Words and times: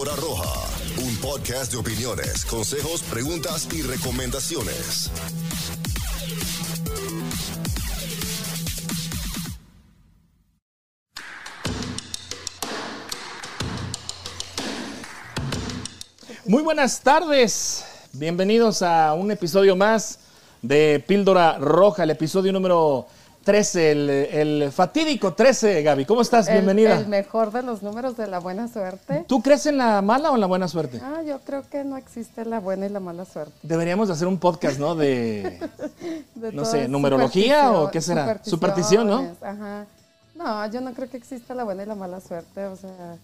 Píldora 0.00 0.16
Roja, 0.16 0.66
un 1.04 1.16
podcast 1.16 1.72
de 1.72 1.76
opiniones, 1.76 2.46
consejos, 2.46 3.02
preguntas 3.02 3.68
y 3.70 3.82
recomendaciones. 3.82 5.10
Muy 16.46 16.62
buenas 16.62 17.02
tardes. 17.02 17.84
Bienvenidos 18.14 18.80
a 18.80 19.12
un 19.12 19.30
episodio 19.30 19.76
más 19.76 20.20
de 20.62 21.04
Píldora 21.06 21.58
Roja, 21.58 22.04
el 22.04 22.10
episodio 22.10 22.54
número 22.54 23.06
13, 23.44 23.90
el, 23.92 24.10
el 24.10 24.72
fatídico 24.72 25.32
13, 25.32 25.82
Gaby. 25.82 26.04
¿Cómo 26.04 26.20
estás? 26.20 26.46
El- 26.48 26.54
Bienvenida. 26.54 26.98
El, 26.98 27.06
mejor 27.08 27.50
de 27.52 27.62
los 27.62 27.82
números 27.82 28.16
de 28.16 28.26
la 28.26 28.38
buena 28.38 28.68
suerte. 28.68 29.24
¿Tú 29.26 29.40
crees 29.42 29.64
en 29.66 29.78
la 29.78 30.02
mala 30.02 30.30
o 30.30 30.34
en 30.34 30.40
la 30.40 30.46
buena 30.46 30.68
suerte? 30.68 31.00
Ah, 31.02 31.22
yo 31.26 31.38
creo 31.40 31.62
que 31.68 31.82
no 31.84 31.96
existe 31.96 32.44
la 32.44 32.60
buena 32.60 32.86
y 32.86 32.90
la 32.90 33.00
mala 33.00 33.24
suerte. 33.24 33.52
Deberíamos 33.62 34.08
de 34.08 34.14
hacer 34.14 34.28
un 34.28 34.38
podcast, 34.38 34.78
¿no? 34.78 34.94
De, 34.94 35.58
De 36.34 36.52
No 36.52 36.64
sé, 36.64 36.86
¿numerología 36.88 37.72
o 37.72 37.90
qué 37.90 38.00
será? 38.00 38.40
Superstición, 38.44 39.06
¿no? 39.06 39.36
Ajá. 39.40 39.86
No, 40.34 40.66
yo 40.70 40.80
no 40.80 40.92
creo 40.94 41.08
que 41.08 41.16
exista 41.16 41.54
la 41.54 41.64
buena 41.64 41.82
y 41.82 41.86
la 41.86 41.94
mala 41.94 42.20
suerte. 42.20 42.64
O 42.66 42.76
sea, 42.76 43.16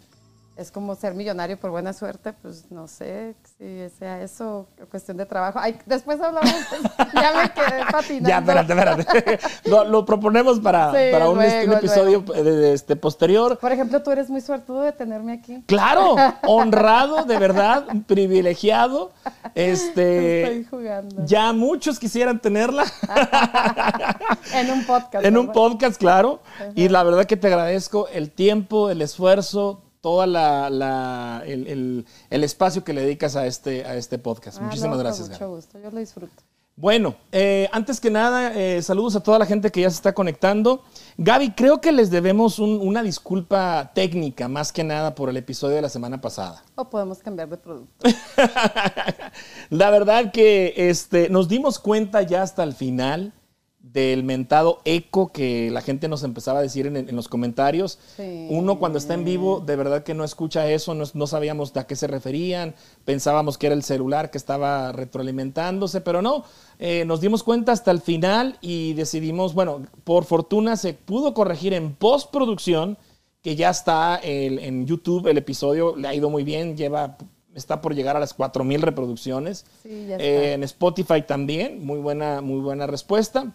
es 0.56 0.70
como 0.70 0.94
ser 0.94 1.14
millonario 1.14 1.58
por 1.58 1.70
buena 1.70 1.92
suerte. 1.92 2.32
Pues 2.32 2.70
no 2.70 2.88
sé 2.88 3.34
si 3.58 3.88
sea 3.98 4.22
eso, 4.22 4.66
cuestión 4.90 5.16
de 5.16 5.26
trabajo. 5.26 5.58
Ay, 5.60 5.78
después 5.86 6.20
hablamos. 6.20 6.50
ya 7.14 7.32
me 7.32 7.50
quedé 7.52 7.84
patinando. 7.90 8.28
Ya, 8.28 8.38
espérate, 8.38 8.72
espérate. 8.72 9.38
lo, 9.70 9.84
lo 9.84 10.04
proponemos 10.04 10.60
para, 10.60 10.90
Sí, 10.92 11.12
para 11.12 11.28
un, 11.28 11.36
luego, 11.36 11.66
un 11.72 11.78
episodio 11.78 12.20
de- 12.20 12.42
de 12.42 12.72
este, 12.72 12.96
posterior. 12.96 13.58
Por 13.58 13.72
ejemplo, 13.72 14.02
tú 14.02 14.10
eres 14.10 14.30
muy 14.30 14.40
suertudo 14.40 14.80
de 14.82 14.92
tenerme 14.92 15.32
aquí. 15.34 15.62
Claro, 15.66 16.16
honrado, 16.46 17.24
de 17.24 17.38
verdad, 17.38 17.84
privilegiado. 18.06 19.12
Este, 19.54 20.42
Estoy 20.42 20.64
jugando. 20.64 21.24
ya 21.26 21.52
muchos 21.52 21.98
quisieran 21.98 22.40
tenerla. 22.40 22.84
En 24.52 24.70
un 24.70 24.84
podcast. 24.84 25.24
En 25.24 25.36
un 25.36 25.52
podcast, 25.52 25.98
claro. 25.98 26.40
Y 26.74 26.88
la 26.88 27.02
verdad 27.02 27.24
que 27.26 27.36
te 27.36 27.46
agradezco 27.48 28.08
el 28.08 28.30
tiempo, 28.30 28.90
el 28.90 29.02
esfuerzo, 29.02 29.82
toda 30.06 30.24
la, 30.28 30.70
la- 30.70 31.42
el, 31.46 31.66
el- 31.66 32.06
el 32.30 32.44
espacio 32.44 32.84
que 32.84 32.92
le 32.92 33.00
dedicas 33.00 33.34
a 33.34 33.44
este, 33.44 33.84
a 33.84 33.96
este 33.96 34.18
podcast. 34.20 34.58
Ah, 34.60 34.62
Muchísimas 34.66 34.98
no, 34.98 35.02
gracias, 35.02 35.28
Gaby. 35.28 35.40
mucho 35.42 35.56
gusto, 35.56 35.80
yo 35.80 35.90
lo 35.90 35.98
disfruto. 35.98 36.32
Bueno, 36.76 37.16
eh, 37.32 37.68
antes 37.72 38.00
que 38.00 38.08
nada, 38.10 38.52
eh, 38.54 38.82
saludos 38.82 39.16
a 39.16 39.20
toda 39.20 39.40
la 39.40 39.46
gente 39.46 39.72
que 39.72 39.80
ya 39.80 39.90
se 39.90 39.96
está 39.96 40.12
conectando. 40.14 40.84
Gaby, 41.16 41.54
creo 41.56 41.80
que 41.80 41.90
les 41.90 42.10
debemos 42.10 42.60
un- 42.60 42.78
una 42.86 43.02
disculpa 43.02 43.90
técnica, 43.96 44.46
más 44.46 44.70
que 44.72 44.84
nada 44.84 45.12
por 45.16 45.28
el 45.28 45.36
episodio 45.38 45.74
de 45.74 45.82
la 45.82 45.88
semana 45.88 46.20
pasada. 46.20 46.62
O 46.76 46.88
podemos 46.88 47.18
cambiar 47.18 47.48
de 47.48 47.56
producto. 47.56 48.06
La 49.70 49.90
verdad 49.90 50.30
que 50.32 50.74
este, 50.76 51.28
nos 51.30 51.48
dimos 51.48 51.78
cuenta 51.80 52.22
ya 52.22 52.42
hasta 52.42 52.62
el 52.62 52.74
final 52.74 53.32
del 53.92 54.24
mentado 54.24 54.80
eco 54.84 55.28
que 55.32 55.70
la 55.70 55.80
gente 55.80 56.08
nos 56.08 56.22
empezaba 56.22 56.58
a 56.58 56.62
decir 56.62 56.86
en, 56.86 56.96
en 56.96 57.14
los 57.16 57.28
comentarios. 57.28 57.98
Sí. 58.16 58.48
Uno 58.50 58.78
cuando 58.78 58.98
está 58.98 59.14
en 59.14 59.24
vivo, 59.24 59.60
de 59.64 59.76
verdad 59.76 60.02
que 60.02 60.12
no 60.12 60.24
escucha 60.24 60.68
eso, 60.70 60.94
no, 60.94 61.04
no 61.14 61.26
sabíamos 61.26 61.74
a 61.76 61.86
qué 61.86 61.96
se 61.96 62.06
referían, 62.06 62.74
pensábamos 63.04 63.56
que 63.58 63.66
era 63.66 63.74
el 63.76 63.82
celular 63.82 64.30
que 64.30 64.38
estaba 64.38 64.92
retroalimentándose, 64.92 66.00
pero 66.00 66.20
no, 66.20 66.44
eh, 66.78 67.04
nos 67.06 67.20
dimos 67.20 67.42
cuenta 67.42 67.72
hasta 67.72 67.90
el 67.90 68.00
final 68.00 68.58
y 68.60 68.92
decidimos, 68.94 69.54
bueno, 69.54 69.82
por 70.04 70.24
fortuna 70.24 70.76
se 70.76 70.92
pudo 70.92 71.32
corregir 71.32 71.72
en 71.72 71.94
postproducción, 71.94 72.98
que 73.42 73.54
ya 73.56 73.70
está 73.70 74.16
el- 74.16 74.58
en 74.58 74.86
YouTube, 74.86 75.28
el 75.28 75.38
episodio 75.38 75.94
le 75.96 76.08
ha 76.08 76.14
ido 76.14 76.28
muy 76.30 76.44
bien, 76.44 76.76
lleva... 76.76 77.16
Está 77.54 77.80
por 77.80 77.94
llegar 77.94 78.14
a 78.18 78.20
las 78.20 78.34
4000 78.34 78.82
reproducciones. 78.82 79.64
Sí, 79.82 79.88
ya 80.08 80.16
está. 80.16 80.22
Eh, 80.22 80.52
en 80.52 80.62
Spotify 80.62 81.22
también, 81.26 81.86
muy 81.86 81.98
buena, 82.00 82.42
muy 82.42 82.60
buena 82.60 82.86
respuesta. 82.86 83.54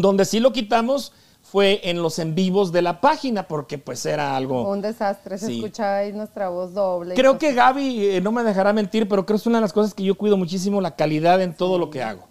Donde 0.00 0.24
sí 0.24 0.40
lo 0.40 0.52
quitamos 0.52 1.12
fue 1.42 1.80
en 1.84 2.02
los 2.02 2.18
en 2.18 2.34
vivos 2.34 2.72
de 2.72 2.82
la 2.82 3.00
página, 3.00 3.46
porque 3.46 3.78
pues 3.78 4.04
era 4.04 4.36
algo... 4.36 4.68
Un 4.68 4.80
desastre, 4.82 5.38
se 5.38 5.46
Sí. 5.46 5.54
escuchaba 5.56 5.98
ahí 5.98 6.12
nuestra 6.12 6.48
voz 6.48 6.74
doble. 6.74 7.14
Creo 7.14 7.34
cosas. 7.34 7.40
que 7.40 7.54
Gaby 7.54 8.06
eh, 8.06 8.20
no 8.20 8.32
me 8.32 8.42
dejará 8.42 8.72
mentir, 8.72 9.08
pero 9.08 9.24
creo 9.24 9.36
que 9.36 9.40
es 9.42 9.46
una 9.46 9.58
de 9.58 9.62
las 9.62 9.72
cosas 9.72 9.94
que 9.94 10.02
yo 10.02 10.16
cuido 10.16 10.36
muchísimo, 10.36 10.80
la 10.80 10.96
calidad 10.96 11.40
en 11.40 11.54
todo 11.54 11.78
lo 11.78 11.88
que 11.90 12.02
hago. 12.02 12.26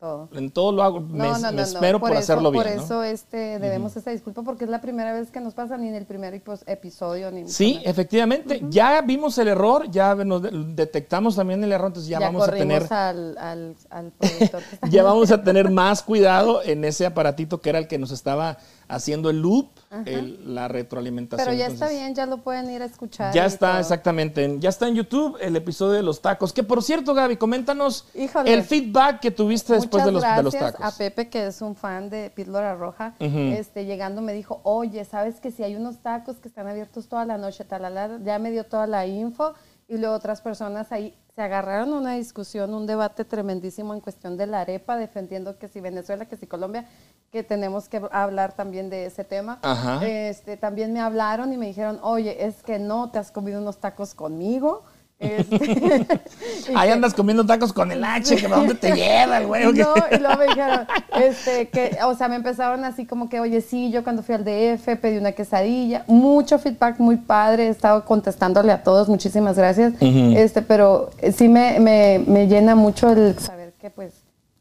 Todo. 0.00 0.28
En 0.32 0.52
todo 0.52 0.70
lo 0.70 0.84
hago, 0.84 1.00
me, 1.00 1.18
No, 1.18 1.32
no, 1.32 1.38
no, 1.38 1.50
me 1.50 1.56
no. 1.56 1.62
espero 1.62 1.98
por, 1.98 2.10
eso, 2.12 2.20
hacerlo 2.20 2.52
bien. 2.52 2.62
Por 2.62 2.72
eso 2.72 3.02
este, 3.02 3.58
debemos 3.58 3.96
esa 3.96 4.12
disculpa 4.12 4.42
porque 4.44 4.62
es 4.62 4.70
la 4.70 4.80
primera 4.80 5.12
vez 5.12 5.32
que 5.32 5.40
nos 5.40 5.54
pasa 5.54 5.76
ni 5.76 5.88
en 5.88 5.96
el 5.96 6.06
primer 6.06 6.34
epos- 6.34 6.62
episodio 6.66 7.32
ni 7.32 7.48
Sí, 7.48 7.80
efectivamente. 7.84 8.62
Ya 8.70 9.00
vimos 9.00 9.36
el 9.38 9.48
error, 9.48 9.90
ya 9.90 10.14
nos 10.14 10.40
de- 10.42 10.50
detectamos 10.52 11.34
también 11.34 11.64
el 11.64 11.72
error, 11.72 11.88
entonces 11.88 12.08
ya, 12.08 12.20
ya, 12.20 12.26
vamos 12.26 12.46
a 12.48 12.52
tener... 12.52 12.86
al, 12.92 13.36
al, 13.38 13.74
al 13.90 14.12
productor. 14.12 14.62
que 14.62 14.74
está- 14.76 14.88
ya 14.88 15.02
vamos 15.02 15.32
a 15.32 15.42
tener 15.42 15.68
más 15.68 16.02
cuidado 16.04 16.62
en 16.62 16.84
ese 16.84 17.04
aparatito 17.04 17.60
que 17.60 17.70
era 17.70 17.80
el 17.80 17.88
que 17.88 17.98
nos 17.98 18.12
estaba 18.12 18.58
haciendo 18.88 19.30
el 19.30 19.40
loop, 19.40 19.68
el- 20.06 20.54
la 20.54 20.68
retroalimentación. 20.68 21.46
Pero 21.46 21.58
ya 21.58 21.66
está 21.66 21.88
bien, 21.88 22.14
ya 22.14 22.26
lo 22.26 22.38
pueden 22.38 22.70
ir 22.70 22.82
a 22.82 22.84
escuchar. 22.84 23.32
Ya 23.34 23.46
está, 23.46 23.70
todo. 23.72 23.80
exactamente. 23.80 24.44
en- 24.44 24.60
Ya 24.60 24.68
está 24.68 24.88
en 24.88 24.94
YouTube 24.94 25.36
el 25.40 25.56
episodio 25.56 25.92
de 25.92 26.02
los 26.02 26.20
tacos. 26.20 26.52
Que 26.52 26.62
por 26.62 26.82
cierto, 26.82 27.14
Gaby, 27.14 27.36
coméntanos 27.36 28.06
Híjole. 28.14 28.52
el 28.52 28.62
feedback 28.64 29.20
que 29.20 29.30
tuviste 29.30 29.72
después 29.74 30.04
de 30.04 30.12
los, 30.12 30.22
de 30.22 30.42
los 30.42 30.52
gracias 30.54 30.72
tacos. 30.74 30.94
a 30.94 30.98
Pepe, 30.98 31.28
que 31.28 31.46
es 31.46 31.60
un 31.62 31.74
fan 31.76 32.10
de 32.10 32.30
Píldora 32.30 32.74
Roja. 32.74 33.14
Este, 33.18 33.84
llegando 33.84 34.20
me 34.22 34.32
dijo, 34.32 34.60
oye, 34.64 35.04
¿sabes 35.04 35.40
que 35.40 35.50
si 35.50 35.62
hay 35.62 35.76
unos 35.76 35.98
tacos 35.98 36.36
que 36.36 36.48
están 36.48 36.66
abiertos 36.68 37.08
toda 37.08 37.24
la 37.24 37.38
noche? 37.38 37.64
Talala, 37.64 38.18
ya 38.24 38.38
me 38.38 38.50
dio 38.50 38.64
toda 38.64 38.86
la 38.86 39.06
info. 39.06 39.54
Y 39.90 39.96
luego 39.96 40.14
otras 40.14 40.42
personas 40.42 40.92
ahí 40.92 41.14
se 41.38 41.42
agarraron 41.44 41.92
a 41.94 41.98
una 41.98 42.14
discusión, 42.14 42.74
un 42.74 42.88
debate 42.88 43.24
tremendísimo 43.24 43.94
en 43.94 44.00
cuestión 44.00 44.36
de 44.36 44.48
la 44.48 44.62
arepa, 44.62 44.96
defendiendo 44.96 45.56
que 45.56 45.68
si 45.68 45.80
Venezuela, 45.80 46.24
que 46.24 46.36
si 46.36 46.48
Colombia, 46.48 46.84
que 47.30 47.44
tenemos 47.44 47.88
que 47.88 48.02
hablar 48.10 48.56
también 48.56 48.90
de 48.90 49.06
ese 49.06 49.22
tema. 49.22 49.60
Ajá. 49.62 50.04
Este, 50.04 50.56
también 50.56 50.92
me 50.92 50.98
hablaron 50.98 51.52
y 51.52 51.56
me 51.56 51.66
dijeron, 51.66 52.00
oye, 52.02 52.44
es 52.44 52.64
que 52.64 52.80
no 52.80 53.12
te 53.12 53.20
has 53.20 53.30
comido 53.30 53.60
unos 53.60 53.78
tacos 53.78 54.16
conmigo. 54.16 54.82
Este, 55.20 55.56
Ahí 56.76 56.86
que- 56.88 56.92
andas 56.92 57.12
comiendo 57.12 57.44
tacos 57.44 57.72
con 57.72 57.90
el 57.90 58.04
H, 58.04 58.36
que 58.36 58.44
¿para 58.48 58.56
dónde 58.58 58.74
te 58.76 58.92
lleva 58.92 59.38
el 59.38 59.46
güey? 59.48 59.64
No, 59.64 59.72
y 60.12 60.18
luego 60.18 60.36
me 60.38 60.46
dijeron, 60.46 60.86
este, 61.20 61.68
que, 61.68 61.98
o 62.04 62.14
sea, 62.14 62.28
me 62.28 62.36
empezaron 62.36 62.84
así 62.84 63.04
como 63.04 63.28
que, 63.28 63.40
oye, 63.40 63.60
sí, 63.60 63.90
yo 63.90 64.04
cuando 64.04 64.22
fui 64.22 64.36
al 64.36 64.44
DF 64.44 64.96
pedí 65.00 65.18
una 65.18 65.32
quesadilla, 65.32 66.04
mucho 66.06 66.58
feedback 66.60 67.00
muy 67.00 67.16
padre, 67.16 67.66
he 67.66 67.68
estado 67.70 68.04
contestándole 68.04 68.70
a 68.70 68.82
todos, 68.84 69.08
muchísimas 69.08 69.56
gracias, 69.56 69.94
este, 70.00 70.62
pero 70.62 71.10
sí 71.36 71.48
me, 71.48 71.80
me, 71.80 72.22
me 72.26 72.46
llena 72.46 72.76
mucho 72.76 73.10
el 73.10 73.36
saber 73.38 73.72
que 73.80 73.90
pues 73.90 74.12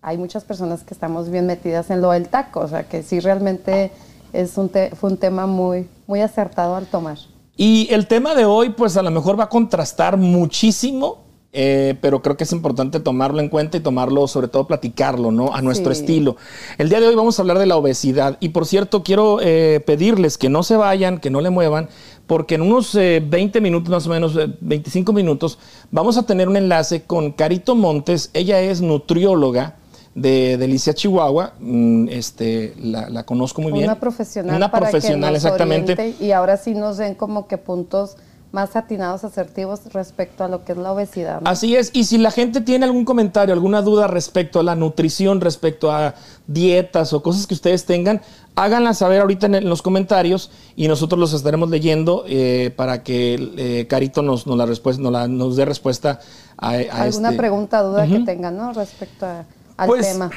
hay 0.01 0.17
muchas 0.17 0.43
personas 0.43 0.81
que 0.83 0.93
estamos 0.93 1.29
bien 1.29 1.45
metidas 1.45 1.89
en 1.91 2.01
lo 2.01 2.11
del 2.11 2.29
taco, 2.29 2.61
o 2.61 2.67
sea, 2.67 2.83
que 2.83 3.03
sí 3.03 3.19
realmente 3.19 3.91
es 4.33 4.57
un 4.57 4.69
te- 4.69 4.89
fue 4.95 5.11
un 5.11 5.17
tema 5.17 5.45
muy, 5.45 5.87
muy 6.07 6.21
acertado 6.21 6.75
al 6.75 6.87
tomar. 6.87 7.17
Y 7.57 7.87
el 7.91 8.07
tema 8.07 8.35
de 8.35 8.45
hoy, 8.45 8.69
pues 8.69 8.95
a 8.97 9.01
lo 9.01 9.09
mejor 9.11 9.39
va 9.39 9.45
a 9.45 9.49
contrastar 9.49 10.15
muchísimo, 10.15 11.23
eh, 11.53 11.95
pero 12.01 12.21
creo 12.21 12.37
que 12.37 12.43
es 12.43 12.51
importante 12.51 12.99
tomarlo 12.99 13.39
en 13.39 13.49
cuenta 13.49 13.77
y 13.77 13.79
tomarlo, 13.79 14.27
sobre 14.27 14.47
todo 14.47 14.67
platicarlo, 14.67 15.31
¿no? 15.31 15.55
A 15.55 15.63
nuestro 15.63 15.91
Sí. 15.91 16.01
estilo. 16.01 16.35
El 16.77 16.89
día 16.89 16.99
de 16.99 17.07
hoy 17.07 17.15
vamos 17.15 17.39
a 17.39 17.41
hablar 17.41 17.57
de 17.57 17.65
la 17.65 17.75
obesidad. 17.75 18.37
Y 18.39 18.49
por 18.49 18.67
cierto, 18.67 19.01
quiero 19.01 19.39
eh, 19.41 19.81
pedirles 19.85 20.37
que 20.37 20.49
no 20.49 20.61
se 20.61 20.77
vayan, 20.77 21.17
que 21.19 21.31
no 21.31 21.41
le 21.41 21.49
muevan, 21.49 21.89
porque 22.27 22.55
en 22.55 22.61
unos 22.61 22.93
eh, 22.93 23.23
20 23.27 23.59
minutos, 23.59 23.89
más 23.89 24.05
o 24.05 24.09
menos, 24.11 24.35
eh, 24.35 24.53
25 24.61 25.11
minutos, 25.11 25.57
vamos 25.89 26.17
a 26.17 26.27
tener 26.27 26.47
un 26.47 26.57
enlace 26.57 27.03
con 27.05 27.31
Carito 27.31 27.73
Montes. 27.73 28.29
Ella 28.35 28.61
es 28.61 28.81
nutrióloga 28.81 29.77
de 30.21 30.57
Delicia, 30.57 30.93
Chihuahua. 30.93 31.53
Mm, 31.59 32.09
Este, 32.09 32.73
la, 32.81 33.09
la 33.09 33.23
conozco 33.23 33.61
muy 33.61 33.71
bien. 33.71 33.85
Una 33.85 33.99
profesional. 33.99 34.55
Una 34.55 34.71
para 34.71 34.87
que 34.87 34.91
profesional, 34.91 35.33
nos 35.33 35.43
exactamente. 35.43 36.15
y 36.19 36.31
ahora 36.31 36.57
sí 36.57 36.73
nos 36.73 36.97
den 36.97 37.13
como 37.15 37.47
que 37.47 37.57
puntos 37.57 38.17
más 38.51 38.75
atinados, 38.77 39.23
asertivos 39.25 39.81
respecto 39.93 40.43
a 40.43 40.47
lo 40.47 40.63
que 40.63 40.71
es 40.71 40.77
la 40.77 40.93
obesidad. 40.93 41.41
¿no? 41.41 41.49
Así 41.49 41.75
es, 41.75 41.91
y 41.93 42.05
si 42.05 42.17
la 42.17 42.31
gente 42.31 42.61
tiene 42.61 42.85
algún 42.85 43.03
comentario, 43.05 43.53
alguna 43.53 43.81
duda 43.81 44.07
respecto 44.07 44.61
a 44.61 44.63
la 44.63 44.73
nutrición, 44.73 45.41
respecto 45.41 45.91
a 45.91 46.15
dietas 46.47 47.11
o 47.13 47.21
cosas 47.21 47.45
que 47.45 47.53
ustedes 47.53 47.85
tengan, 47.85 48.21
háganla 48.55 48.93
saber 48.93 49.19
ahorita 49.21 49.47
en, 49.47 49.55
en 49.55 49.69
los 49.69 49.81
comentarios 49.81 50.49
y 50.77 50.87
nosotros 50.87 51.19
los 51.19 51.33
estaremos 51.33 51.69
leyendo 51.69 52.23
eh, 52.27 52.73
para 52.75 53.03
que 53.03 53.35
eh, 53.57 53.85
Carito 53.87 54.21
nos, 54.21 54.47
nos, 54.47 54.57
la 54.57 54.65
respuesta, 54.65 55.01
nos, 55.03 55.11
la- 55.11 55.27
nos 55.27 55.57
dé 55.57 55.65
respuesta 55.65 56.19
a, 56.57 56.69
a 56.69 57.01
Alguna 57.03 57.29
este- 57.29 57.37
pregunta, 57.37 57.81
duda 57.83 58.07
que 58.07 58.19
tengan, 58.21 58.55
¿no? 58.57 58.71
Respecto 58.73 59.25
a- 59.25 59.43
al 59.77 59.87
Pues, 59.87 60.07
tema. 60.11 60.29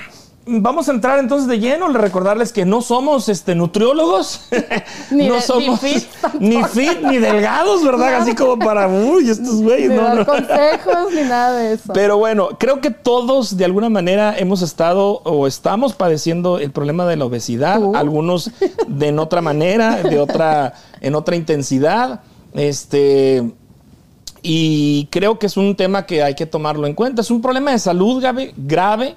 Vamos 0.53 0.89
a 0.89 0.93
entrar 0.93 1.19
entonces 1.19 1.47
de 1.47 1.61
lleno, 1.61 1.87
recordarles 1.89 2.51
que 2.53 2.65
no 2.65 2.81
somos 2.81 3.29
este, 3.29 3.55
nutriólogos, 3.55 4.41
Ni 5.11 5.29
no 5.29 5.35
de- 5.35 5.41
ni 5.41 5.47
somos 5.47 5.81
fit 5.81 6.05
ni 6.41 6.65
fit 6.65 6.99
ni 7.03 7.19
delgados, 7.19 7.85
¿verdad? 7.85 8.15
Así 8.17 8.35
como 8.35 8.59
para, 8.59 8.89
uy, 8.89 9.29
estos 9.31 9.63
güeyes, 9.63 9.91
no, 9.93 10.15
no. 10.15 10.27
consejos 10.27 11.13
ni 11.15 11.23
nada 11.23 11.53
de 11.59 11.75
eso. 11.75 11.93
Pero 11.93 12.17
bueno, 12.17 12.49
creo 12.59 12.81
que 12.81 12.91
todos 12.91 13.59
de 13.59 13.65
alguna 13.67 13.91
manera 13.91 14.37
hemos 14.37 14.63
estado 14.63 15.21
o 15.25 15.47
estamos 15.47 15.93
padeciendo 15.93 16.59
el 16.59 16.73
problema 16.73 17.05
de 17.07 17.17
la 17.17 17.27
obesidad, 17.27 17.79
¿Tú? 17.79 17.95
algunos 17.95 18.51
de 18.89 19.09
en 19.09 19.19
otra 19.19 19.43
manera, 19.43 20.03
de 20.03 20.19
otra, 20.19 20.73
en 21.01 21.15
otra 21.15 21.37
intensidad. 21.37 22.23
Este, 22.55 23.53
y 24.43 25.07
creo 25.13 25.39
que 25.39 25.47
es 25.47 25.57
un 25.57 25.77
tema 25.77 26.07
que 26.07 26.23
hay 26.23 26.35
que 26.35 26.47
tomarlo 26.47 26.87
en 26.87 26.95
cuenta. 26.95 27.21
Es 27.21 27.31
un 27.31 27.43
problema 27.43 27.73
de 27.73 27.79
salud 27.79 28.25
grave. 28.57 29.17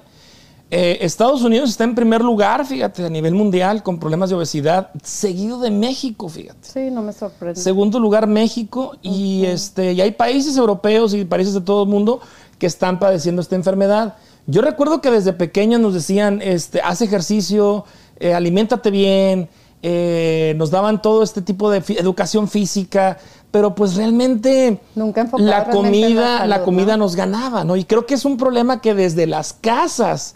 Eh, 0.70 0.98
Estados 1.02 1.42
Unidos 1.42 1.70
está 1.70 1.84
en 1.84 1.94
primer 1.94 2.22
lugar, 2.22 2.66
fíjate, 2.66 3.04
a 3.04 3.10
nivel 3.10 3.34
mundial 3.34 3.82
con 3.82 4.00
problemas 4.00 4.30
de 4.30 4.36
obesidad, 4.36 4.90
seguido 5.02 5.60
de 5.60 5.70
México, 5.70 6.28
fíjate. 6.28 6.58
Sí, 6.62 6.90
no 6.90 7.02
me 7.02 7.12
sorprende. 7.12 7.60
Segundo 7.60 8.00
lugar 8.00 8.26
México 8.26 8.96
y 9.02 9.44
este 9.44 9.92
y 9.92 10.00
hay 10.00 10.12
países 10.12 10.56
europeos 10.56 11.14
y 11.14 11.24
países 11.24 11.54
de 11.54 11.60
todo 11.60 11.84
el 11.84 11.88
mundo 11.88 12.20
que 12.58 12.66
están 12.66 12.98
padeciendo 12.98 13.42
esta 13.42 13.56
enfermedad. 13.56 14.16
Yo 14.46 14.62
recuerdo 14.62 15.00
que 15.00 15.10
desde 15.10 15.32
pequeños 15.32 15.80
nos 15.80 15.94
decían, 15.94 16.40
este, 16.42 16.80
haz 16.82 17.00
ejercicio, 17.02 17.84
eh, 18.18 18.34
aliméntate 18.34 18.90
bien, 18.90 19.48
eh, 19.82 20.54
nos 20.56 20.70
daban 20.70 21.02
todo 21.02 21.22
este 21.22 21.42
tipo 21.42 21.70
de 21.70 21.82
educación 21.98 22.48
física, 22.48 23.18
pero 23.50 23.74
pues 23.74 23.96
realmente 23.96 24.80
Nunca 24.94 25.28
la 25.36 25.68
comida, 25.70 26.46
la, 26.46 26.62
comida 26.62 26.96
nos 26.96 27.16
ganaba, 27.16 27.64
¿no? 27.64 27.76
Y 27.76 27.84
creo 27.84 28.06
que 28.06 28.14
es 28.14 28.24
un 28.24 28.36
problema 28.36 28.80
que 28.80 28.94
desde 28.94 29.26
las 29.26 29.52
casas 29.52 30.34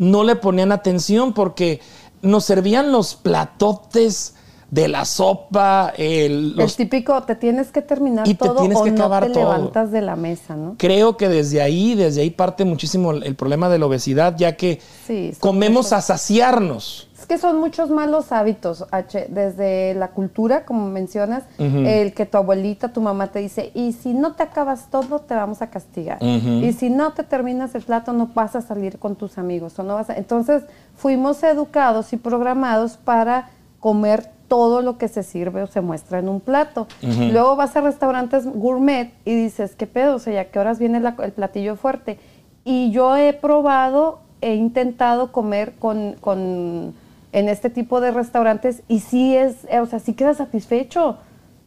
no 0.00 0.24
le 0.24 0.34
ponían 0.34 0.72
atención 0.72 1.32
porque 1.34 1.80
nos 2.22 2.44
servían 2.46 2.90
los 2.90 3.14
platotes 3.14 4.34
de 4.70 4.86
la 4.86 5.04
sopa, 5.04 5.92
el, 5.96 6.54
el 6.56 6.72
típico, 6.74 7.20
te 7.24 7.34
tienes 7.34 7.72
que 7.72 7.82
terminar 7.82 8.26
y 8.28 8.34
te 8.34 8.46
todo 8.46 8.60
tienes 8.60 8.78
o 8.78 8.84
que 8.84 8.92
no 8.92 9.10
te 9.20 9.26
todo. 9.26 9.40
levantas 9.40 9.90
de 9.90 10.00
la 10.00 10.14
mesa, 10.14 10.54
¿no? 10.54 10.76
Creo 10.78 11.16
que 11.16 11.28
desde 11.28 11.60
ahí, 11.60 11.96
desde 11.96 12.20
ahí 12.22 12.30
parte 12.30 12.64
muchísimo 12.64 13.10
el, 13.10 13.24
el 13.24 13.34
problema 13.34 13.68
de 13.68 13.80
la 13.80 13.86
obesidad, 13.86 14.36
ya 14.38 14.56
que 14.56 14.80
Sí, 15.06 15.32
comemos 15.40 15.86
muchos- 15.86 15.92
a 15.92 16.00
saciarnos. 16.02 17.08
Que 17.30 17.38
son 17.38 17.60
muchos 17.60 17.90
malos 17.90 18.32
hábitos, 18.32 18.86
H, 18.90 19.26
desde 19.30 19.94
la 19.94 20.08
cultura, 20.08 20.64
como 20.64 20.88
mencionas, 20.88 21.44
el 21.86 22.12
que 22.12 22.26
tu 22.26 22.36
abuelita, 22.38 22.92
tu 22.92 23.00
mamá 23.00 23.28
te 23.28 23.38
dice, 23.38 23.70
y 23.72 23.92
si 23.92 24.14
no 24.14 24.32
te 24.32 24.42
acabas 24.42 24.88
todo, 24.90 25.20
te 25.20 25.36
vamos 25.36 25.62
a 25.62 25.68
castigar. 25.70 26.18
Y 26.64 26.72
si 26.72 26.90
no 26.90 27.12
te 27.12 27.22
terminas 27.22 27.72
el 27.76 27.82
plato, 27.82 28.12
no 28.12 28.30
vas 28.34 28.56
a 28.56 28.62
salir 28.62 28.98
con 28.98 29.14
tus 29.14 29.38
amigos. 29.38 29.78
O 29.78 29.84
no 29.84 29.94
vas 29.94 30.10
a... 30.10 30.16
Entonces, 30.16 30.64
fuimos 30.96 31.40
educados 31.44 32.12
y 32.12 32.16
programados 32.16 32.96
para 32.96 33.50
comer 33.78 34.26
todo 34.48 34.82
lo 34.82 34.98
que 34.98 35.06
se 35.06 35.22
sirve 35.22 35.62
o 35.62 35.68
se 35.68 35.80
muestra 35.82 36.18
en 36.18 36.28
un 36.28 36.40
plato. 36.40 36.88
Luego 37.32 37.54
vas 37.54 37.76
a 37.76 37.80
restaurantes 37.80 38.44
gourmet 38.44 39.12
y 39.24 39.36
dices, 39.36 39.76
¿qué 39.76 39.86
pedo? 39.86 40.16
O 40.16 40.18
sea, 40.18 40.32
¿ya 40.34 40.44
qué 40.50 40.58
horas 40.58 40.80
viene 40.80 40.98
la- 40.98 41.14
el 41.22 41.30
platillo 41.30 41.76
fuerte? 41.76 42.18
Y 42.64 42.90
yo 42.90 43.16
he 43.16 43.32
probado, 43.34 44.18
he 44.40 44.56
intentado 44.56 45.30
comer 45.30 45.74
con, 45.78 46.16
con- 46.20 46.92
en 47.32 47.48
este 47.48 47.70
tipo 47.70 48.00
de 48.00 48.10
restaurantes 48.10 48.82
y 48.88 49.00
sí 49.00 49.36
es, 49.36 49.64
eh, 49.70 49.80
o 49.80 49.86
sea, 49.86 49.98
sí 49.98 50.14
quedas 50.14 50.38
satisfecho. 50.38 51.16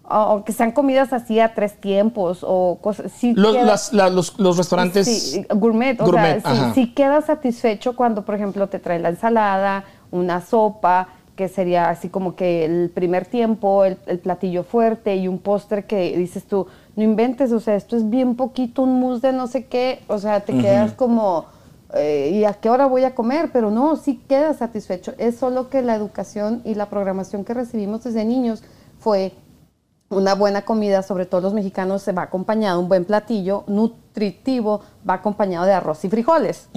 O- 0.05 0.13
Aunque 0.13 0.51
sean 0.51 0.71
comidas 0.73 1.13
así 1.13 1.39
a 1.39 1.53
tres 1.53 1.79
tiempos 1.79 2.39
o 2.45 2.77
cosas, 2.81 3.11
sí 3.13 3.33
Los, 3.33 3.53
queda- 3.55 3.65
las- 3.65 3.93
la- 3.93 4.09
los, 4.09 4.37
los 4.37 4.57
restaurantes 4.57 5.07
Sí, 5.07 5.45
gourmet, 5.55 5.99
o 6.01 6.05
gourmet, 6.05 6.41
sea, 6.41 6.73
sí, 6.73 6.81
sí 6.87 6.93
quedas 6.93 7.25
satisfecho 7.25 7.95
cuando, 7.95 8.23
por 8.25 8.35
ejemplo, 8.35 8.67
te 8.67 8.79
trae 8.79 8.99
la 8.99 9.09
ensalada, 9.09 9.85
una 10.11 10.41
sopa, 10.41 11.07
que 11.37 11.47
sería 11.47 11.89
así 11.89 12.09
como 12.09 12.35
que 12.35 12.65
el 12.65 12.91
primer 12.93 13.25
tiempo, 13.25 13.85
el, 13.85 13.97
el 14.05 14.19
platillo 14.19 14.63
fuerte 14.63 15.15
y 15.15 15.27
un 15.27 15.39
póster 15.39 15.87
que 15.87 16.15
dices 16.17 16.43
tú, 16.43 16.67
no 16.95 17.01
inventes, 17.03 17.51
o 17.53 17.59
sea, 17.59 17.75
esto 17.75 17.95
es 17.95 18.07
bien 18.09 18.35
poquito, 18.35 18.83
un 18.83 18.99
mousse 18.99 19.21
de 19.21 19.33
no 19.33 19.47
sé 19.47 19.65
qué, 19.65 20.03
o 20.07 20.19
sea, 20.19 20.41
te 20.41 20.55
quedas 20.57 20.91
como, 20.93 21.45
eh, 21.95 22.31
¿y 22.33 22.45
a 22.45 22.53
qué 22.53 22.69
hora 22.69 22.85
voy 22.85 23.03
a 23.03 23.15
comer? 23.15 23.51
Pero 23.51 23.71
no, 23.71 23.95
sí 23.95 24.21
quedas 24.27 24.57
satisfecho. 24.57 25.13
Es 25.17 25.37
solo 25.37 25.69
que 25.69 25.81
la 25.81 25.95
educación 25.95 26.61
y 26.65 26.75
la 26.75 26.89
programación 26.89 27.43
que 27.43 27.53
recibimos 27.53 28.03
desde 28.03 28.25
niños 28.25 28.63
fue 28.99 29.33
una 30.09 30.35
buena 30.35 30.63
comida, 30.63 31.01
sobre 31.01 31.25
todo 31.25 31.41
los 31.41 31.53
mexicanos, 31.53 32.01
se 32.01 32.11
va 32.11 32.23
acompañado, 32.23 32.79
un 32.79 32.87
buen 32.87 33.05
platillo 33.05 33.63
nutritivo, 33.67 34.81
va 35.07 35.15
acompañado 35.15 35.65
de 35.65 35.73
arroz 35.73 36.05
y 36.05 36.09
frijoles. 36.09 36.67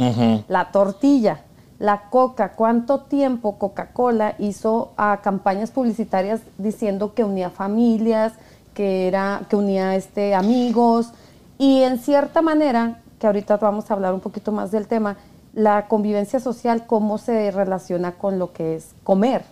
La 0.48 0.70
tortilla, 0.72 1.42
la 1.78 2.08
coca, 2.10 2.52
¿cuánto 2.52 3.00
tiempo 3.00 3.58
Coca-Cola 3.58 4.34
hizo 4.38 4.92
a 4.96 5.20
campañas 5.22 5.70
publicitarias 5.70 6.40
diciendo 6.58 7.14
que 7.14 7.24
unía 7.24 7.50
familias, 7.50 8.32
que, 8.74 9.08
era, 9.08 9.42
que 9.48 9.56
unía 9.56 9.94
este, 9.96 10.34
amigos? 10.34 11.12
Y 11.58 11.82
en 11.82 11.98
cierta 11.98 12.42
manera, 12.42 13.02
que 13.18 13.26
ahorita 13.26 13.56
vamos 13.56 13.90
a 13.90 13.94
hablar 13.94 14.14
un 14.14 14.20
poquito 14.20 14.52
más 14.52 14.70
del 14.70 14.86
tema, 14.86 15.16
la 15.54 15.88
convivencia 15.88 16.38
social, 16.40 16.86
cómo 16.86 17.18
se 17.18 17.50
relaciona 17.50 18.12
con 18.12 18.38
lo 18.38 18.52
que 18.52 18.76
es 18.76 18.94
comer. 19.04 19.42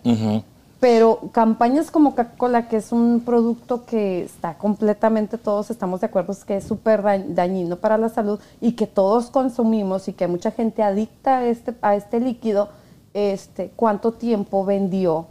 Pero 0.81 1.31
campañas 1.32 1.90
como 1.90 2.11
Coca-Cola, 2.11 2.69
que 2.69 2.76
es 2.76 2.93
un 2.93 3.22
producto 3.25 3.87
que 3.87 4.22
está 4.25 4.58
completamente, 4.58 5.38
todos 5.38 5.70
estamos 5.70 6.00
de 6.00 6.06
acuerdo, 6.08 6.32
es 6.32 6.44
que 6.44 6.58
es 6.58 6.64
súper 6.64 7.00
da- 7.02 7.16
dañino 7.26 7.76
para 7.76 7.96
la 7.96 8.11
salud 8.11 8.38
y 8.61 8.72
que 8.72 8.87
todos 8.87 9.31
consumimos 9.31 10.08
y 10.08 10.12
que 10.12 10.26
mucha 10.26 10.50
gente 10.50 10.82
adicta 10.82 11.38
a 11.38 11.46
este, 11.46 11.75
a 11.81 11.94
este 11.94 12.20
líquido, 12.20 12.69
este, 13.14 13.70
¿cuánto 13.75 14.12
tiempo 14.12 14.66
vendió 14.66 15.26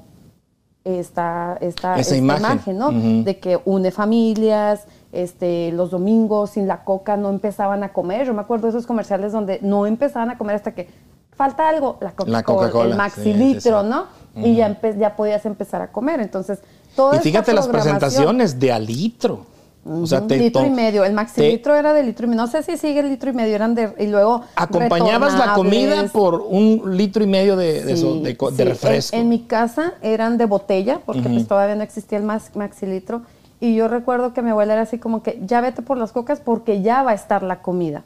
esta, 0.83 1.57
esta, 1.61 1.99
imagen. 2.17 2.77
¿no? 2.77 2.91
De 3.23 3.37
que 3.39 3.59
une 3.63 3.91
familias, 3.91 4.85
este, 5.13 5.71
los 5.71 5.91
domingos 5.91 6.51
sin 6.51 6.67
la 6.67 6.83
coca 6.83 7.15
no 7.15 7.29
empezaban 7.29 7.83
a 7.83 7.93
comer. 7.93 8.25
Yo 8.27 8.33
me 8.33 8.41
acuerdo 8.41 8.63
de 8.67 8.71
esos 8.71 8.85
comerciales 8.87 9.31
donde 9.31 9.59
no 9.61 9.85
empezaban 9.85 10.29
a 10.31 10.37
comer 10.37 10.55
hasta 10.55 10.73
que 10.73 10.89
falta 11.35 11.69
algo, 11.69 11.97
la 12.01 12.11
Coca-Cola, 12.11 12.37
La 12.37 12.43
Coca-Cola, 12.43 12.89
el 12.91 12.97
maxilitro, 12.97 13.81
sí, 13.81 13.87
sí. 13.87 13.89
¿no? 13.89 14.05
Y 14.35 14.55
ya, 14.55 14.79
ya 14.97 15.15
podías 15.15 15.45
empezar 15.45 15.81
a 15.81 15.91
comer. 15.91 16.19
Entonces, 16.19 16.59
toda 16.95 17.15
Y 17.15 17.19
fíjate 17.19 17.53
las 17.53 17.67
presentaciones 17.67 18.59
de 18.59 18.71
a 18.71 18.79
litro. 18.79 19.45
O 19.85 20.07
sea, 20.07 20.25
te 20.25 20.37
litro 20.37 20.65
y 20.65 20.69
medio. 20.69 21.03
El 21.03 21.11
maxilitro 21.13 21.75
era 21.75 21.93
de 21.93 22.03
litro 22.03 22.25
y 22.25 22.29
medio. 22.29 22.41
No 22.43 22.47
sé 22.47 22.63
si 22.63 22.77
sigue 22.77 23.01
el 23.01 23.09
litro 23.09 23.31
y 23.31 23.33
medio, 23.33 23.53
eran 23.53 23.75
de. 23.75 23.93
Y 23.99 24.07
luego. 24.07 24.41
acompañabas 24.55 25.37
la 25.37 25.53
comida 25.55 26.05
por 26.11 26.35
un 26.35 26.95
litro 26.95 27.21
y 27.23 27.27
medio 27.27 27.57
de, 27.57 27.83
de 27.83 27.91
eso, 27.93 28.15
de 28.15 28.33
de. 28.33 28.63
En- 28.63 28.69
refresco. 28.69 29.15
En, 29.17 29.27
mi 29.27 29.39
casa 29.39 29.93
eran 30.01 30.37
de 30.37 30.45
botella, 30.45 31.01
porque 31.05 31.27
pues 31.27 31.47
todavía 31.47 31.75
no 31.75 31.83
existía 31.83 32.17
el 32.17 32.23
max- 32.23 32.51
maxilitro. 32.55 33.23
Y 33.63 33.75
yo 33.75 33.87
recuerdo 33.87 34.33
que 34.33 34.41
mi 34.41 34.49
abuela 34.49 34.73
era 34.73 34.81
así 34.81 34.99
como 34.99 35.23
que, 35.23 35.39
ya 35.45 35.61
vete 35.61 35.81
por 35.81 35.97
las 35.97 36.11
cocas 36.11 36.41
porque 36.41 36.81
ya 36.81 37.01
va 37.01 37.11
a 37.11 37.13
estar 37.13 37.43
la 37.43 37.61
comida. 37.61 38.03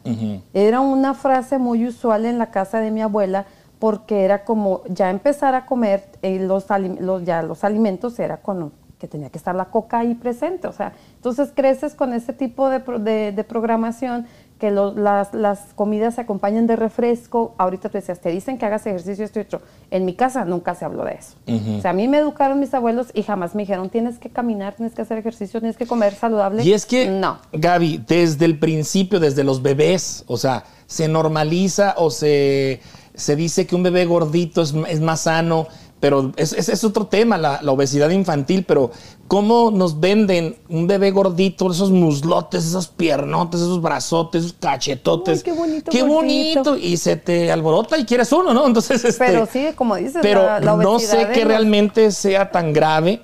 Era 0.54 0.81
una 0.81 1.15
frase 1.15 1.57
muy 1.57 1.88
usual 1.88 2.25
en 2.27 2.38
la 2.38 2.51
casa 2.51 2.80
de 2.80 2.92
mi 2.92 3.01
abuela 3.01 3.45
porque 3.80 4.24
era 4.24 4.45
como 4.45 4.81
ya 4.88 5.09
empezar 5.09 5.56
a 5.56 5.65
comer 5.65 6.04
eh, 6.21 6.38
los, 6.39 6.68
ya 7.25 7.42
los 7.42 7.63
alimentos 7.63 8.19
era 8.19 8.38
con 8.38 8.71
que 9.00 9.07
tenía 9.07 9.30
que 9.31 9.38
estar 9.39 9.56
la 9.56 9.65
coca 9.65 9.98
ahí 9.98 10.13
presente. 10.13 10.68
O 10.68 10.71
sea, 10.74 10.94
entonces 11.15 11.51
creces 11.56 11.95
con 11.95 12.13
ese 12.13 12.33
tipo 12.33 12.69
de, 12.69 12.80
pro- 12.80 13.00
de- 13.00 13.31
de 13.31 13.43
programación 13.43 14.27
que 14.59 14.71
lo- 14.71 14.93
las, 14.95 15.33
las 15.33 15.59
comidas 15.75 16.15
se 16.15 16.21
acompañan 16.21 16.65
de 16.67 16.75
refresco. 16.75 17.53
Ahorita 17.57 17.89
tú 17.89 17.97
decías, 17.97 18.19
te 18.19 18.29
dicen 18.29 18.57
que 18.57 18.65
hagas 18.65 18.85
ejercicio 18.87 19.23
esto 19.23 19.39
y 19.39 19.43
otro. 19.43 19.61
En 19.91 20.03
mi 20.05 20.13
casa 20.15 20.45
nunca 20.45 20.73
se 20.75 20.83
habló 20.85 21.03
de 21.05 21.13
eso. 21.13 21.35
O 21.77 21.81
sea, 21.81 21.91
a 21.91 21.93
mí 21.93 22.07
me 22.07 22.17
educaron 22.17 22.59
mis 22.59 22.73
abuelos 22.73 23.07
y 23.13 23.23
jamás 23.23 23.53
me 23.55 23.63
dijeron, 23.63 23.89
tienes 23.89 24.17
que 24.17 24.29
caminar, 24.29 24.75
tienes 24.75 24.93
que 24.95 25.01
hacer 25.03 25.17
ejercicio, 25.19 25.59
tienes 25.59 25.77
que 25.77 25.85
comer 25.85 26.13
saludable. 26.15 26.63
Y 26.63 26.73
es 26.73 26.85
que, 26.85 27.07
No. 27.09 27.39
Gaby, 27.53 28.03
desde 28.07 28.45
el 28.45 28.57
principio, 28.57 29.19
desde 29.19 29.43
los 29.43 29.61
bebés, 29.61 30.23
o 30.27 30.37
sea, 30.37 30.63
se 30.87 31.07
normaliza 31.07 31.93
o 31.97 32.09
se, 32.09 32.79
se 33.13 33.35
dice 33.35 33.67
que 33.67 33.75
un 33.75 33.83
bebé 33.83 34.05
gordito 34.05 34.61
es, 34.61 34.73
es 34.89 35.01
más 35.01 35.21
sano, 35.21 35.67
pero 36.00 36.32
es, 36.38 36.54
es- 36.54 36.70
es 36.70 36.84
otro 36.84 37.08
tema, 37.08 37.38
la, 37.38 37.60
la 37.63 37.72
obesidad 37.72 38.10
infantil, 38.12 38.63
pero 38.68 38.92
¿cómo 39.27 39.72
nos 39.72 40.00
venden 40.00 40.56
un 40.70 40.86
bebé 40.88 41.10
gordito, 41.12 41.72
esos 41.72 41.89
muslotes, 41.92 42.66
esos 42.66 42.88
piernotes, 42.88 43.62
esos 43.62 43.82
brazotes, 43.82 44.44
esos 44.46 44.56
cachetotes? 44.60 45.39
Uy, 45.39 45.44
qué 45.44 45.51
bonito 45.54 45.92
¡Qué 45.92 46.01
gordito! 46.04 46.63
bonito! 46.72 46.77
Y 46.77 46.98
se 46.98 47.16
te 47.16 47.51
alborota 47.51 47.98
y 47.98 48.06
quieres 48.06 48.32
uno, 48.32 48.54
¿no? 48.54 48.68
Entonces, 48.68 49.04
este, 49.04 49.25
Pero 49.25 49.48
sí, 49.51 49.68
como 49.75 49.96
dices, 49.96 50.20
pero 50.22 50.44
la- 50.46 50.60
la 50.60 50.75
no 50.75 51.00
sé 51.00 51.30
que 51.34 51.39
los- 51.39 51.48
realmente 51.48 52.12
sea 52.12 52.51
tan 52.51 52.74
grave 52.74 53.24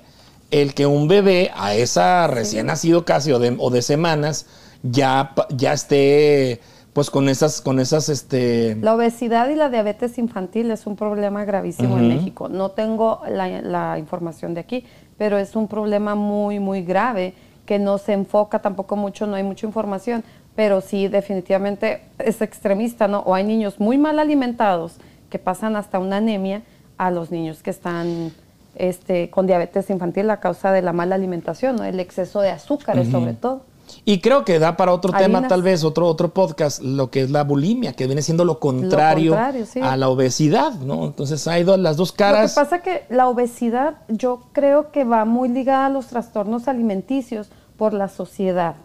el 0.50 0.74
que 0.74 0.86
un 0.86 1.08
bebé 1.08 1.50
a 1.56 1.74
esa 1.74 2.26
recién 2.26 2.66
nacido 2.66 3.04
casi 3.04 3.30
o 3.32 3.38
de, 3.38 3.56
o 3.58 3.70
de 3.70 3.82
semanas 3.82 4.46
ya, 4.82 5.32
ya 5.56 5.72
esté 5.72 6.60
pues 6.94 7.10
con 7.10 7.28
esas 7.28 7.60
con 7.60 7.80
esas 7.80 8.08
este 8.08 8.76
La 8.80 8.94
obesidad 8.94 9.50
y 9.50 9.56
la 9.56 9.68
diabetes 9.68 10.16
infantil 10.16 10.70
es 10.70 10.86
un 10.86 10.96
problema 10.96 11.44
gravísimo 11.44 11.98
en 11.98 12.08
México. 12.08 12.48
No 12.48 12.70
tengo 12.70 13.20
la, 13.28 13.60
la 13.60 13.98
información 13.98 14.54
de 14.54 14.60
aquí, 14.60 14.86
pero 15.18 15.36
es 15.36 15.56
un 15.56 15.68
problema 15.68 16.14
muy, 16.14 16.60
muy 16.60 16.82
grave 16.82 17.34
que 17.66 17.80
no 17.80 17.98
se 17.98 18.12
enfoca 18.12 18.60
tampoco 18.60 18.94
mucho, 18.94 19.26
no 19.26 19.34
hay 19.34 19.42
mucha 19.42 19.66
información, 19.66 20.22
pero 20.54 20.80
sí 20.80 21.08
definitivamente 21.08 22.02
es 22.18 22.40
extremista, 22.40 23.08
¿no? 23.08 23.20
O 23.20 23.34
hay 23.34 23.42
niños 23.44 23.80
muy 23.80 23.98
mal 23.98 24.20
alimentados 24.20 24.96
que 25.30 25.40
pasan 25.40 25.74
hasta 25.74 25.98
una 25.98 26.18
anemia 26.18 26.62
a 26.96 27.10
los 27.10 27.32
niños 27.32 27.62
que 27.62 27.70
están 27.70 28.32
este, 28.76 29.30
con 29.30 29.48
diabetes 29.48 29.90
infantil 29.90 30.30
a 30.30 30.38
causa 30.38 30.70
de 30.70 30.82
la 30.82 30.92
mala 30.92 31.16
alimentación, 31.16 31.74
¿no? 31.74 31.84
El 31.84 31.98
exceso 31.98 32.40
de 32.40 32.50
azúcares 32.50 33.10
sobre 33.10 33.32
todo. 33.32 33.62
Y 34.04 34.20
creo 34.20 34.44
que 34.44 34.58
da 34.58 34.76
para 34.76 34.92
otro 34.92 35.12
tema 35.12 35.46
tal 35.48 35.62
vez 35.62 35.84
otro 35.84 36.06
otro 36.06 36.32
podcast 36.34 36.82
lo 36.82 37.10
que 37.10 37.22
es 37.22 37.30
la 37.30 37.44
bulimia 37.44 37.92
que 37.92 38.06
viene 38.06 38.22
siendo 38.22 38.44
lo 38.44 38.58
contrario, 38.60 39.32
contrario, 39.32 39.66
sí. 39.66 39.80
a 39.80 39.96
la 39.96 40.08
obesidad 40.08 40.74
no 40.74 41.06
entonces 41.06 41.46
hay 41.48 41.64
dos, 41.64 41.78
las 41.78 41.96
dos 41.96 42.10
Lo 42.10 42.12
que 42.12 42.18
caras 42.18 42.54
pasa 42.54 42.82
que 42.82 43.04
la 43.10 43.28
obesidad 43.28 43.96
yo 44.08 44.42
creo 44.52 44.90
que 44.92 45.04
va 45.04 45.24
muy 45.24 45.48
ligada 45.48 45.86
a 45.86 45.90
los 45.90 46.06
trastornos 46.06 46.68
alimenticios 46.68 47.48
por 47.76 47.92
la 47.92 48.08
sociedad. 48.08 48.76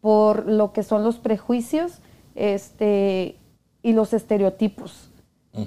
por 0.00 0.46
lo 0.46 0.72
que 0.72 0.82
son 0.82 1.02
los 1.02 1.16
prejuicios 1.16 2.00
este, 2.34 3.36
y 3.82 3.92
los 3.92 4.12
estereotipos. 4.12 5.10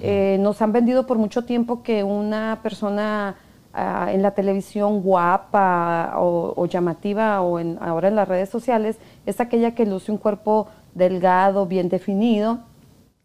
Eh, 0.00 0.38
nos 0.40 0.62
han 0.62 0.72
vendido 0.72 1.06
por 1.06 1.18
mucho 1.18 1.44
tiempo 1.44 1.82
que 1.82 2.02
una 2.02 2.60
persona 2.62 3.36
ah, 3.72 4.08
en 4.12 4.22
la 4.22 4.32
televisión 4.32 5.02
guapa 5.02 6.14
o, 6.16 6.66
llamativa 6.66 7.40
o 7.40 7.58
en, 7.58 7.78
ahora 7.80 8.08
en 8.08 8.16
las 8.16 8.28
redes 8.28 8.48
sociales 8.48 8.98
es 9.26 9.40
aquella 9.40 9.74
que 9.74 9.86
luce 9.86 10.12
un 10.12 10.18
cuerpo 10.18 10.68
delgado, 10.94 11.66
bien 11.66 11.88
definido. 11.88 12.60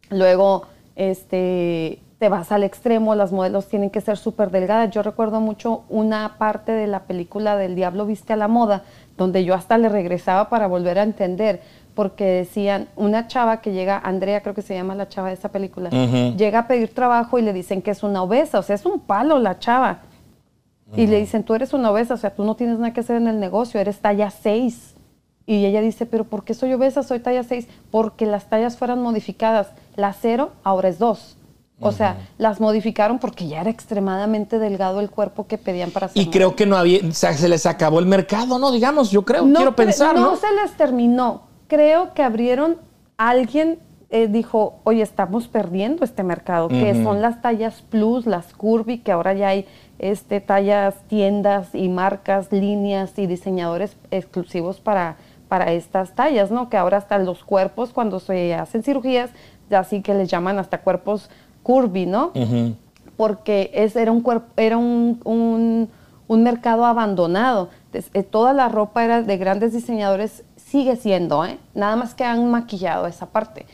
Luego, 0.10 0.64
este, 0.96 2.00
te 2.20 2.30
vas 2.30 2.52
al 2.52 2.64
extremo, 2.64 3.14
las 3.16 3.32
modelos 3.32 3.68
tienen 3.68 3.90
que 3.90 4.02
ser 4.02 4.18
súper 4.18 4.50
delgadas. 4.50 4.90
Yo 4.90 5.04
recuerdo 5.04 5.40
mucho 5.40 5.84
una 5.90 6.38
parte 6.38 6.72
de 6.72 6.88
la 6.88 7.04
película 7.04 7.58
del 7.58 7.76
Diablo 7.76 8.06
Viste 8.06 8.34
a 8.34 8.38
la 8.38 8.48
Moda, 8.48 8.84
donde 9.18 9.46
yo 9.46 9.54
hasta 9.54 9.78
le 9.78 9.90
regresaba 9.90 10.50
para 10.50 10.68
volver 10.68 10.98
a 10.98 11.04
entender, 11.04 11.62
porque 11.94 12.26
decían, 12.26 12.88
una 12.96 13.28
chava 13.28 13.62
que 13.62 13.72
llega, 13.72 14.00
Andrea 14.00 14.42
creo 14.42 14.56
que 14.56 14.62
se 14.62 14.76
llama 14.76 14.96
la 14.96 15.08
chava 15.10 15.30
de 15.30 15.34
esa 15.36 15.50
película, 15.50 15.90
llega 15.90 16.60
a 16.60 16.68
pedir 16.68 16.94
trabajo 16.94 17.40
y 17.40 17.42
le 17.42 17.54
dicen 17.54 17.82
que 17.82 17.92
es 17.92 18.04
una 18.04 18.24
obesa, 18.24 18.60
o 18.60 18.64
sea, 18.64 18.76
es 18.76 18.86
un 18.86 19.00
palo 19.00 19.40
la 19.40 19.60
chava. 19.60 20.00
Y 20.96 21.08
le 21.08 21.20
dicen, 21.20 21.44
tú 21.44 21.54
eres 21.54 21.74
una 21.74 21.92
obesa, 21.92 22.14
o 22.14 22.18
sea, 22.18 22.34
tú 22.34 22.46
no 22.46 22.56
tienes 22.56 22.80
nada 22.80 22.94
que 22.94 23.02
hacer 23.02 23.18
en 23.18 23.28
el 23.28 23.40
negocio, 23.40 23.80
eres 23.80 24.00
talla 24.00 24.30
6. 24.30 24.96
Y 25.46 25.66
ella 25.66 25.82
dice, 25.82 26.06
pero 26.06 26.24
¿por 26.24 26.44
qué 26.44 26.54
soy 26.54 26.74
obesa? 26.74 27.04
Soy 27.04 27.20
talla 27.20 27.44
6. 27.44 27.68
Porque 27.92 28.26
las 28.26 28.50
tallas 28.50 28.78
fueran 28.78 29.02
modificadas. 29.02 29.70
La 29.96 30.14
0 30.14 30.52
ahora 30.64 30.90
es 30.90 31.00
2. 31.00 31.38
O 31.80 31.92
sea, 31.92 32.18
las 32.38 32.60
modificaron 32.60 33.20
porque 33.20 33.48
ya 33.48 33.62
era 33.62 33.70
extremadamente 33.70 34.58
delgado 34.58 35.00
el 35.00 35.12
cuerpo 35.12 35.46
que 35.46 35.58
pedían 35.60 35.92
para 35.92 36.08
hacer. 36.08 36.22
Y 36.22 36.30
creo 36.32 36.56
que 36.56 36.66
no 36.66 36.76
había, 36.76 37.08
o 37.08 37.12
sea, 37.12 37.34
se 37.34 37.48
les 37.48 37.68
acabó 37.68 38.00
el 38.00 38.08
mercado, 38.08 38.58
¿no? 38.58 38.72
Digamos, 38.72 39.12
yo 39.12 39.24
creo, 39.24 39.46
quiero 39.46 39.76
pensar, 39.76 40.16
¿no? 40.16 40.32
No 40.32 40.36
se 40.36 40.52
les 40.56 40.76
terminó. 40.76 41.44
Creo 41.68 42.14
que 42.16 42.24
abrieron, 42.24 42.78
alguien 43.18 43.80
eh, 44.10 44.28
dijo, 44.28 44.80
oye, 44.86 45.02
estamos 45.02 45.50
perdiendo 45.50 46.06
este 46.06 46.24
mercado, 46.24 46.70
que 46.70 47.04
son 47.04 47.22
las 47.22 47.42
tallas 47.42 47.84
plus, 47.90 48.26
las 48.26 48.54
curvy, 48.54 49.00
que 49.00 49.12
ahora 49.12 49.34
ya 49.34 49.50
hay 49.50 49.66
este, 50.00 50.40
tallas, 50.40 50.96
tiendas 51.08 51.76
y 51.76 51.90
marcas, 51.90 52.52
líneas 52.54 53.20
y 53.20 53.28
diseñadores 53.28 53.98
exclusivos 54.10 54.80
para, 54.80 55.18
para 55.50 55.74
estas 55.74 56.16
tallas, 56.16 56.52
¿no? 56.52 56.70
Que 56.70 56.78
ahora 56.78 56.98
hasta 56.98 57.18
los 57.18 57.44
cuerpos, 57.44 57.92
cuando 57.92 58.22
se 58.22 58.54
hacen 58.56 58.82
cirugías, 58.82 59.30
ya 59.70 59.84
sí 59.84 60.02
que 60.02 60.14
les 60.14 60.30
llaman 60.30 60.58
hasta 60.58 60.80
cuerpos 60.80 61.30
curvy, 61.62 62.06
¿no? 62.06 62.32
Porque 63.18 63.72
ese 63.74 64.02
era 64.02 64.14
un 64.14 64.22
cuerpo, 64.22 64.48
era 64.56 64.78
un, 64.78 65.90
mercado 66.30 66.86
abandonado. 66.86 67.70
Eh, 67.92 68.24
toda 68.24 68.54
la 68.54 68.70
ropa 68.70 69.04
era 69.04 69.22
de 69.22 69.38
grandes 69.38 69.74
diseñadores, 69.74 70.46
sigue 70.56 70.96
siendo, 70.96 71.44
¿eh? 71.44 71.58
Nada 71.74 71.98
más 71.98 72.14
que 72.14 72.24
han 72.24 72.50
maquillado 72.50 73.06
esa 73.08 73.26
parte. 73.26 73.66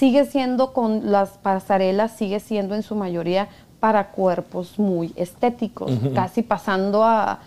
Sigue 0.00 0.24
siendo 0.24 0.72
con 0.72 1.12
las 1.12 1.36
pasarelas, 1.36 2.12
sigue 2.12 2.40
siendo 2.40 2.74
en 2.74 2.82
su 2.82 2.94
mayoría 2.94 3.48
para 3.80 4.12
cuerpos 4.12 4.78
muy 4.78 5.12
estéticos, 5.14 5.92
casi 6.14 6.40
pasando 6.40 7.04
a, 7.04 7.40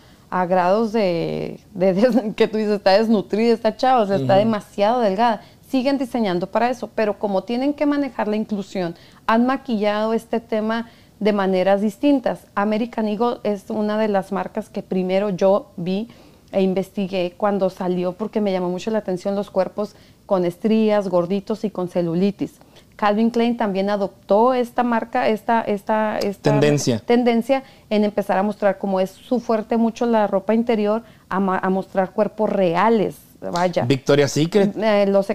grados 0.48 0.94
de, 0.94 1.60
que 2.36 2.48
tú 2.48 2.60
dices, 2.60 2.74
está 2.74 2.92
desnutrida 2.92 3.56
esta 3.56 3.76
chava, 3.76 4.02
o 4.02 4.06
sea, 4.06 4.18
está 4.18 4.36
demasiado 4.36 5.00
delgada. 5.00 5.42
Siguen 5.68 5.98
diseñando 5.98 6.46
para 6.46 6.70
eso, 6.70 6.92
pero 6.94 7.18
como 7.18 7.42
tienen 7.42 7.74
que 7.74 7.88
manejar 7.88 8.28
la 8.28 8.36
inclusión, 8.36 8.94
han 9.26 9.48
maquillado 9.48 10.14
este 10.14 10.40
tema 10.40 10.92
de 11.20 11.34
maneras 11.34 11.82
distintas. 11.82 12.46
American 12.54 13.08
Eagle 13.08 13.38
es 13.42 13.68
una 13.72 13.98
de 13.98 14.10
las 14.10 14.32
marcas 14.32 14.70
que 14.70 14.84
primero 14.84 15.32
yo 15.32 15.72
vi 15.76 16.08
e 16.52 16.62
investigué 16.62 17.34
cuando 17.36 17.72
salió 17.72 18.14
porque 18.14 18.42
me 18.42 18.52
llamó 18.52 18.70
mucho 18.70 18.92
la 18.92 19.00
atención 19.00 19.36
los 19.36 19.50
cuerpos 19.50 19.96
con 20.26 20.46
estrías, 20.46 21.08
gorditos 21.10 21.64
y 21.64 21.70
con 21.70 21.90
celulitis. 21.90 22.56
Calvin 22.96 23.32
Klein 23.32 23.58
también 23.58 23.90
adoptó 23.90 24.54
esta 24.54 24.84
marca, 24.84 25.28
esta, 25.28 25.62
esta, 25.62 26.20
esta 26.20 26.52
tendencia. 26.52 27.00
tendencia 27.00 27.64
en 27.90 28.04
empezar 28.04 28.38
a 28.38 28.44
mostrar 28.44 28.78
como 28.78 29.00
es 29.00 29.10
su 29.10 29.40
fuerte 29.40 29.78
mucho 29.78 30.06
la 30.06 30.28
ropa 30.28 30.54
interior, 30.54 31.04
a, 31.30 31.38
a 31.38 31.70
mostrar 31.70 32.12
cuerpos 32.12 32.50
reales, 32.50 33.18
vaya. 33.52 33.86
Victoria 33.86 34.28
Secret. 34.28 34.76
Eh, 34.78 35.08
los, 35.08 35.26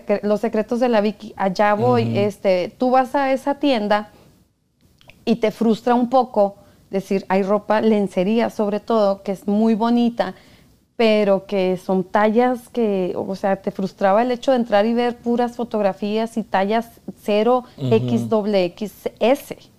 secretos 0.40 0.80
de 0.80 0.88
la 0.88 1.00
Vicky, 1.00 1.34
allá 1.36 1.74
voy, 1.74 2.16
este, 2.16 2.72
tú 2.78 2.90
vas 2.90 3.14
a 3.14 3.32
esa 3.32 3.56
tienda 3.56 4.10
y 5.24 5.36
te 5.36 5.50
frustra 5.50 5.94
un 5.94 6.08
poco 6.08 6.56
decir, 6.90 7.26
hay 7.28 7.42
ropa, 7.42 7.80
lencería 7.80 8.50
sobre 8.50 8.80
todo, 8.80 9.22
que 9.22 9.32
es 9.32 9.46
muy 9.46 9.74
bonita, 9.74 10.34
pero 10.98 11.46
que 11.46 11.76
son 11.76 12.02
tallas 12.02 12.68
que, 12.70 13.14
o 13.16 13.36
sea, 13.36 13.62
te 13.62 13.70
frustraba 13.70 14.20
el 14.20 14.32
hecho 14.32 14.50
de 14.50 14.56
entrar 14.56 14.84
y 14.84 14.94
ver 14.94 15.16
puras 15.16 15.54
fotografías 15.54 16.36
y 16.36 16.42
tallas 16.42 17.00
0, 17.22 17.62
X, 17.76 18.26
XS. 18.28 19.70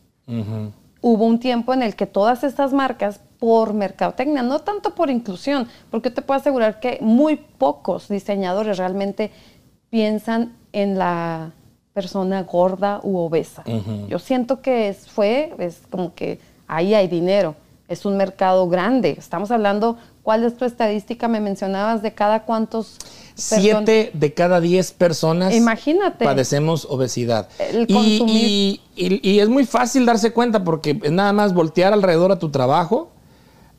Hubo 1.02 1.26
un 1.26 1.40
tiempo 1.42 1.74
en 1.74 1.84
el 1.84 1.98
que 1.98 2.06
todas 2.06 2.46
estas 2.46 2.72
marcas 2.72 3.20
por 3.38 3.74
mercadotecnia, 3.74 4.44
no 4.44 4.60
tanto 4.60 4.96
por 4.96 5.10
inclusión, 5.10 5.68
porque 5.92 6.10
te 6.10 6.22
puedo 6.22 6.40
asegurar 6.40 6.80
que 6.80 7.00
muy 7.02 7.36
pocos 7.36 8.08
diseñadores 8.08 8.78
realmente 8.78 9.30
piensan 9.90 10.56
en 10.72 10.98
la 10.98 11.52
persona 11.92 12.44
gorda 12.44 13.02
u 13.04 13.18
obesa. 13.18 13.66
Yo 14.08 14.20
siento 14.20 14.62
que 14.62 14.96
fue, 15.08 15.54
es 15.58 15.82
como 15.90 16.14
que 16.14 16.40
ahí 16.66 16.94
hay 16.94 17.10
dinero, 17.10 17.56
es 17.90 18.06
un 18.06 18.16
mercado 18.16 18.70
grande. 18.70 19.16
Estamos 19.18 19.52
hablando, 19.52 19.98
¿cuál 20.30 20.44
es 20.44 20.56
tu 20.56 20.64
estadística? 20.64 21.28
Me 21.28 21.40
mencionabas 21.40 22.04
de 22.04 22.14
cada 22.14 22.44
cuántos... 22.44 22.98
Siete 23.34 24.12
de 24.14 24.34
cada 24.36 24.62
diez 24.62 24.92
personas 24.92 25.56
Imagínate. 25.56 26.24
padecemos 26.24 26.86
obesidad. 26.86 27.50
y, 27.88 28.80
y, 28.96 29.40
es 29.40 29.50
muy 29.50 29.66
fácil 29.66 30.06
darse 30.06 30.32
cuenta 30.32 30.64
porque 30.64 31.00
es 31.02 31.12
nada 31.12 31.34
más 31.34 31.56
voltear 31.56 31.94
alrededor 31.94 32.32
a 32.32 32.38
tu 32.38 32.52
trabajo 32.52 33.10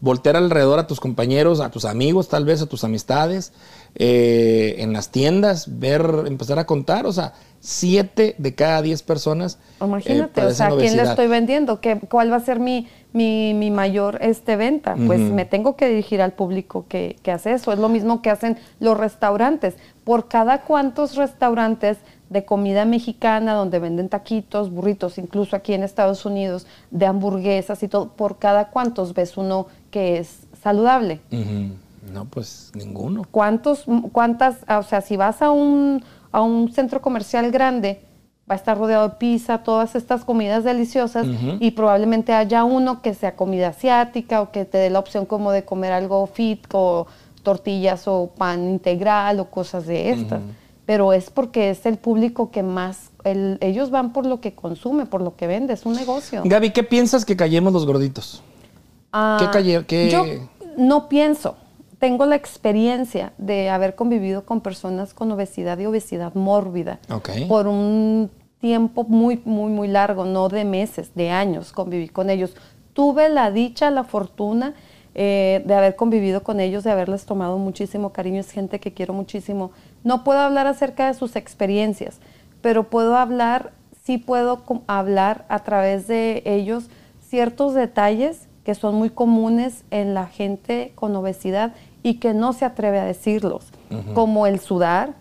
voltear 0.01 0.37
alrededor 0.37 0.79
a 0.79 0.87
tus 0.87 0.99
compañeros, 0.99 1.61
a 1.61 1.71
tus 1.71 1.85
amigos, 1.85 2.29
tal 2.29 2.45
vez 2.45 2.63
a 2.63 2.67
tus 2.67 2.85
amistades, 2.85 3.53
eh, 3.95 4.77
en 4.79 4.93
las 4.93 5.11
tiendas, 5.11 5.79
ver, 5.79 6.25
empezar 6.27 6.59
a 6.59 6.65
contar, 6.65 7.07
o 7.07 7.13
sea, 7.13 7.35
siete 7.61 8.35
de 8.39 8.55
cada 8.55 8.81
diez 8.81 9.03
personas. 9.03 9.59
Imagínate, 9.81 10.43
o 10.43 10.51
sea, 10.53 10.69
¿a 10.69 10.77
quién 10.77 10.97
le 10.97 11.03
estoy 11.03 11.27
vendiendo? 11.27 11.81
¿Qué, 11.81 12.01
¿Cuál 12.11 12.33
va 12.33 12.37
a 12.37 12.41
ser 12.41 12.61
mi, 12.61 12.89
mi, 13.13 13.71
mayor 13.71 14.19
este, 14.21 14.57
venta? 14.57 14.97
Pues 15.07 15.21
me 15.21 15.45
tengo 15.45 15.77
que 15.77 15.89
dirigir 15.89 16.23
al 16.23 16.33
público 16.33 16.87
que, 16.89 17.17
que 17.23 17.33
hace 17.33 17.53
eso. 17.53 17.73
Es 17.73 17.79
lo 17.79 17.89
mismo 17.89 18.23
que 18.23 18.31
hacen 18.31 18.59
los 18.79 18.97
restaurantes. 18.97 19.77
Por 20.05 20.29
cada 20.29 20.63
cuantos 20.63 21.17
restaurantes 21.17 21.99
de 22.31 22.45
comida 22.45 22.85
mexicana 22.85 23.55
donde 23.55 23.81
venden 23.81 24.09
taquitos, 24.09 24.71
burritos, 24.71 25.19
incluso 25.19 25.57
aquí 25.57 25.75
en 25.75 25.83
Estados 25.83 26.25
Unidos, 26.25 26.67
de 26.91 27.07
hamburguesas 27.07 27.83
y 27.83 27.89
todo, 27.89 28.11
por 28.11 28.39
cada 28.39 28.69
cuántos 28.69 29.15
ves 29.15 29.37
uno 29.37 29.67
que 29.91 30.19
es 30.19 30.47
saludable. 30.63 31.21
No, 32.13 32.25
pues 32.27 32.71
ninguno. 32.75 33.25
¿Cuántos, 33.31 33.85
cuántas, 34.13 34.59
o 34.69 34.83
sea, 34.85 35.01
si 35.01 35.17
vas 35.17 35.43
a 35.43 35.51
un, 35.51 36.05
a 36.31 36.41
un 36.41 36.73
centro 36.73 37.03
comercial 37.03 37.51
grande, 37.51 38.01
va 38.51 38.55
a 38.55 38.57
estar 38.57 38.77
rodeado 38.77 39.09
de 39.09 39.15
pizza, 39.15 39.59
todas 39.59 39.95
estas 39.95 40.25
comidas 40.25 40.65
deliciosas 40.65 41.27
y 41.61 41.71
probablemente 41.71 42.33
haya 42.33 42.65
uno 42.65 43.01
que 43.01 43.15
sea 43.15 43.37
comida 43.37 43.69
asiática 43.69 44.43
o 44.43 44.51
que 44.51 44.65
te 44.65 44.79
dé 44.79 44.91
la 44.91 44.99
opción 44.99 45.25
como 45.25 45.53
de 45.53 45.65
comer 45.65 45.93
algo 45.93 46.27
fit, 46.27 46.67
o 46.73 47.07
tortillas 47.45 48.09
o 48.09 48.31
pan 48.37 48.69
integral 48.69 49.39
o 49.39 49.51
cosas 49.51 49.87
de 49.87 50.11
estas 50.11 50.41
pero 50.91 51.13
es 51.13 51.31
porque 51.31 51.71
es 51.71 51.87
el 51.87 51.99
público 51.99 52.51
que 52.51 52.65
más, 52.65 53.11
ellos 53.23 53.93
van 53.93 54.13
por 54.13 54.27
lo 54.27 54.41
que 54.41 54.55
consume, 54.55 55.07
por 55.07 55.23
lo 55.23 55.37
que 55.37 55.47
vende, 55.47 55.73
es 55.73 55.87
un 55.87 55.95
negocio. 55.95 56.43
Gaby, 56.45 56.71
¿qué 56.71 56.83
piensas 56.83 57.25
que 57.25 57.37
callemos 57.37 57.73
los 57.73 57.87
gorditos? 57.87 58.43
Ah, 59.13 59.37
¿Qué 59.39 60.09
Yo 60.11 60.25
no 60.77 61.09
pienso. 61.09 61.55
Tengo 62.01 62.27
la 62.27 62.35
experiencia 62.35 63.33
de 63.39 63.71
haber 63.71 63.95
convivido 63.95 64.45
con 64.45 64.63
personas 64.63 65.15
con 65.15 65.31
obesidad 65.31 65.79
y 65.79 65.87
obesidad 65.87 66.35
mórbida 66.35 66.99
por 67.47 67.69
un 67.69 68.29
tiempo 68.61 69.05
muy, 69.05 69.41
muy, 69.45 69.71
muy 69.71 69.89
largo, 69.89 70.25
no 70.25 70.49
de 70.49 70.65
meses, 70.65 71.15
de 71.15 71.31
años 71.31 71.73
conviví 71.73 72.09
con 72.09 72.31
ellos. 72.31 72.55
Tuve 72.93 73.29
la 73.29 73.51
dicha, 73.51 73.91
la 73.91 74.05
fortuna 74.05 74.75
eh, 75.15 75.63
de 75.65 75.75
haber 75.75 75.97
convivido 75.97 76.43
con 76.43 76.61
ellos, 76.61 76.85
de 76.85 76.91
haberles 76.91 77.25
tomado 77.25 77.59
muchísimo 77.59 78.13
cariño. 78.13 78.41
Es 78.41 78.51
gente 78.51 78.79
que 78.79 78.93
quiero 78.93 79.15
muchísimo. 79.15 79.73
No 80.05 80.25
puedo 80.25 80.41
hablar 80.41 80.67
acerca 80.67 81.07
de 81.07 81.15
sus 81.15 81.37
experiencias, 81.37 82.21
pero 82.61 82.85
puedo 82.91 83.17
hablar, 83.17 83.73
sí 84.05 84.19
puedo 84.19 84.63
hablar 84.87 85.47
a 85.49 85.61
través 85.61 86.07
de 86.07 86.43
ellos 86.45 86.91
ciertos 87.21 87.75
detalles 87.75 88.49
que 88.65 88.75
son 88.75 88.95
muy 88.95 89.11
comunes 89.11 89.85
en 89.91 90.15
la 90.15 90.27
gente 90.27 90.93
con 90.95 91.17
obesidad 91.17 91.73
y 92.03 92.15
que 92.15 92.35
no 92.35 92.53
se 92.53 92.65
atreve 92.65 92.99
a 92.99 93.05
decirlos, 93.05 93.73
como 94.15 94.47
el 94.47 94.61
sudar, 94.61 95.15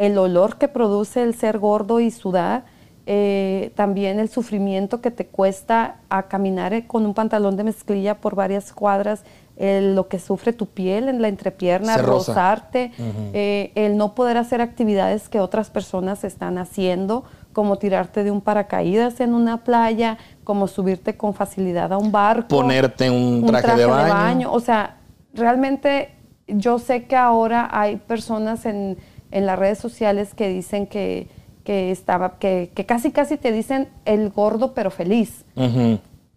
el 0.00 0.16
olor 0.16 0.56
que 0.56 0.66
produce 0.66 1.22
el 1.22 1.34
ser 1.34 1.58
gordo 1.58 2.00
y 2.00 2.10
sudar, 2.10 2.64
eh, 3.06 3.72
también 3.76 4.18
el 4.18 4.28
sufrimiento 4.30 5.00
que 5.02 5.10
te 5.10 5.26
cuesta 5.26 5.96
a 6.08 6.22
caminar 6.24 6.72
eh, 6.72 6.86
con 6.86 7.04
un 7.04 7.12
pantalón 7.12 7.56
de 7.56 7.64
mezclilla 7.64 8.14
por 8.20 8.34
varias 8.34 8.72
cuadras 8.72 9.24
el- 9.56 9.94
lo 9.94 10.08
que 10.08 10.18
sufre 10.18 10.54
tu 10.54 10.64
piel 10.66 11.08
en 11.10 11.20
la 11.20 11.28
entrepierna, 11.28 11.96
rozarte, 12.16 12.92
eh, 13.34 13.72
el 13.74 13.98
no 13.98 14.14
poder 14.14 14.38
hacer 14.38 14.62
actividades 14.62 15.28
que 15.28 15.38
otras 15.38 15.68
personas 15.68 16.24
están 16.24 16.56
haciendo, 16.56 17.24
como 17.52 17.76
tirarte 17.76 18.24
de 18.24 18.30
un 18.30 18.40
paracaídas 18.40 19.20
en 19.20 19.34
una 19.34 19.58
playa, 19.64 20.16
como 20.44 20.66
subirte 20.66 21.18
con 21.18 21.34
facilidad 21.34 21.92
a 21.92 21.98
un 21.98 22.10
barco. 22.10 22.48
Ponerte 22.48 23.10
un 23.10 23.44
traje 23.62 23.80
de 23.80 23.86
baño. 24.14 24.50
O 24.52 24.60
sea, 24.60 24.96
realmente 25.34 26.10
yo 26.46 26.78
sé 26.78 27.04
que 27.04 27.16
ahora 27.16 27.68
hay 27.70 27.96
personas 27.96 28.64
en, 28.64 28.96
en 29.30 29.46
las 29.46 29.58
redes 29.58 29.78
sociales 29.78 30.34
que 30.34 30.48
dicen 30.48 30.86
que, 30.86 31.28
que 31.64 31.90
estaba, 31.90 32.38
que, 32.38 32.70
que 32.74 32.86
casi 32.86 33.12
casi 33.12 33.36
te 33.36 33.52
dicen 33.52 33.88
el 34.04 34.30
gordo 34.30 34.74
pero 34.74 34.90
feliz. 34.90 35.44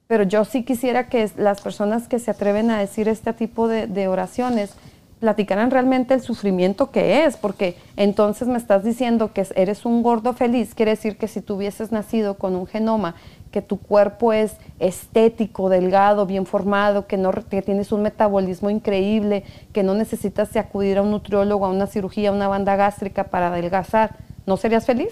Pero 0.07 0.23
yo 0.23 0.45
sí 0.45 0.63
quisiera 0.63 1.07
que 1.07 1.29
las 1.37 1.61
personas 1.61 2.07
que 2.07 2.19
se 2.19 2.31
atreven 2.31 2.69
a 2.69 2.79
decir 2.79 3.07
este 3.07 3.33
tipo 3.33 3.67
de, 3.67 3.87
de 3.87 4.07
oraciones 4.07 4.75
platicaran 5.19 5.71
realmente 5.71 6.13
el 6.13 6.19
sufrimiento 6.21 6.91
que 6.91 7.23
es, 7.23 7.37
porque 7.37 7.77
entonces 7.95 8.49
me 8.49 8.57
estás 8.57 8.83
diciendo 8.83 9.31
que 9.31 9.47
eres 9.55 9.85
un 9.85 10.03
gordo 10.03 10.33
feliz, 10.33 10.75
quiere 10.75 10.91
decir 10.91 11.15
que 11.15 11.29
si 11.29 11.39
tú 11.39 11.55
hubieses 11.55 11.93
nacido 11.93 12.37
con 12.37 12.57
un 12.57 12.67
genoma, 12.67 13.15
que 13.53 13.61
tu 13.61 13.77
cuerpo 13.77 14.33
es 14.33 14.57
estético, 14.79 15.69
delgado, 15.69 16.25
bien 16.25 16.47
formado, 16.47 17.05
que, 17.05 17.17
no, 17.17 17.31
que 17.31 17.61
tienes 17.61 17.91
un 17.91 18.01
metabolismo 18.01 18.71
increíble, 18.71 19.43
que 19.71 19.83
no 19.83 19.93
necesitas 19.93 20.55
acudir 20.55 20.97
a 20.97 21.03
un 21.03 21.11
nutriólogo, 21.11 21.67
a 21.67 21.69
una 21.69 21.85
cirugía, 21.85 22.29
a 22.29 22.33
una 22.33 22.47
banda 22.47 22.75
gástrica 22.75 23.25
para 23.25 23.49
adelgazar, 23.49 24.15
¿no 24.47 24.57
serías 24.57 24.87
feliz? 24.87 25.11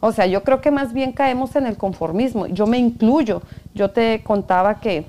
O 0.00 0.12
sea, 0.12 0.24
yo 0.24 0.42
creo 0.42 0.62
que 0.62 0.70
más 0.70 0.94
bien 0.94 1.12
caemos 1.12 1.54
en 1.56 1.66
el 1.66 1.76
conformismo. 1.76 2.46
Yo 2.46 2.66
me 2.66 2.78
incluyo. 2.78 3.42
Yo 3.74 3.90
te 3.90 4.22
contaba 4.22 4.80
que 4.80 5.04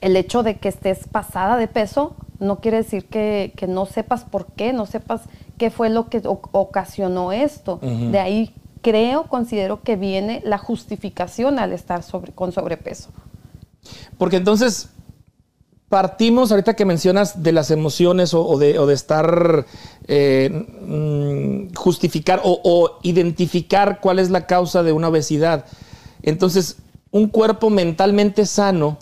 el 0.00 0.16
hecho 0.16 0.42
de 0.42 0.56
que 0.56 0.70
estés 0.70 1.06
pasada 1.08 1.58
de 1.58 1.68
peso 1.68 2.16
no 2.38 2.60
quiere 2.60 2.78
decir 2.78 3.04
que, 3.04 3.52
que 3.54 3.66
no 3.66 3.84
sepas 3.84 4.24
por 4.24 4.46
qué, 4.46 4.72
no 4.72 4.86
sepas 4.86 5.20
qué 5.58 5.70
fue 5.70 5.90
lo 5.90 6.08
que 6.08 6.22
ocasionó 6.24 7.32
esto. 7.32 7.80
De 7.82 8.18
ahí 8.18 8.54
creo, 8.82 9.24
considero 9.24 9.82
que 9.82 9.96
viene 9.96 10.42
la 10.44 10.58
justificación 10.58 11.58
al 11.58 11.72
estar 11.72 12.02
sobre, 12.02 12.32
con 12.32 12.52
sobrepeso. 12.52 13.10
Porque 14.18 14.36
entonces 14.36 14.90
partimos, 15.88 16.50
ahorita 16.50 16.74
que 16.74 16.84
mencionas 16.84 17.42
de 17.42 17.52
las 17.52 17.70
emociones 17.70 18.32
o, 18.34 18.46
o 18.46 18.58
de, 18.58 18.78
o 18.78 18.86
de 18.86 18.94
estar, 18.94 19.66
eh, 20.08 20.48
mm, 20.50 21.74
justificar 21.74 22.40
o, 22.44 22.60
o 22.64 22.98
identificar 23.02 24.00
cuál 24.00 24.18
es 24.18 24.30
la 24.30 24.46
causa 24.46 24.82
de 24.82 24.92
una 24.92 25.08
obesidad. 25.08 25.66
Entonces, 26.22 26.78
un 27.10 27.28
cuerpo 27.28 27.68
mentalmente 27.68 28.46
sano, 28.46 28.96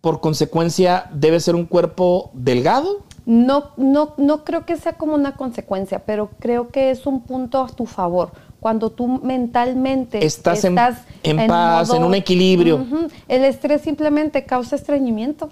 por 0.00 0.20
consecuencia, 0.20 1.08
debe 1.12 1.38
ser 1.38 1.54
un 1.54 1.66
cuerpo 1.66 2.30
delgado. 2.34 3.04
No, 3.24 3.70
no, 3.76 4.14
no 4.18 4.44
creo 4.44 4.66
que 4.66 4.76
sea 4.76 4.94
como 4.94 5.14
una 5.14 5.36
consecuencia, 5.36 6.04
pero 6.04 6.30
creo 6.40 6.68
que 6.68 6.90
es 6.90 7.06
un 7.06 7.22
punto 7.22 7.62
a 7.62 7.68
tu 7.68 7.86
favor. 7.86 8.32
Cuando 8.66 8.90
tú 8.90 9.20
mentalmente 9.22 10.26
Estás 10.26 10.64
en- 10.64 10.76
en 11.22 11.46
paz, 11.46 11.88
en 11.94 12.02
un 12.02 12.16
equilibrio. 12.16 12.84
El 13.28 13.44
estrés 13.44 13.82
simplemente 13.82 14.44
causa 14.44 14.74
estreñimiento. 14.74 15.50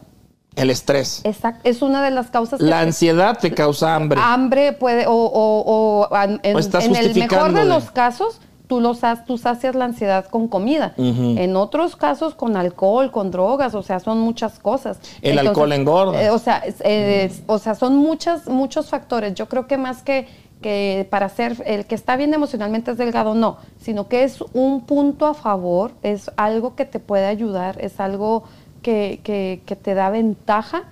El 0.56 0.68
estrés. 0.68 1.20
Exacto. 1.22 1.60
Es 1.62 1.80
una 1.80 2.02
de 2.02 2.10
las 2.10 2.32
causas 2.32 2.60
La 2.60 2.80
ansiedad 2.80 3.38
te 3.38 3.52
causa 3.54 3.94
hambre. 3.94 4.20
hambre 4.20 4.72
puede, 4.72 5.06
o, 5.06 5.12
o- 5.12 6.08
o 6.10 6.16
en, 6.42 6.56
O 6.56 6.58
estás 6.58 6.86
en 6.86 6.96
el 6.96 7.14
mejor 7.14 7.52
de 7.52 7.64
los 7.66 7.92
casos, 7.92 8.40
tú, 8.66 8.80
los, 8.80 8.98
tú 9.28 9.38
sacias 9.38 9.76
la 9.76 9.84
ansiedad 9.84 10.24
con 10.26 10.48
comida. 10.48 10.94
En 10.96 11.54
otros 11.54 11.94
casos, 11.94 12.34
con 12.34 12.56
alcohol, 12.56 13.12
con 13.12 13.30
drogas, 13.30 13.76
o 13.76 13.82
sea, 13.84 14.00
son 14.00 14.18
muchas 14.18 14.58
cosas. 14.58 14.98
El 15.22 15.38
alcohol 15.38 15.70
engorda. 15.72 16.20
eh, 16.20 16.30
o, 16.30 16.38
sea, 16.40 16.64
eh, 16.80 17.30
o 17.46 17.58
sea, 17.60 17.76
son 17.76 17.94
muchas, 17.96 18.48
muchos 18.48 18.88
factores. 18.90 19.34
Yo 19.34 19.46
creo 19.48 19.68
que 19.68 19.76
más 19.76 20.02
que, 20.02 20.26
que 20.64 21.06
para 21.10 21.28
ser 21.28 21.62
el 21.66 21.84
que 21.84 21.94
está 21.94 22.16
bien 22.16 22.32
emocionalmente 22.32 22.90
es 22.90 22.96
delgado, 22.96 23.34
no, 23.34 23.58
sino 23.78 24.08
que 24.08 24.24
es 24.24 24.40
un 24.54 24.80
punto 24.86 25.26
a 25.26 25.34
favor, 25.34 25.92
es 26.02 26.30
algo 26.38 26.74
que 26.74 26.86
te 26.86 27.00
puede 27.00 27.26
ayudar, 27.26 27.76
es 27.84 28.00
algo 28.00 28.44
que, 28.80 29.20
que- 29.22 29.60
que 29.66 29.76
te 29.76 29.92
da 29.92 30.08
ventaja 30.08 30.84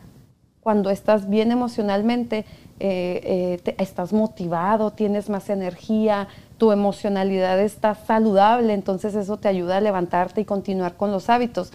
cuando 0.63 0.91
estás 0.91 1.31
bien 1.31 1.51
emocionalmente, 1.53 2.45
eh, 2.81 3.59
eh, 3.67 3.75
estás 3.79 4.13
motivado, 4.13 4.91
tienes 4.91 5.31
más 5.31 5.49
energía, 5.49 6.29
tu 6.59 6.71
emocionalidad 6.71 7.59
está 7.59 7.95
saludable, 7.95 8.75
entonces 8.75 9.15
eso 9.15 9.39
te 9.39 9.49
ayuda 9.49 9.79
a 9.79 9.81
levantarte 9.81 10.43
y 10.43 10.45
continuar 10.45 10.99
con 10.99 11.11
los 11.13 11.31
hábitos. 11.31 11.73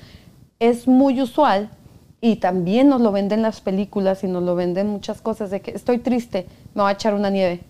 Es 0.60 0.88
muy 0.88 1.20
usual 1.20 1.70
y 2.22 2.36
también 2.36 2.90
nos 2.90 3.02
lo 3.02 3.12
venden 3.12 3.42
las 3.42 3.60
películas 3.60 4.24
y 4.24 4.28
nos 4.28 4.44
lo 4.44 4.54
venden 4.56 4.88
muchas 4.88 5.20
cosas 5.22 5.50
de 5.50 5.62
que 5.62 5.72
estoy 5.72 5.98
triste, 5.98 6.46
me 6.76 6.84
voy 6.84 6.90
a 6.92 6.94
echar 6.94 7.16
una 7.16 7.32
nieve. 7.32 7.62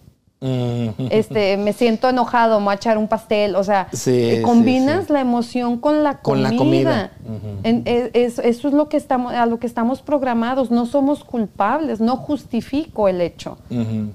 Este, 1.10 1.58
me 1.58 1.73
siento 1.73 2.08
enojado, 2.10 2.60
me 2.60 2.65
voy 2.65 2.71
a 2.73 2.76
echar 2.76 2.97
un 2.97 3.08
pastel, 3.08 3.56
o 3.56 3.63
sea, 3.63 3.88
Sí, 3.91 4.36
sí, 4.36 4.41
combinas 4.43 5.08
sí. 5.08 5.13
la 5.13 5.21
emoción 5.21 5.78
con 5.78 6.04
la 6.04 6.19
Con 6.19 6.36
comida. 6.43 6.50
la 6.52 6.58
comida. 6.58 7.12
Ujú. 7.26 7.60
En- 7.63 7.82
es- 7.86 8.10
es- 8.13 8.39
eso 8.39 8.67
es 8.67 8.73
lo 8.73 8.88
que 8.88 8.97
estamos, 8.97 9.34
a 9.34 9.45
lo 9.47 9.60
que 9.60 9.65
estamos 9.67 10.02
programados. 10.02 10.69
No 10.69 10.86
somos 10.86 11.23
culpables, 11.23 12.00
no 12.00 12.17
justifico 12.17 13.08
el 13.08 13.21
hecho, 13.21 13.58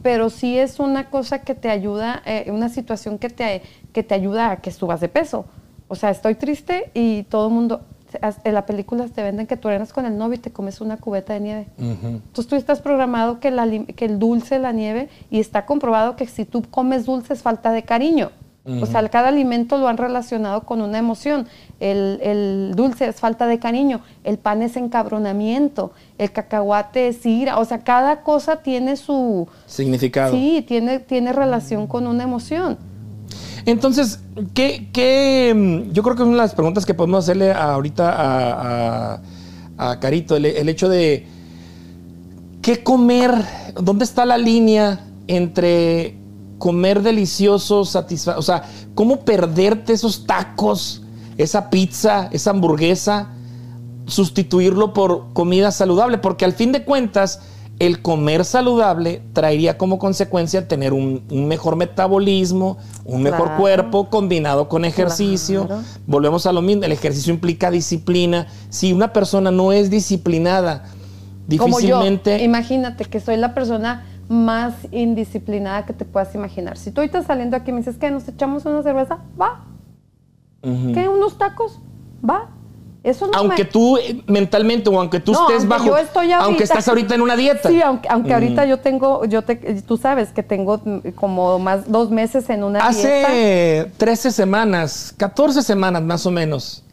pero 0.03 0.31
sí 0.31 0.57
es 0.59 0.79
una 0.79 1.11
cosa 1.11 1.41
que 1.41 1.55
te 1.55 1.69
ayuda, 1.71 2.23
eh, 2.25 2.47
una 2.51 2.69
situación 2.69 3.19
que 3.19 3.29
te, 3.29 3.63
que 3.93 4.03
te 4.03 4.15
ayuda 4.15 4.51
a 4.53 4.57
que 4.61 4.71
subas 4.71 5.01
de 5.01 5.09
peso. 5.09 5.45
O 5.89 5.95
sea, 5.95 6.11
estoy 6.11 6.37
triste 6.37 6.91
y 6.95 7.25
todo 7.25 7.49
el 7.49 7.53
mundo, 7.55 7.83
en 8.21 8.55
la 8.55 8.67
película 8.67 9.07
te 9.09 9.23
venden 9.23 9.47
que 9.47 9.57
tú 9.57 9.69
eres 9.69 9.93
con 9.93 10.07
el 10.07 10.17
novio 10.19 10.35
y 10.35 10.39
te 10.39 10.51
comes 10.51 10.81
una 10.81 10.97
cubeta 10.97 11.33
de 11.35 11.41
nieve. 11.41 11.67
Entonces 11.79 12.47
tú 12.47 12.57
estás 12.57 12.81
programado 12.81 13.41
que, 13.41 13.51
la 13.51 13.69
que 13.69 14.05
el 14.05 14.19
dulce, 14.19 14.59
la 14.59 14.73
nieve, 14.73 15.09
y 15.31 15.41
está 15.41 15.67
comprobado 15.67 16.17
que 16.17 16.27
si 16.27 16.45
tú 16.45 16.63
comes 16.71 17.07
dulce 17.07 17.33
es 17.33 17.43
falta 17.43 17.73
de 17.73 17.83
cariño. 17.83 18.31
O 18.65 18.87
sea, 18.87 19.09
cada 19.09 19.29
alimento 19.29 19.77
lo 19.77 19.89
han 19.89 19.97
relacionado 19.97 20.63
con 20.63 20.83
una 20.83 20.97
emoción. 20.97 21.49
El, 21.81 22.21
el 22.23 22.73
dulce 22.77 23.09
es 23.09 23.17
falta 23.17 23.49
de 23.49 23.59
cariño, 23.59 24.03
el 24.23 24.39
pan 24.39 24.63
es 24.63 24.77
encabronamiento, 24.77 25.91
el 26.17 26.31
cacahuate 26.31 27.09
es 27.09 27.27
ira. 27.27 27.59
O 27.59 27.65
sea, 27.65 27.81
cada 27.81 28.23
cosa 28.23 28.63
tiene 28.63 28.97
su... 28.97 29.49
Significado. 29.67 30.33
Sí, 30.33 30.65
tiene, 30.67 31.01
tiene 31.01 31.33
relación 31.33 31.89
con 31.89 32.07
una 32.07 32.23
emoción. 32.23 32.79
Entonces, 33.67 34.21
¿qué, 34.55 34.89
qué, 34.93 35.53
mm, 35.55 35.93
yo 35.93 36.03
creo 36.03 36.17
que 36.17 36.23
es 36.23 36.27
una 36.29 36.37
de 36.39 36.43
las 36.43 36.55
preguntas 36.55 36.85
que 36.87 36.95
podemos 36.95 37.25
hacerle 37.25 37.53
ahorita 37.53 38.11
a, 38.11 39.15
a- 39.15 39.91
a 39.91 40.01
Carito, 40.01 40.37
el, 40.37 40.47
el 40.47 40.69
hecho 40.69 40.89
de 40.89 41.27
qué 42.61 42.83
comer, 42.83 43.33
dónde 43.81 44.05
está 44.05 44.25
la 44.27 44.39
línea 44.39 45.07
entre 45.27 46.17
comer 46.59 47.03
delicioso, 47.03 47.85
satisfa 47.85 48.39
o 48.39 48.43
sea, 48.43 48.63
cómo 48.95 49.21
perderte 49.21 49.93
esos 49.93 50.27
tacos, 50.27 51.03
esa 51.37 51.71
pizza, 51.71 52.29
esa 52.31 52.51
hamburguesa, 52.51 53.31
sustituirlo 54.07 54.93
por 54.93 55.33
comida 55.33 55.71
saludable, 55.73 56.19
porque 56.19 56.45
al 56.45 56.53
fin 56.53 56.71
de 56.73 56.85
cuentas, 56.85 57.41
el 57.79 58.01
comer 58.01 58.45
saludable 58.45 59.23
traería 59.33 59.77
como 59.77 59.99
consecuencia 59.99 60.69
tener 60.69 60.93
un, 60.93 61.25
un 61.31 61.49
mejor 61.49 61.75
metabolismo, 61.77 62.79
un 63.05 63.23
mejor 63.23 63.47
Claro. 63.47 63.61
cuerpo 63.61 64.09
combinado 64.11 64.69
con 64.69 64.85
ejercicio. 64.85 65.67
Claro. 65.67 65.83
Volvemos 66.07 66.47
a 66.47 66.53
lo 66.53 66.63
mismo, 66.63 66.85
el 66.85 66.93
ejercicio 66.93 67.33
implica 67.35 67.71
disciplina. 67.71 68.47
Si 68.69 68.93
una 68.93 69.13
persona 69.13 69.51
no 69.51 69.73
es 69.73 69.91
disciplinada, 69.91 70.85
Como 71.59 71.81
yo, 71.81 71.97
difícilmente... 71.99 72.43
imagínate 72.45 73.05
que 73.07 73.19
soy 73.19 73.37
la 73.37 73.53
persona 73.53 74.05
más 74.29 74.75
indisciplinada 74.93 75.85
que 75.85 75.93
te 75.93 76.05
puedas 76.05 76.35
imaginar. 76.37 76.79
Si 76.79 76.93
tú 76.93 77.01
ahorita 77.01 77.23
saliendo 77.25 77.57
aquí 77.57 77.73
me 77.73 77.79
dices 77.79 77.97
que 77.97 78.11
nos 78.11 78.29
echamos 78.29 78.65
una 78.65 78.83
cerveza, 78.83 79.19
va. 79.41 79.65
Ujú. 80.63 80.93
¿Qué? 80.93 81.09
¿Unos 81.09 81.37
tacos? 81.37 81.81
Va. 82.29 82.49
Eso 83.05 83.27
no 83.27 83.33
Aunque 83.37 83.65
me- 83.65 83.71
tú 83.71 83.97
eh, 83.97 84.23
mentalmente 84.29 84.89
o 84.89 84.99
aunque 85.01 85.19
tú 85.19 85.33
No, 85.33 85.41
estés 85.43 85.63
aunque 85.63 85.69
bajo, 85.69 85.87
yo 85.87 85.97
estoy 85.99 86.31
ahorita- 86.31 86.45
aunque 86.45 86.63
estás 86.65 86.87
ahorita 86.87 87.15
en 87.17 87.21
una 87.23 87.35
dieta. 87.35 87.69
Sí, 87.69 87.83
aunque, 87.83 88.09
aunque 88.09 88.33
ahorita 88.33 88.65
yo 88.65 88.79
tengo, 88.79 89.25
yo 89.25 89.43
te, 89.43 89.57
tú 89.83 89.97
sabes 89.97 90.29
que 90.31 90.45
tengo 90.45 90.81
mm, 90.85 90.99
como 91.17 91.59
más 91.59 91.91
dos 91.91 92.11
meses 92.11 92.49
en 92.49 92.63
una 92.63 92.79
dieta. 92.91 93.27
Hace 93.27 93.91
13 93.97 94.31
semanas, 94.31 95.13
14 95.17 95.63
semanas 95.63 96.01
más 96.03 96.27
o 96.27 96.31
menos. 96.31 96.85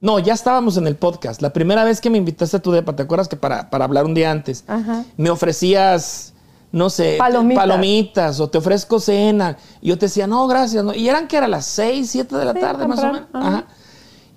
No, 0.00 0.18
ya 0.18 0.34
estábamos 0.34 0.76
en 0.76 0.86
el 0.88 0.96
podcast. 0.96 1.40
La 1.40 1.50
primera 1.52 1.84
vez 1.84 2.00
que 2.00 2.10
me 2.10 2.18
invitaste 2.18 2.56
a 2.56 2.60
tu 2.60 2.72
depa, 2.72 2.94
¿te 2.96 3.04
acuerdas 3.04 3.28
que 3.28 3.36
para, 3.36 3.70
para 3.70 3.84
hablar 3.84 4.04
un 4.06 4.12
día 4.14 4.30
antes? 4.32 4.64
Ajá. 4.66 5.04
Me 5.16 5.30
ofrecías, 5.30 6.34
no 6.72 6.90
sé, 6.90 7.14
Palomitas. 7.16 7.62
palomitas 7.62 8.40
o 8.40 8.48
te 8.50 8.58
ofrezco 8.58 8.98
cena. 9.00 9.56
Y 9.80 9.88
yo 9.90 9.98
te 9.98 10.06
decía, 10.06 10.26
no, 10.26 10.46
gracias. 10.48 10.84
no. 10.84 10.92
Y 10.94 11.08
eran 11.08 11.26
que 11.28 11.36
era 11.36 11.46
las 11.48 11.64
6, 11.66 12.10
7 12.10 12.36
de 12.36 12.44
la 12.44 12.52
Sí, 12.54 12.60
tarde 12.60 12.86
más 12.88 12.98
o 12.98 13.06
menos. 13.06 13.28
ajá. 13.32 13.48
Ajá. 13.48 13.64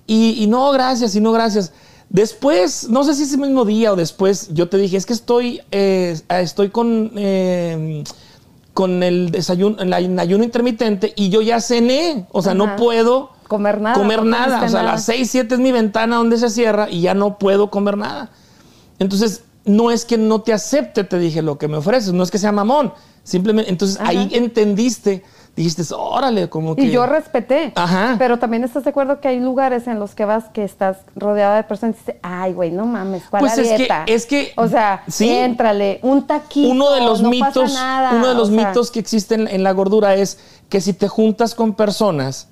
Y, 0.07 0.41
y 0.43 0.47
no, 0.47 0.71
gracias, 0.71 1.15
y 1.15 1.19
no, 1.19 1.31
gracias. 1.31 1.71
Después, 2.09 2.87
no 2.89 3.03
sé 3.03 3.13
si 3.13 3.23
ese 3.23 3.37
mismo 3.37 3.65
día 3.65 3.91
o 3.91 3.95
después, 3.95 4.47
yo 4.53 4.69
te 4.69 4.77
dije, 4.77 4.95
es 4.95 5.05
que 5.05 5.13
estoy, 5.13 5.61
eh, 5.71 6.17
estoy 6.29 6.69
con, 6.69 7.11
eh, 7.17 8.03
con 8.73 9.03
el 9.03 9.29
desayuno, 9.31 9.77
el 9.81 9.93
ayuno 10.19 10.43
intermitente 10.43 11.11
y 11.15 11.29
yo 11.29 11.41
ya 11.41 11.59
cené. 11.59 12.25
O 12.31 12.41
sea, 12.41 12.53
no 12.53 12.77
puedo 12.77 13.31
Comer 13.49 13.81
nada. 13.81 13.95
comer 13.95 14.23
nada. 14.23 14.63
O 14.63 14.69
sea, 14.69 14.79
a 14.79 14.83
las 14.83 15.03
6, 15.03 15.29
7 15.29 15.55
es 15.55 15.59
mi 15.59 15.71
ventana 15.73 16.15
donde 16.15 16.37
se 16.37 16.49
cierra 16.49 16.89
y 16.89 17.01
ya 17.01 17.13
no 17.13 17.37
puedo 17.37 17.69
comer 17.69 17.97
nada. 17.97 18.29
Entonces, 18.99 19.43
no 19.65 19.91
es 19.91 20.05
que 20.05 20.17
no 20.17 20.41
te 20.41 20.53
acepte, 20.53 21.03
te 21.03 21.19
dije, 21.19 21.41
lo 21.41 21.57
que 21.57 21.67
me 21.67 21.75
ofreces, 21.77 22.13
no 22.13 22.23
es 22.23 22.31
que 22.31 22.37
sea 22.37 22.53
mamón. 22.53 22.93
Simplemente, 23.23 23.69
entonces 23.69 23.99
ahí 23.99 24.29
entendiste, 24.31 25.23
dijiste, 25.57 25.83
órale, 25.95 26.47
como 26.49 26.75
que... 26.75 26.83
Y 26.83 26.91
yo 26.91 27.05
respeté. 27.05 27.73
Ajá. 27.75 28.15
Pero 28.17 28.39
también 28.39 28.63
estás 28.63 28.83
de 28.83 28.91
acuerdo 28.91 29.19
que 29.19 29.27
hay 29.27 29.39
lugares 29.39 29.87
en 29.87 29.99
los 29.99 30.15
que 30.15 30.23
vas 30.25 30.45
que 30.53 30.63
estás 30.63 30.97
rodeada 31.15 31.55
de 31.57 31.63
personas 31.63 31.95
y 31.95 31.99
dices, 31.99 32.15
ay, 32.21 32.53
güey, 32.53 32.71
no 32.71 32.85
mames, 32.85 33.23
¿cuál 33.29 33.41
Pues 33.41 33.57
la 33.57 33.63
es 33.63 33.69
que- 33.69 33.77
dieta? 33.77 34.03
es 34.07 34.25
que- 34.25 34.53
O 34.55 34.67
sea, 34.67 35.03
sí. 35.07 35.29
éntrale, 35.29 35.99
un 36.03 36.25
taquito, 36.27 36.69
uno 36.69 36.91
de 36.91 37.01
los 37.01 37.21
no 37.21 37.29
mitos, 37.29 37.73
nada. 37.73 38.11
uno 38.15 38.27
de 38.29 38.35
los 38.35 38.49
sea, 38.49 38.67
mitos 38.67 38.91
que 38.91 38.99
existen 38.99 39.47
en 39.47 39.63
la 39.63 39.71
gordura 39.71 40.15
es 40.15 40.39
que 40.69 40.79
si 40.79 40.93
te 40.93 41.07
juntas 41.07 41.55
con 41.55 41.73
personas 41.73 42.47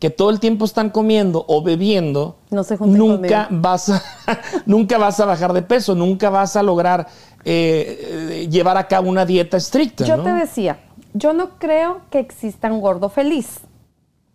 que 0.00 0.10
todo 0.10 0.30
el 0.30 0.38
tiempo 0.38 0.64
están 0.64 0.90
comiendo 0.90 1.44
o 1.48 1.60
bebiendo, 1.62 2.36
No 2.50 2.62
se 2.62 2.76
nunca 2.78 3.46
conmigo. 3.48 3.62
vas 3.62 3.88
a 3.88 4.02
nunca 4.66 4.96
vas 4.98 5.18
a 5.20 5.24
bajar 5.24 5.52
de 5.52 5.62
peso, 5.62 5.94
nunca 5.96 6.30
vas 6.30 6.54
a 6.56 6.62
lograr 6.62 7.06
eh, 7.44 8.40
eh, 8.42 8.48
llevar 8.50 8.76
a 8.76 8.86
cabo 8.86 9.08
una 9.08 9.24
dieta 9.26 9.56
estricta. 9.56 10.04
Yo 10.04 10.16
¿no? 10.16 10.22
te 10.24 10.32
decía, 10.32 10.78
yo 11.14 11.32
no 11.32 11.58
creo 11.58 12.02
que 12.10 12.18
exista 12.18 12.72
un 12.72 12.80
gordo 12.80 13.08
feliz. 13.08 13.60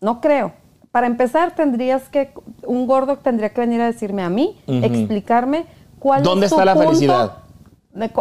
No 0.01 0.21
creo. 0.21 0.53
Para 0.91 1.07
empezar, 1.07 1.55
tendrías 1.55 2.09
que, 2.09 2.33
un 2.67 2.85
gordo 2.85 3.17
tendría 3.17 3.49
que 3.49 3.61
venir 3.61 3.81
a 3.81 3.87
decirme 3.87 4.21
a 4.21 4.29
mí, 4.29 4.57
explicarme 4.67 5.65
cuál 5.99 6.21
¿Dónde 6.21 6.45
es 6.45 6.51
su 6.51 6.55
está 6.55 6.65
la 6.65 6.73
punto 6.73 6.89
felicidad? 6.89 7.37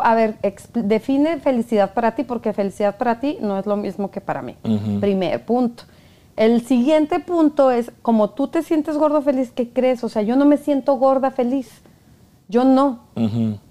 a 0.02 0.14
ver, 0.14 0.36
define 0.74 1.38
felicidad 1.38 1.94
para 1.94 2.14
ti, 2.14 2.24
porque 2.24 2.52
felicidad 2.52 2.96
para 2.96 3.20
ti 3.20 3.38
no 3.40 3.58
es 3.58 3.66
lo 3.66 3.76
mismo 3.76 4.10
que 4.10 4.20
para 4.20 4.42
mí. 4.42 4.56
Primer 5.00 5.44
punto. 5.44 5.84
El 6.36 6.62
siguiente 6.62 7.20
punto 7.20 7.70
es, 7.70 7.92
como 8.00 8.30
tú 8.30 8.48
te 8.48 8.62
sientes 8.62 8.96
gordo 8.96 9.20
feliz, 9.22 9.52
¿qué 9.54 9.70
crees? 9.70 10.02
O 10.04 10.08
sea, 10.08 10.22
yo 10.22 10.36
no 10.36 10.46
me 10.46 10.56
siento 10.56 10.94
gorda 10.94 11.30
feliz. 11.30 11.82
Yo 12.48 12.64
no. 12.64 13.00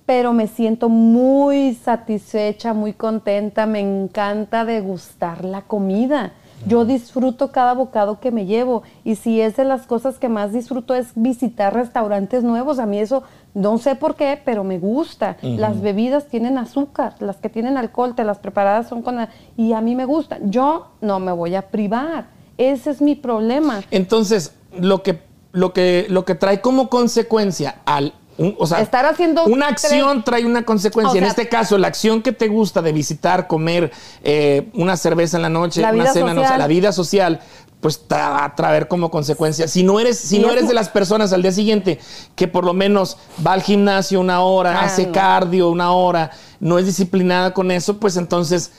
Pero 0.06 0.34
me 0.34 0.48
siento 0.48 0.90
muy 0.90 1.74
satisfecha, 1.76 2.74
muy 2.74 2.94
contenta, 2.94 3.66
me 3.66 3.80
encanta 3.80 4.66
degustar 4.66 5.46
la 5.46 5.62
comida. 5.62 6.34
Yo 6.68 6.86
disfruto 6.86 7.52
cada 7.52 7.74
bocado 7.74 8.20
que 8.20 8.32
me 8.32 8.46
llevo 8.46 8.84
y 9.04 9.16
si 9.16 9.42
es 9.42 9.56
de 9.56 9.66
las 9.66 9.88
cosas 9.88 10.20
que 10.20 10.30
más 10.30 10.54
disfruto 10.54 10.94
es 10.94 11.12
visitar 11.16 11.74
restaurantes 11.74 12.44
nuevos. 12.44 12.78
A 12.80 12.86
mí 12.86 13.00
eso 13.00 13.24
no 13.54 13.78
sé 13.78 13.96
por 13.96 14.16
qué, 14.16 14.40
pero 14.44 14.64
me 14.64 14.80
gusta. 14.80 15.38
Las 15.42 15.82
bebidas 15.82 16.28
tienen 16.28 16.58
azúcar, 16.58 17.16
las 17.20 17.38
que 17.38 17.50
tienen 17.50 17.78
alcohol, 17.78 18.16
te 18.16 18.24
las 18.24 18.40
preparadas 18.40 18.88
son 18.88 19.02
con... 19.02 19.28
Y 19.58 19.74
a 19.74 19.82
mí 19.82 19.96
me 19.96 20.06
gusta. 20.06 20.38
Yo 20.44 20.92
no 21.02 21.20
me 21.20 21.32
voy 21.32 21.56
a 21.56 21.70
privar. 21.70 22.28
Ese 22.58 22.92
es 22.92 23.02
mi 23.02 23.16
problema. 23.16 23.82
Entonces, 23.90 24.54
lo 24.78 25.02
que, 25.02 25.20
lo 25.52 25.74
que, 25.74 26.06
lo 26.10 26.26
que 26.26 26.36
trae 26.36 26.62
como 26.62 26.90
consecuencia 26.90 27.78
al. 27.86 28.14
Un- 28.38 28.56
o 28.58 28.65
sea, 28.65 28.80
Estar 28.82 29.06
haciendo 29.06 29.46
una 29.46 29.67
acción 29.67 30.24
trae 30.24 30.46
una 30.46 30.63
consecuencia. 30.63 31.13
O 31.13 31.15
en 31.17 31.24
sea- 31.24 31.30
este 31.30 31.50
caso, 31.50 31.78
la 31.78 31.88
acción 31.88 32.22
que 32.22 32.32
te 32.32 32.48
gusta 32.48 32.82
de 32.82 32.91
visitar, 32.94 33.48
comer 33.48 33.91
eh, 34.24 34.70
una 34.74 34.98
cerveza 34.98 35.38
en 35.38 35.44
la 35.44 35.50
noche, 35.50 35.82
La 35.82 35.91
una 35.91 36.08
cena 36.08 36.20
en 36.22 36.26
la 36.28 36.34
noche, 36.34 36.46
social. 36.48 36.60
la 36.60 36.67
vida 36.67 36.91
social, 36.91 37.39
pues 37.82 38.00
te 38.08 38.13
va 38.15 38.46
a 38.46 38.56
traer 38.56 38.88
como 38.88 39.10
consecuencia. 39.10 39.67
Si 39.67 39.82
no 39.84 40.00
eres, 40.00 40.17
si 40.20 40.38
no 40.39 40.48
es 40.48 40.54
eres 40.54 40.67
de 40.67 40.74
las 40.76 40.89
personas 40.89 41.34
al 41.34 41.41
día 41.41 41.52
siguiente 41.52 42.00
que 42.36 42.48
por 42.48 42.63
lo 42.63 42.74
menos 42.74 43.17
va 43.46 43.54
al 43.54 43.62
gimnasio 43.63 44.20
una 44.20 44.41
hora, 44.41 44.80
Ah, 44.82 44.86
hace 44.86 45.08
no. 45.08 45.12
cardio 45.13 45.70
una 45.70 45.91
hora, 45.91 46.30
no 46.60 46.78
es 46.78 46.86
disciplinada 46.86 47.54
con 47.56 47.72
eso, 47.72 47.98
pues 48.00 48.17
entonces 48.17 48.72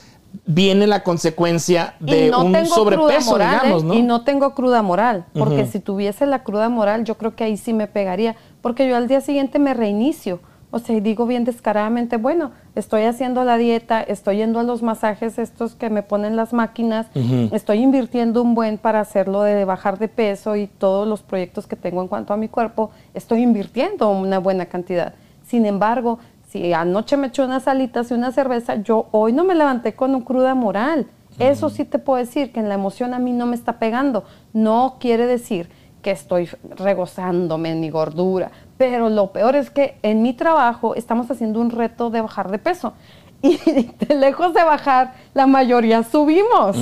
viene 0.45 0.87
la 0.87 1.03
consecuencia 1.03 1.95
de 1.99 2.29
no 2.31 2.45
un 2.45 2.65
sobrepeso, 2.65 3.31
moral, 3.31 3.59
digamos, 3.61 3.83
¿eh? 3.83 3.85
¿no? 3.85 3.93
Y 3.93 4.01
no 4.01 4.23
tengo 4.23 4.55
cruda 4.55 4.81
moral, 4.81 5.25
porque 5.37 5.67
si 5.67 5.79
tuviese 5.79 6.25
la 6.25 6.43
cruda 6.43 6.69
moral, 6.69 7.03
yo 7.03 7.15
creo 7.15 7.35
que 7.35 7.43
ahí 7.43 7.55
sí 7.57 7.71
me 7.73 7.85
pegaría, 7.87 8.35
porque 8.63 8.87
yo 8.87 8.95
al 8.95 9.09
día 9.09 9.21
siguiente 9.21 9.59
me 9.59 9.75
reinicio. 9.75 10.39
O 10.71 10.79
sea, 10.79 10.99
digo 10.99 11.27
bien 11.27 11.43
descaradamente, 11.43 12.17
bueno, 12.17 12.51
estoy 12.73 13.03
haciendo 13.03 13.43
la 13.43 13.57
dieta, 13.57 14.01
estoy 14.01 14.37
yendo 14.37 14.59
a 14.59 14.63
los 14.63 14.81
masajes 14.81 15.37
estos 15.37 15.75
que 15.75 15.91
me 15.91 16.01
ponen 16.01 16.35
las 16.35 16.51
máquinas, 16.51 17.05
estoy 17.51 17.79
invirtiendo 17.79 18.41
un 18.41 18.55
buen 18.55 18.79
para 18.79 18.99
hacerlo 19.01 19.43
de 19.43 19.65
bajar 19.65 19.99
de 19.99 20.07
peso 20.07 20.55
y 20.55 20.65
todos 20.65 21.07
los 21.07 21.21
proyectos 21.21 21.67
que 21.67 21.75
tengo 21.75 22.01
en 22.01 22.07
cuanto 22.07 22.33
a 22.33 22.37
mi 22.37 22.47
cuerpo, 22.47 22.89
estoy 23.13 23.41
invirtiendo 23.43 24.09
una 24.09 24.39
buena 24.39 24.65
cantidad. 24.65 25.13
Sin 25.45 25.67
embargo, 25.67 26.17
si 26.49 26.73
anoche 26.73 27.17
me 27.17 27.27
eché 27.27 27.43
unas 27.43 27.67
alitas 27.67 28.09
y 28.09 28.15
una 28.15 28.31
cerveza, 28.31 28.77
yo 28.77 29.09
hoy 29.11 29.31
no 29.31 29.43
me 29.43 29.53
levanté 29.53 29.93
con 29.93 30.15
un 30.15 30.21
cruda 30.21 30.55
moral. 30.55 31.05
Eso 31.37 31.69
sí 31.69 31.85
te 31.85 31.99
puedo 31.99 32.17
decir, 32.17 32.51
que 32.51 32.59
en 32.59 32.69
la 32.69 32.75
emoción 32.75 33.13
a 33.13 33.19
mí 33.19 33.31
no 33.31 33.45
me 33.45 33.55
está 33.55 33.77
pegando. 33.77 34.23
No 34.53 34.97
quiere 34.99 35.27
decir 35.27 35.69
que 36.03 36.11
estoy 36.11 36.47
regozándome 36.75 37.71
en 37.71 37.79
mi 37.79 37.89
gordura. 37.89 38.51
Pero 38.77 39.09
lo 39.09 39.31
peor 39.31 39.55
es 39.55 39.71
que 39.71 39.97
en 40.03 40.21
mi 40.21 40.33
trabajo 40.33 40.93
estamos 40.93 41.31
haciendo 41.31 41.59
un 41.59 41.71
reto 41.71 42.11
de 42.11 42.21
bajar 42.21 42.51
de 42.51 42.59
peso. 42.59 42.93
Y 43.45 43.57
de 43.57 44.15
lejos 44.15 44.53
de 44.53 44.63
bajar, 44.63 45.15
la 45.33 45.47
mayoría 45.47 46.03
subimos. 46.03 46.77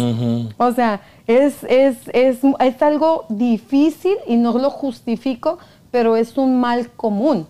O 0.57 0.71
sea, 0.73 1.01
es, 1.25 1.63
es, 1.63 1.97
es, 2.13 2.38
es 2.60 2.81
algo 2.84 3.25
difícil 3.29 4.15
y 4.27 4.36
no 4.36 4.55
lo 4.60 4.69
justifico, 4.69 5.57
pero 5.89 6.15
es 6.15 6.38
un 6.38 6.60
mal 6.60 6.91
común. 6.91 7.47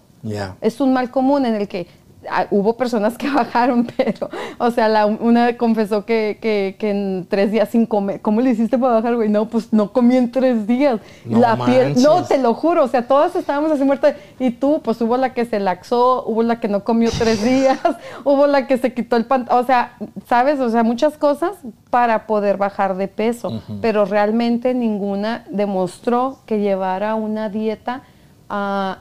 Es 0.62 0.80
un 0.80 0.94
mal 0.94 1.10
común 1.12 1.46
en 1.46 1.56
el 1.56 1.68
que 1.68 1.88
ah, 2.30 2.48
hubo 2.52 2.78
personas 2.78 3.18
que 3.18 3.30
bajaron, 3.32 3.88
pero, 3.98 4.30
o 4.58 4.72
sea, 4.72 4.88
la, 4.90 5.06
una 5.06 5.58
confesó 5.58 6.06
que, 6.06 6.38
que, 6.42 6.76
que 6.80 6.92
en 6.92 7.28
tres 7.30 7.52
días 7.52 7.70
sin 7.70 7.86
comer. 7.86 8.22
¿Cómo 8.22 8.42
le 8.42 8.52
hiciste 8.52 8.78
para 8.78 8.94
bajar, 8.94 9.16
güey? 9.16 9.30
No, 9.30 9.48
pues 9.48 9.72
no 9.74 9.92
comí 9.92 10.18
en 10.18 10.32
tres 10.32 10.68
días. 10.68 11.00
No 11.26 11.40
la 11.40 11.58
piel, 11.66 12.02
no, 12.02 12.24
te 12.24 12.38
lo 12.38 12.54
juro, 12.54 12.84
o 12.84 12.88
sea, 12.88 13.08
todas 13.08 13.36
estábamos 13.36 13.72
así 13.72 13.84
muertas. 13.84 14.16
Y 14.40 14.52
tú, 14.52 14.82
pues 14.84 15.02
hubo 15.02 15.18
la 15.18 15.34
que 15.34 15.46
se 15.46 15.60
laxó, 15.60 16.24
hubo 16.26 16.44
la 16.44 16.60
que 16.60 16.68
no 16.68 16.84
comió 16.84 17.10
tres 17.18 17.44
días, 17.44 17.80
hubo 18.24 18.48
la 18.48 18.68
que 18.68 18.78
se 18.78 18.94
quitó 18.94 19.16
el 19.16 19.26
pantalón. 19.26 19.64
O 19.64 19.66
sea, 19.66 19.98
¿sabes? 20.28 20.60
O 20.60 20.70
sea, 20.70 20.84
muchas 20.84 21.18
cosas 21.18 21.58
para 21.90 22.28
poder 22.28 22.58
bajar 22.58 22.96
de 22.96 23.08
peso, 23.08 23.62
pero 23.82 24.06
realmente 24.06 24.74
ninguna 24.74 25.46
demostró 25.50 26.40
que 26.46 26.60
llevara 26.60 27.16
una 27.16 27.50
dieta 27.50 28.04
ah, 28.50 29.00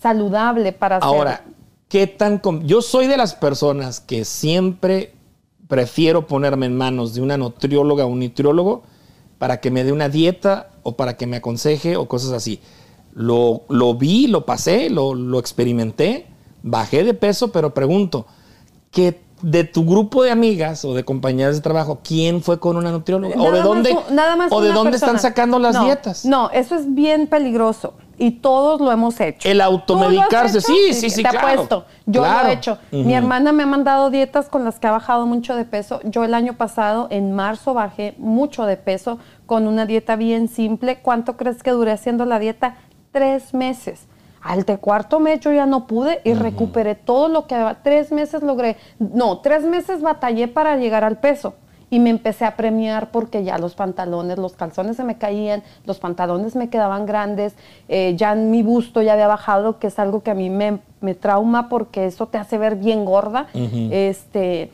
saludable 0.00 0.72
para 0.72 0.96
hacer. 0.96 1.55
¿Qué 1.88 2.06
tan... 2.06 2.38
com- 2.38 2.62
Yo 2.64 2.82
soy 2.82 3.06
de 3.06 3.16
las 3.16 3.34
personas 3.34 4.00
que 4.00 4.24
siempre 4.24 5.12
prefiero 5.68 6.26
ponerme 6.26 6.66
en 6.66 6.76
manos 6.76 7.14
de 7.14 7.20
una 7.22 7.36
nutrióloga 7.36 8.04
o 8.04 8.08
un 8.08 8.20
nutriólogo 8.20 8.82
para 9.38 9.60
que 9.60 9.70
me 9.70 9.84
dé 9.84 9.92
una 9.92 10.08
dieta 10.08 10.70
o 10.82 10.92
para 10.96 11.16
que 11.16 11.26
me 11.26 11.36
aconseje 11.38 11.96
o 11.96 12.06
cosas 12.08 12.32
así. 12.32 12.60
Lo, 13.12 13.62
lo 13.68 13.94
vi, 13.94 14.26
lo 14.26 14.44
pasé, 14.46 14.90
lo, 14.90 15.14
lo 15.14 15.38
experimenté, 15.38 16.26
bajé 16.62 17.02
de 17.04 17.14
peso, 17.14 17.50
pero 17.50 17.72
pregunto, 17.74 18.26
¿qué 18.90 19.20
de 19.42 19.64
tu 19.64 19.84
grupo 19.84 20.22
de 20.22 20.30
amigas 20.30 20.84
o 20.86 20.94
de 20.94 21.04
compañeras 21.04 21.56
de 21.56 21.60
trabajo, 21.60 22.00
¿quién 22.02 22.42
fue 22.42 22.58
con 22.58 22.76
una 22.78 22.90
nutrióloga? 22.90 23.34
¿O 23.38 23.52
de 23.52 23.60
dónde, 23.60 23.92
u- 23.92 24.14
nada 24.14 24.34
más 24.36 24.50
o 24.50 24.62
de 24.62 24.72
dónde 24.72 24.96
están 24.96 25.18
sacando 25.20 25.58
las 25.58 25.74
No, 25.74 25.84
dietas? 25.84 26.24
No, 26.24 26.50
eso 26.50 26.74
es 26.74 26.94
bien 26.94 27.26
peligroso 27.26 27.94
y 28.18 28.32
todos 28.32 28.80
lo 28.80 28.90
hemos 28.92 29.20
hecho. 29.20 29.48
El 29.48 29.58
¿Tú 29.58 29.58
lo 29.58 29.64
has 29.64 29.70
automedicarse, 29.70 30.58
hecho? 30.58 30.66
sí, 30.68 30.92
sí, 30.94 31.10
sí, 31.10 31.22
Te 31.22 31.28
claro. 31.28 31.48
apuesto. 31.48 31.84
Yo 32.06 32.22
Claro. 32.22 32.44
lo 32.44 32.48
he 32.50 32.54
hecho. 32.54 32.78
Mi 32.92 33.14
hermana 33.14 33.52
me 33.52 33.64
ha 33.64 33.66
mandado 33.66 34.10
dietas 34.10 34.48
con 34.48 34.64
las 34.64 34.78
que 34.78 34.86
ha 34.86 34.92
bajado 34.92 35.26
mucho 35.26 35.54
de 35.54 35.64
peso. 35.64 36.00
Yo 36.04 36.24
el 36.24 36.34
año 36.34 36.54
pasado, 36.54 37.08
en 37.10 37.32
marzo, 37.32 37.74
bajé 37.74 38.14
mucho 38.18 38.64
de 38.64 38.76
peso 38.76 39.18
con 39.44 39.66
una 39.66 39.86
dieta 39.86 40.16
bien 40.16 40.48
simple. 40.48 41.00
¿Cuánto 41.02 41.36
crees 41.36 41.62
que 41.62 41.70
duré 41.72 41.92
haciendo 41.92 42.24
la 42.24 42.38
dieta? 42.38 42.76
Tres 43.12 43.52
meses. 43.54 44.06
Al 44.42 44.64
de 44.64 44.78
cuarto 44.78 45.18
mes 45.18 45.40
yo 45.40 45.52
ya 45.52 45.66
no 45.66 45.86
pude 45.88 46.20
y 46.24 46.34
recuperé 46.34 46.94
todo 46.94 47.28
lo 47.28 47.46
que 47.48 47.56
tres 47.82 48.12
meses 48.12 48.42
logré. 48.42 48.76
No, 48.98 49.38
tres 49.38 49.64
meses 49.64 50.02
batallé 50.02 50.46
para 50.46 50.76
llegar 50.76 51.02
al 51.02 51.18
peso 51.18 51.54
y 51.90 52.00
me 52.00 52.10
empecé 52.10 52.44
a 52.44 52.56
premiar 52.56 53.10
porque 53.10 53.44
ya 53.44 53.58
los 53.58 53.74
pantalones, 53.74 54.38
los 54.38 54.54
calzones 54.54 54.96
se 54.96 55.04
me 55.04 55.18
caían, 55.18 55.62
los 55.84 55.98
pantalones 55.98 56.56
me 56.56 56.68
quedaban 56.68 57.06
grandes, 57.06 57.54
eh, 57.88 58.14
ya 58.16 58.34
mi 58.34 58.62
busto 58.62 59.02
ya 59.02 59.12
había 59.12 59.28
bajado, 59.28 59.78
que 59.78 59.86
es 59.86 59.98
algo 59.98 60.22
que 60.22 60.30
a 60.30 60.34
mí 60.34 60.50
me, 60.50 60.80
me 61.00 61.14
trauma 61.14 61.68
porque 61.68 62.06
eso 62.06 62.26
te 62.26 62.38
hace 62.38 62.58
ver 62.58 62.76
bien 62.76 63.04
gorda. 63.04 63.46
Este, 63.54 64.70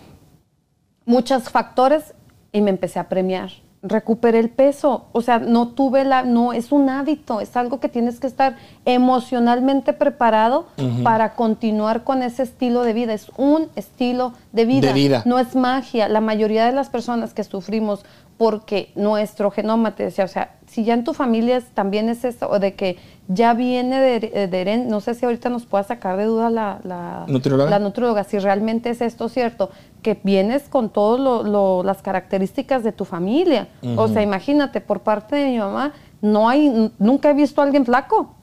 muchos 1.04 1.50
factores 1.50 2.14
y 2.52 2.60
me 2.60 2.70
empecé 2.70 2.98
a 2.98 3.08
premiar. 3.08 3.50
Recuperé 3.82 4.38
el 4.38 4.48
peso, 4.48 5.06
o 5.10 5.22
sea, 5.22 5.40
no 5.40 5.68
tuve 5.68 6.04
la, 6.04 6.22
no, 6.22 6.52
es 6.52 6.70
un 6.70 6.88
hábito, 6.88 7.40
es 7.40 7.56
algo 7.56 7.80
que 7.80 7.88
tienes 7.88 8.20
que 8.20 8.28
estar 8.28 8.56
emocionalmente 8.84 9.92
preparado 9.92 10.66
para 11.02 11.34
continuar 11.34 12.04
con 12.04 12.22
ese 12.22 12.44
estilo 12.44 12.82
de 12.82 12.92
vida, 12.92 13.12
es 13.12 13.30
un 13.36 13.68
estilo 13.74 14.34
de 14.52 14.66
vida, 14.66 14.88
De 14.88 14.94
vida. 14.94 15.22
no 15.26 15.40
es 15.40 15.56
magia. 15.56 16.08
La 16.08 16.20
mayoría 16.20 16.64
de 16.64 16.72
las 16.72 16.90
personas 16.90 17.34
que 17.34 17.42
sufrimos 17.42 18.04
porque 18.38 18.90
nuestro 18.96 19.50
genoma 19.50 19.94
te 19.94 20.04
decía, 20.04 20.24
o 20.24 20.28
sea, 20.28 20.56
si 20.66 20.84
ya 20.84 20.94
en 20.94 21.04
tu 21.04 21.12
familia 21.14 21.56
es- 21.58 21.70
también 21.70 22.08
es 22.08 22.24
eso, 22.24 22.48
o 22.50 22.58
de 22.58 22.74
que 22.74 22.96
ya 23.28 23.54
viene 23.54 24.00
de, 24.00 24.48
de 24.48 24.64
heren- 24.66 24.86
no 24.86 25.00
sé 25.00 25.14
si 25.14 25.24
ahorita 25.24 25.48
nos 25.48 25.64
pueda 25.66 25.84
sacar 25.84 26.16
de 26.16 26.24
duda 26.24 26.50
la, 26.50 26.80
la, 26.82 27.24
¿Nutrióloga? 27.28 27.70
la 27.70 27.78
nutróloga, 27.78 28.24
si 28.24 28.38
realmente 28.38 28.90
es 28.90 29.00
esto 29.00 29.28
cierto, 29.28 29.70
que 30.02 30.18
vienes 30.22 30.64
con 30.68 30.88
todas 30.90 31.84
las 31.84 32.02
características 32.02 32.82
de 32.82 32.92
tu 32.92 33.04
familia. 33.04 33.68
O 33.96 34.08
sea, 34.08 34.22
imagínate, 34.22 34.80
por 34.80 35.00
parte 35.00 35.36
de 35.36 35.50
mi 35.50 35.58
mamá, 35.58 35.92
no 36.20 36.48
hay, 36.48 36.90
nunca 36.98 37.30
he 37.30 37.34
visto 37.34 37.60
a 37.60 37.64
alguien 37.64 37.84
flaco. 37.84 38.34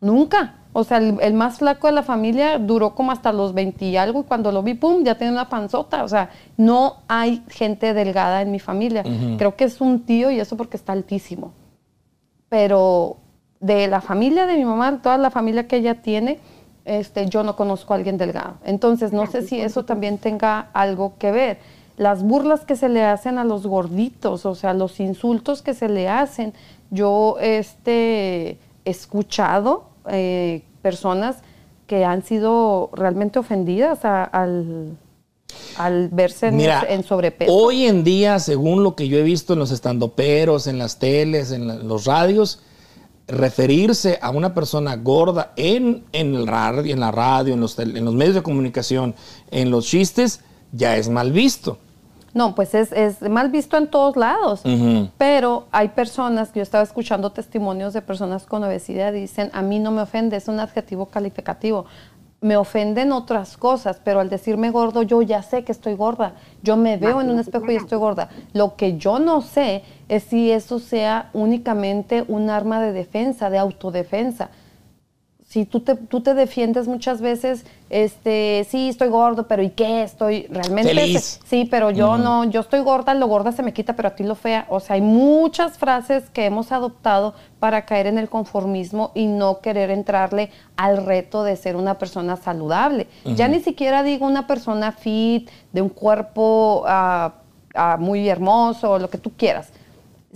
Nunca. 0.00 0.54
O 0.78 0.84
sea, 0.84 0.98
el, 0.98 1.34
más 1.34 1.58
flaco 1.58 1.88
de 1.88 1.92
la 1.92 2.04
familia 2.04 2.56
duró 2.56 2.94
como 2.94 3.10
hasta 3.10 3.32
los 3.32 3.52
20 3.52 3.84
y 3.84 3.96
algo 3.96 4.20
y 4.20 4.22
cuando 4.22 4.52
lo 4.52 4.62
vi, 4.62 4.74
¡pum!, 4.74 5.02
ya 5.02 5.16
tiene 5.16 5.32
una 5.32 5.48
panzota. 5.48 6.04
O 6.04 6.08
sea, 6.08 6.30
no 6.56 6.98
hay 7.08 7.42
gente 7.48 7.94
delgada 7.94 8.42
en 8.42 8.52
mi 8.52 8.60
familia. 8.60 9.02
Creo 9.38 9.56
que 9.56 9.64
es 9.64 9.80
un 9.80 10.02
tío 10.04 10.30
y 10.30 10.38
eso 10.38 10.56
porque 10.56 10.76
está 10.76 10.92
altísimo. 10.92 11.52
Pero 12.48 13.16
de 13.58 13.88
la 13.88 14.00
familia 14.00 14.46
de 14.46 14.56
mi 14.56 14.64
mamá, 14.64 15.02
toda 15.02 15.18
la 15.18 15.32
familia 15.32 15.66
que 15.66 15.78
ella 15.78 16.00
tiene, 16.00 16.38
este, 16.84 17.26
yo 17.26 17.42
no 17.42 17.56
conozco 17.56 17.92
a 17.92 17.96
alguien 17.96 18.16
delgado. 18.16 18.58
Entonces, 18.64 19.12
no 19.12 19.26
sé 19.26 19.42
si 19.42 19.60
eso 19.60 19.84
también 19.84 20.18
tenga 20.18 20.68
algo 20.74 21.14
que 21.18 21.32
ver. 21.32 21.58
Las 21.96 22.22
burlas 22.22 22.64
que 22.64 22.76
se 22.76 22.88
le 22.88 23.02
hacen 23.04 23.38
a 23.38 23.44
los 23.44 23.66
gorditos, 23.66 24.46
o 24.46 24.54
sea, 24.54 24.74
los 24.74 25.00
insultos 25.00 25.60
que 25.60 25.74
se 25.74 25.88
le 25.88 26.08
hacen, 26.08 26.54
yo 26.92 27.34
este, 27.40 28.50
he 28.84 28.90
escuchado 28.90 29.88
eh, 30.10 30.62
personas 30.88 31.36
que 31.86 32.06
han 32.06 32.22
sido 32.22 32.88
realmente 32.94 33.38
ofendidas 33.38 34.06
al, 34.06 34.96
al 35.76 36.08
verse 36.08 36.48
en, 36.48 37.04
sobrepeso. 37.04 37.52
Hoy 37.52 37.86
en 37.86 38.04
día, 38.04 38.38
según 38.38 38.82
lo 38.82 38.94
que 38.94 39.06
yo 39.06 39.18
he 39.18 39.22
visto 39.22 39.52
en 39.52 39.58
los 39.58 39.70
estandoperos, 39.70 40.66
en 40.66 40.78
las 40.78 40.98
teles, 40.98 41.52
en 41.52 41.86
los 41.86 42.06
radios, 42.06 42.60
referirse 43.26 44.18
a 44.22 44.30
una 44.30 44.54
persona 44.54 44.96
gorda 44.96 45.52
en, 45.56 46.04
en, 46.12 46.34
el 46.34 46.46
radio, 46.46 46.94
en 46.94 47.00
la 47.00 47.10
radio, 47.10 47.52
en 47.52 47.60
los, 47.60 47.78
en 47.78 48.02
los 48.02 48.14
medios 48.14 48.34
de 48.34 48.42
comunicación, 48.42 49.14
en 49.50 49.70
los 49.70 49.84
chistes, 49.84 50.40
ya 50.72 50.96
es 50.96 51.10
mal 51.10 51.32
visto. 51.32 51.78
No, 52.34 52.54
pues 52.54 52.74
es, 52.74 52.92
es, 52.92 53.22
mal 53.22 53.50
visto 53.50 53.76
en 53.76 53.88
todos 53.88 54.16
lados, 54.16 54.62
pero 55.16 55.66
hay 55.72 55.88
personas, 55.88 56.52
yo 56.52 56.62
estaba 56.62 56.84
escuchando 56.84 57.30
testimonios 57.32 57.94
de 57.94 58.02
personas 58.02 58.44
con 58.44 58.62
obesidad 58.64 59.12
y 59.14 59.20
dicen, 59.20 59.50
a 59.54 59.62
mí 59.62 59.78
no 59.78 59.90
me 59.90 60.02
ofende, 60.02 60.36
es 60.36 60.48
un 60.48 60.60
adjetivo 60.60 61.06
calificativo. 61.06 61.86
Me 62.40 62.56
ofenden 62.56 63.10
otras 63.10 63.56
cosas, 63.56 64.00
pero 64.04 64.20
al 64.20 64.28
decirme 64.28 64.70
gordo, 64.70 65.02
yo 65.02 65.22
ya 65.22 65.42
sé 65.42 65.64
que 65.64 65.72
estoy 65.72 65.94
gorda. 65.94 66.34
Yo 66.62 66.76
me 66.76 66.96
veo 66.96 67.20
en 67.20 67.30
un 67.30 67.40
espejo 67.40 67.72
y 67.72 67.76
estoy 67.76 67.98
gorda. 67.98 68.28
Lo 68.52 68.76
que 68.76 68.96
yo 68.96 69.18
no 69.18 69.40
sé 69.40 69.82
es 70.08 70.22
si 70.22 70.52
eso 70.52 70.78
sea 70.78 71.30
únicamente 71.32 72.24
un 72.28 72.48
arma 72.48 72.80
de 72.80 72.92
defensa, 72.92 73.50
de 73.50 73.58
autodefensa 73.58 74.50
si 75.48 75.64
tú 75.64 75.80
te, 75.80 75.94
tú 75.94 76.20
te 76.20 76.34
defiendes 76.34 76.86
muchas 76.88 77.22
veces, 77.22 77.64
este, 77.88 78.66
sí, 78.68 78.90
estoy 78.90 79.08
gordo, 79.08 79.48
pero 79.48 79.62
¿y 79.62 79.70
qué? 79.70 80.02
Estoy 80.02 80.46
realmente... 80.50 80.92
Feliz. 80.92 81.40
Sí, 81.46 81.66
pero 81.70 81.90
yo 81.90 82.18
no, 82.18 82.44
yo 82.44 82.60
estoy 82.60 82.80
gorda, 82.80 83.14
lo 83.14 83.28
gorda 83.28 83.50
se 83.52 83.62
me 83.62 83.72
quita, 83.72 83.96
pero 83.96 84.08
a 84.08 84.10
ti 84.10 84.24
lo 84.24 84.34
fea. 84.34 84.66
O 84.68 84.78
sea, 84.78 84.96
hay 84.96 85.00
muchas 85.00 85.78
frases 85.78 86.28
que 86.28 86.44
hemos 86.44 86.70
adoptado 86.70 87.32
para 87.60 87.86
caer 87.86 88.08
en 88.08 88.18
el 88.18 88.28
conformismo 88.28 89.10
y 89.14 89.24
no 89.24 89.60
querer 89.60 89.90
entrarle 89.90 90.50
al 90.76 91.06
reto 91.06 91.44
de 91.44 91.56
ser 91.56 91.76
una 91.76 91.96
persona 91.96 92.36
saludable. 92.36 93.06
Ya 93.24 93.48
ni 93.48 93.60
siquiera 93.60 94.02
digo 94.02 94.26
una 94.26 94.46
persona 94.46 94.92
fit, 94.92 95.48
de 95.72 95.80
un 95.80 95.88
cuerpo 95.88 96.84
ah, 96.86 97.36
ah, 97.74 97.96
muy 97.98 98.28
hermoso, 98.28 98.98
lo 98.98 99.08
que 99.08 99.16
tú 99.16 99.32
quieras 99.34 99.72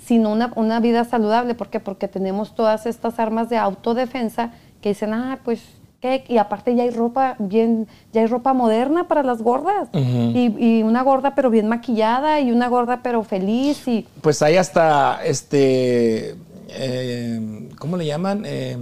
sino 0.03 0.33
una, 0.33 0.53
una 0.57 0.81
vida 0.81 1.05
saludable. 1.05 1.55
¿Por 1.55 1.68
qué? 1.68 1.79
Porque 1.79 2.09
tenemos 2.09 2.55
todas 2.55 2.87
estas 2.87 3.18
armas 3.18 3.51
de 3.51 3.59
autodefensa 3.59 4.53
que 4.82 4.90
dicen, 4.90 5.14
ah, 5.14 5.38
pues, 5.42 5.62
¿qué? 6.00 6.24
Y 6.28 6.36
aparte 6.36 6.74
ya 6.74 6.82
hay 6.82 6.90
ropa 6.90 7.36
bien, 7.38 7.86
ya 8.12 8.20
hay 8.20 8.26
ropa 8.26 8.52
moderna 8.52 9.08
para 9.08 9.22
las 9.22 9.40
gordas. 9.40 9.88
y, 9.94 10.82
una 10.82 11.02
gorda 11.02 11.34
pero 11.34 11.48
bien 11.48 11.68
maquillada 11.68 12.40
y 12.40 12.50
una 12.50 12.68
gorda 12.68 13.00
pero 13.02 13.22
feliz. 13.22 13.86
Y... 13.88 14.06
Pues 14.20 14.42
hay 14.42 14.56
hasta, 14.56 15.24
este, 15.24 16.34
eh, 16.68 17.68
¿cómo 17.78 17.96
le 17.96 18.04
llaman? 18.04 18.42
Eh, 18.44 18.76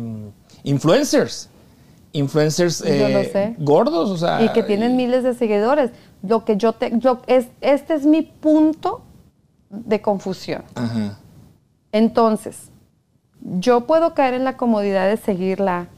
influencers. 0.65 1.49
Influencers 2.13 2.83
eh, 2.85 3.55
gordos, 3.59 4.11
o 4.11 4.17
sea. 4.17 4.43
Y 4.43 4.49
que 4.49 4.65
tienen 4.65 4.97
miles 4.97 5.23
de 5.23 5.35
seguidores. 5.35 5.93
Lo 6.23 6.45
que 6.45 6.57
yo 6.57 6.73
te, 6.73 6.93
es, 7.29 7.47
este 7.61 7.95
es 7.95 8.05
mi 8.05 8.23
punto 8.23 9.03
de 9.69 10.01
confusión. 10.01 10.65
Entonces, 11.93 12.70
yo 13.43 13.83
puedo 13.83 14.15
caer 14.15 14.35
en 14.35 14.45
la 14.45 14.57
comodidad 14.57 15.09
de 15.09 15.17
seguirla 15.17 15.89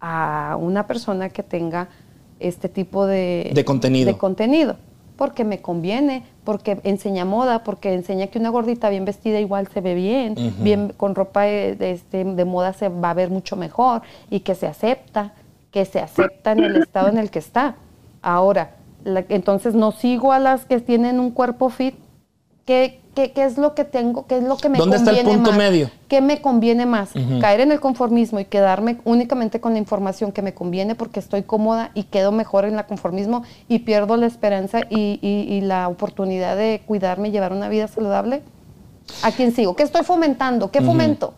a 0.00 0.56
una 0.60 0.86
persona 0.86 1.30
que 1.30 1.42
tenga 1.42 1.88
este 2.38 2.68
tipo 2.68 3.06
de, 3.06 3.62
contenido. 3.66 4.12
de 4.12 4.18
contenido, 4.18 4.76
porque 5.16 5.44
me 5.44 5.62
conviene, 5.62 6.24
porque 6.44 6.80
enseña 6.84 7.24
moda, 7.24 7.64
porque 7.64 7.94
enseña 7.94 8.26
que 8.28 8.38
una 8.38 8.50
gordita 8.50 8.90
bien 8.90 9.04
vestida 9.04 9.40
igual 9.40 9.68
se 9.68 9.80
ve 9.80 9.94
bien, 9.94 10.34
bien 10.58 10.92
con 10.96 11.14
ropa 11.14 11.42
de, 11.42 11.76
este, 11.90 12.24
de, 12.24 12.44
moda 12.44 12.72
se 12.72 12.88
va 12.88 13.10
a 13.10 13.14
ver 13.14 13.30
mucho 13.30 13.56
mejor 13.56 14.02
y 14.30 14.40
que 14.40 14.54
se 14.54 14.66
acepta, 14.66 15.32
que 15.70 15.84
se 15.84 16.00
acepta 16.00 16.52
en 16.52 16.64
el 16.64 16.76
estado 16.76 17.08
en 17.08 17.18
el 17.18 17.30
que 17.30 17.38
está. 17.38 17.76
Ahora, 18.22 18.76
entonces 19.04 19.74
no 19.74 19.92
sigo 19.92 20.32
a 20.32 20.38
las 20.38 20.64
que 20.66 20.80
tienen 20.80 21.20
un 21.20 21.30
cuerpo 21.30 21.70
fit, 21.70 21.94
que 22.66 23.00
¿Qué, 23.16 23.32
es 23.36 23.56
lo 23.56 23.74
que 23.74 23.84
tengo? 23.84 24.26
¿Qué 24.26 24.36
es 24.36 24.44
lo 24.44 24.58
que 24.58 24.68
me 24.68 24.76
¿Dónde 24.76 24.98
está 24.98 25.10
el 25.10 25.24
punto 25.24 25.50
medio? 25.54 25.90
¿Qué 26.06 26.20
me 26.20 26.42
conviene 26.42 26.84
más? 26.84 27.12
¿Caer 27.40 27.60
en 27.60 27.72
el 27.72 27.80
conformismo 27.80 28.40
y 28.40 28.44
quedarme 28.44 28.98
únicamente 29.04 29.58
con 29.58 29.72
la 29.72 29.78
información 29.78 30.32
que 30.32 30.42
me 30.42 30.52
conviene 30.52 30.94
porque 30.94 31.18
estoy 31.18 31.42
cómoda 31.42 31.92
y 31.94 32.02
quedo 32.04 32.30
mejor 32.30 32.66
en 32.66 32.78
el 32.78 32.84
conformismo 32.84 33.42
y 33.68 33.78
pierdo 33.80 34.18
la 34.18 34.26
esperanza 34.26 34.82
y, 34.90 35.60
la 35.62 35.88
oportunidad 35.88 36.58
de 36.58 36.82
cuidarme 36.84 37.28
y 37.28 37.30
llevar 37.30 37.54
una 37.54 37.70
vida 37.70 37.88
saludable? 37.88 38.42
¿A 39.22 39.32
quién 39.32 39.52
sigo? 39.52 39.74
¿Qué 39.74 39.82
estoy 39.82 40.04
fomentando? 40.04 40.70
¿Qué 40.70 40.82
fomento? 40.82 41.32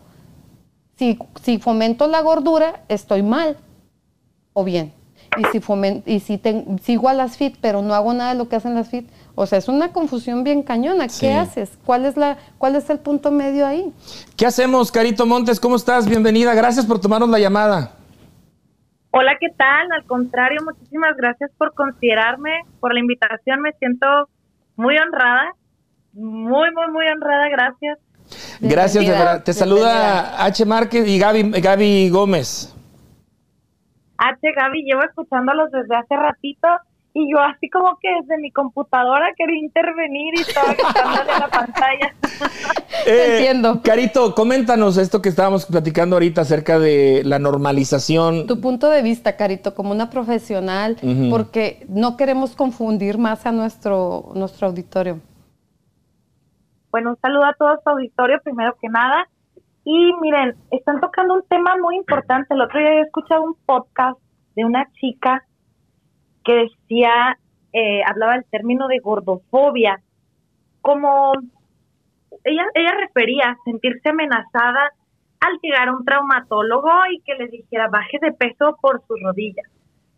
Si, 0.97 1.17
si 1.41 1.59
fomento 1.59 2.07
la 2.07 2.19
gordura, 2.19 2.83
estoy 2.89 3.23
mal 3.23 3.55
o 4.51 4.65
bien. 4.65 4.91
Y 5.37 5.45
si, 5.45 5.61
y 6.05 6.19
si 6.19 6.41
sigo 6.83 7.07
a 7.07 7.13
las 7.13 7.37
fit, 7.37 7.55
pero 7.61 7.81
no 7.81 7.93
hago 7.93 8.13
nada 8.13 8.33
de 8.33 8.37
lo 8.37 8.49
que 8.49 8.57
hacen 8.57 8.75
las 8.75 8.89
fit, 8.89 9.07
o 9.35 9.45
sea, 9.45 9.57
es 9.57 9.67
una 9.67 9.91
confusión 9.93 10.43
bien 10.43 10.63
cañona. 10.63 11.07
¿Qué 11.07 11.33
haces? 11.33 11.77
¿Cuál 11.85 12.05
es, 12.05 12.17
la, 12.17 12.37
¿Cuál 12.57 12.75
es 12.75 12.89
el 12.89 12.99
punto 12.99 13.31
medio 13.31 13.65
ahí? 13.65 13.93
¿Qué 14.35 14.45
hacemos, 14.45 14.91
Carito 14.91 15.25
Montes? 15.25 15.59
¿Cómo 15.59 15.75
estás? 15.75 16.07
Bienvenida. 16.07 16.53
Gracias 16.53 16.85
por 16.85 16.99
tomarnos 16.99 17.29
la 17.29 17.39
llamada. 17.39 17.93
Hola, 19.11 19.31
¿qué 19.39 19.47
tal? 19.57 19.91
Al 19.91 20.05
contrario, 20.05 20.59
muchísimas 20.63 21.15
gracias 21.17 21.49
por 21.57 21.73
considerarme, 21.73 22.51
por 22.79 22.93
la 22.93 22.99
invitación. 22.99 23.61
Me 23.61 23.71
siento 23.73 24.05
muy 24.75 24.97
honrada, 24.97 25.53
muy, 26.13 26.71
muy, 26.71 26.91
muy 26.91 27.07
honrada. 27.07 27.49
Gracias. 27.49 27.97
Gracias, 28.59 29.05
de 29.05 29.11
verdad. 29.11 29.43
Te 29.43 29.53
saluda 29.53 30.43
H. 30.43 30.65
Márquez 30.65 31.07
y 31.07 31.17
Gaby, 31.17 31.51
Gaby 31.61 32.09
Gómez. 32.09 32.75
H. 34.17 34.39
Gaby, 34.55 34.83
llevo 34.83 35.01
escuchándolos 35.03 35.71
desde 35.71 35.95
hace 35.95 36.15
ratito 36.15 36.67
y 37.19 37.31
yo 37.31 37.39
así 37.39 37.69
como 37.69 37.97
que 37.99 38.07
desde 38.21 38.37
mi 38.41 38.51
computadora 38.51 39.33
quería 39.35 39.59
intervenir 39.59 40.33
y 40.35 40.41
estaba 40.41 40.73
gritándole 40.73 41.39
la 41.39 41.47
pantalla. 41.47 42.15
Eh, 43.05 43.37
Entiendo. 43.37 43.81
Carito, 43.81 44.35
coméntanos 44.35 44.97
esto 44.97 45.21
que 45.21 45.29
estábamos 45.29 45.65
platicando 45.65 46.15
ahorita 46.15 46.41
acerca 46.41 46.79
de 46.79 47.21
la 47.25 47.39
normalización. 47.39 48.45
Tu 48.45 48.59
punto 48.61 48.89
de 48.89 49.01
vista, 49.01 49.35
Carito, 49.35 49.73
como 49.73 49.91
una 49.91 50.09
profesional, 50.09 50.97
porque 51.29 51.85
no 51.89 52.17
queremos 52.17 52.55
confundir 52.55 53.17
más 53.17 53.45
a 53.45 53.51
nuestro, 53.51 54.31
nuestro 54.35 54.67
auditorio. 54.67 55.19
Bueno, 56.91 57.11
un 57.11 57.17
saludo 57.21 57.45
a 57.45 57.53
todo 57.53 57.79
su 57.83 57.89
auditorio, 57.89 58.39
primero 58.43 58.75
que 58.81 58.89
nada. 58.89 59.27
Y 59.85 60.11
miren, 60.21 60.55
están 60.71 60.99
tocando 60.99 61.35
un 61.35 61.43
tema 61.47 61.77
muy 61.81 61.95
importante. 61.95 62.53
El 62.53 62.61
otro 62.61 62.79
día 62.79 62.93
he 62.93 63.01
escuchado 63.01 63.43
un 63.43 63.55
podcast 63.65 64.19
de 64.55 64.65
una 64.65 64.85
chica 64.99 65.45
que 66.49 66.55
decía, 66.55 67.37
eh, 67.73 68.01
hablaba 68.07 68.33
del 68.33 68.45
término 68.45 68.87
de 68.87 68.97
gordofobia, 68.97 70.01
como 70.81 71.33
ella, 72.43 72.63
ella 72.73 72.91
refería 72.99 73.55
sentirse 73.65 74.09
amenazada 74.09 74.91
al 75.41 75.59
llegar 75.61 75.89
a 75.89 75.95
un 75.95 76.03
traumatólogo 76.03 76.89
y 77.11 77.21
que 77.21 77.35
le 77.35 77.49
dijera 77.49 77.87
baje 77.87 78.17
de 78.19 78.31
peso 78.31 78.75
por 78.81 79.05
sus 79.05 79.21
rodillas. 79.21 79.67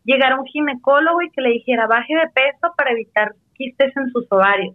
Llegar 0.06 0.32
a 0.32 0.40
un 0.40 0.46
ginecólogo 0.46 1.22
y 1.22 1.32
que 1.32 1.42
le 1.42 1.50
dijera 1.50 1.86
baje 1.86 2.14
de 2.16 2.30
peso 2.30 2.74
para 2.78 2.92
evitar 2.92 3.36
quistes 3.56 3.92
en 3.98 4.10
sus 4.12 4.26
ovarios. 4.32 4.74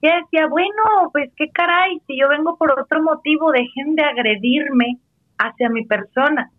Y 0.00 0.06
ella 0.06 0.20
decía, 0.22 0.46
bueno, 0.46 1.10
pues 1.10 1.32
qué 1.36 1.50
caray, 1.50 2.00
si 2.06 2.20
yo 2.20 2.28
vengo 2.28 2.56
por 2.56 2.78
otro 2.78 3.02
motivo, 3.02 3.50
dejen 3.50 3.96
de 3.96 4.04
agredirme 4.04 4.98
hacia 5.38 5.68
mi 5.70 5.84
persona. 5.86 6.52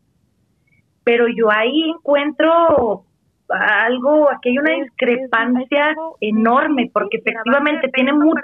Pero 1.05 1.27
yo 1.29 1.49
ahí 1.49 1.89
encuentro 1.89 3.05
algo, 3.49 4.29
aquí 4.31 4.49
hay 4.49 4.57
una 4.57 4.71
discrepancia 4.71 5.95
enorme, 6.21 6.89
porque 6.93 7.17
efectivamente 7.17 7.89
tiene 7.89 8.13
muchas 8.13 8.43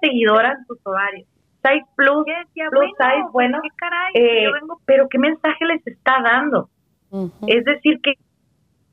seguidoras 0.00 0.58
en 0.58 0.66
sus 0.66 0.78
ovarios. 0.84 1.26
Size 1.62 1.86
Plus, 1.94 2.24
Plus 2.70 2.90
Size, 2.98 3.28
bueno, 3.32 3.60
eh, 4.14 4.46
pero 4.86 5.08
¿qué 5.08 5.18
mensaje 5.18 5.64
les 5.66 5.86
está 5.86 6.20
dando? 6.22 6.70
Es 7.46 7.64
decir, 7.64 8.00
que 8.02 8.14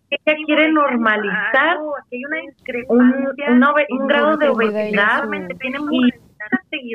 ella 0.09 0.37
quiere 0.45 0.71
normalizar 0.71 1.77
un, 1.79 3.33
un, 3.89 4.07
grado 4.07 4.37
de 4.37 4.49
obesidad 4.49 5.23
y 6.71 6.91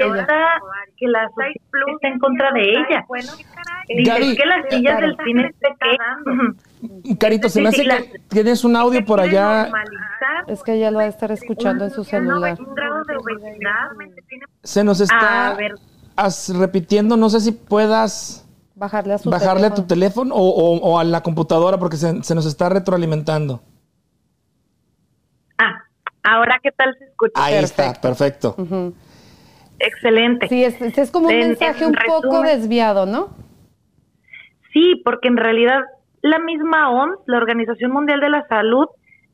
que 0.97 1.09
la 1.09 1.29
Plus 1.31 1.95
está 1.95 2.09
en 2.09 2.19
contra 2.19 2.53
de 2.53 2.63
ella. 2.63 3.07
Dice 3.89 4.37
que 4.37 4.47
las 4.47 4.69
sillas 4.69 5.01
del 5.01 5.17
cine 5.25 5.53
se 5.61 5.69
Carito, 7.19 7.49
se 7.49 7.61
me 7.61 7.69
hace 7.69 7.85
que 7.85 8.19
tienes 8.29 8.65
un 8.65 8.77
audio 8.77 9.05
por 9.05 9.21
allá. 9.21 9.71
Es 10.47 10.63
que 10.63 10.75
ella 10.75 10.91
lo 10.91 10.99
va 10.99 11.05
a 11.05 11.09
estar 11.09 11.31
escuchando 11.31 11.85
en 11.85 11.91
su 11.91 12.05
celular. 12.05 12.59
Se 14.63 14.83
nos 14.83 15.01
está 15.01 15.57
repitiendo, 16.59 17.17
no 17.17 17.31
sé 17.31 17.41
si 17.41 17.53
puedas 17.53 18.47
bajarle 18.75 19.15
a, 19.15 19.19
su 19.19 19.31
bajarle 19.31 19.67
a 19.67 19.75
tu 19.75 19.83
teléfono 19.85 20.35
o, 20.35 20.99
a 20.99 21.05
la 21.05 21.23
computadora 21.23 21.79
porque 21.79 21.97
se, 21.97 22.35
nos 22.35 22.47
está 22.47 22.69
retroalimentando. 22.69 23.63
Ah, 25.59 25.85
ahora 26.25 26.59
qué 26.63 26.73
tal 26.73 26.95
se 26.99 27.05
escucha. 27.05 27.33
Ahí 27.37 27.55
está, 27.55 27.95
perfecto. 27.95 28.57
Excelente. 29.79 30.49
Sí, 30.49 30.65
es, 30.65 30.81
es 30.81 31.11
como 31.11 31.29
un 31.29 31.39
mensaje 31.39 31.87
un 31.87 31.97
poco 32.07 32.43
desviado, 32.43 33.07
¿no? 33.07 33.31
Sí, 34.73 35.01
porque 35.05 35.29
en 35.29 35.37
realidad 35.37 35.81
la 36.23 36.39
misma 36.39 36.91
OMS, 36.91 37.19
la 37.27 37.39
Organización 37.39 37.93
Mundial 37.93 38.21
de 38.21 38.31
la 38.31 38.47
Salud, 38.49 38.87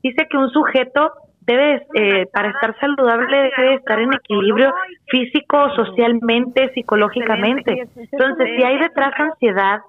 dice 0.03 0.27
que 0.29 0.37
un 0.37 0.49
sujeto 0.49 1.11
debe, 1.41 1.85
eh, 1.93 2.25
para 2.33 2.49
estar 2.49 2.77
saludable, 2.79 3.51
debe 3.57 3.75
estar 3.75 3.99
en 3.99 4.13
equilibrio 4.13 4.73
físico, 5.07 5.69
socialmente, 5.75 6.71
psicológicamente. 6.73 7.87
Entonces, 7.95 8.49
si 8.57 8.63
hay 8.63 8.77
detrás 8.79 9.13
ansiedad, 9.17 9.79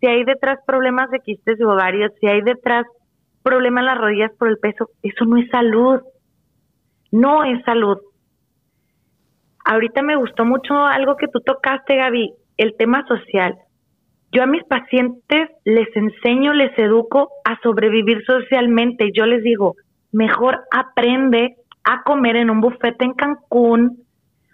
si 0.00 0.06
hay 0.06 0.24
detrás 0.24 0.58
problemas 0.66 1.10
de 1.10 1.20
quistes 1.20 1.58
de 1.58 1.64
ovarios, 1.64 2.12
si 2.20 2.26
hay 2.26 2.42
detrás 2.42 2.86
problemas 3.42 3.82
en 3.82 3.86
las 3.86 3.98
rodillas 3.98 4.32
por 4.38 4.48
el 4.48 4.58
peso, 4.58 4.90
eso 5.02 5.24
no 5.24 5.38
es 5.38 5.48
salud. 5.50 6.00
No 7.10 7.42
es 7.44 7.64
salud. 7.64 7.98
Ahorita 9.64 10.02
me 10.02 10.16
gustó 10.16 10.44
mucho 10.44 10.74
algo 10.74 11.16
que 11.16 11.28
tú 11.28 11.40
tocaste, 11.40 11.96
Gaby, 11.96 12.32
el 12.58 12.76
tema 12.76 13.04
social. 13.06 13.56
Yo 14.30 14.42
a 14.42 14.46
mis 14.46 14.62
pacientes 14.64 15.50
les 15.64 15.88
enseño, 15.96 16.52
les 16.52 16.76
educo 16.78 17.30
a 17.44 17.58
sobrevivir 17.62 18.22
socialmente. 18.24 19.10
Yo 19.14 19.24
les 19.24 19.42
digo, 19.42 19.76
mejor 20.12 20.60
aprende 20.70 21.56
a 21.84 22.02
comer 22.02 22.36
en 22.36 22.50
un 22.50 22.60
bufete 22.60 23.04
en 23.04 23.14
Cancún, 23.14 24.02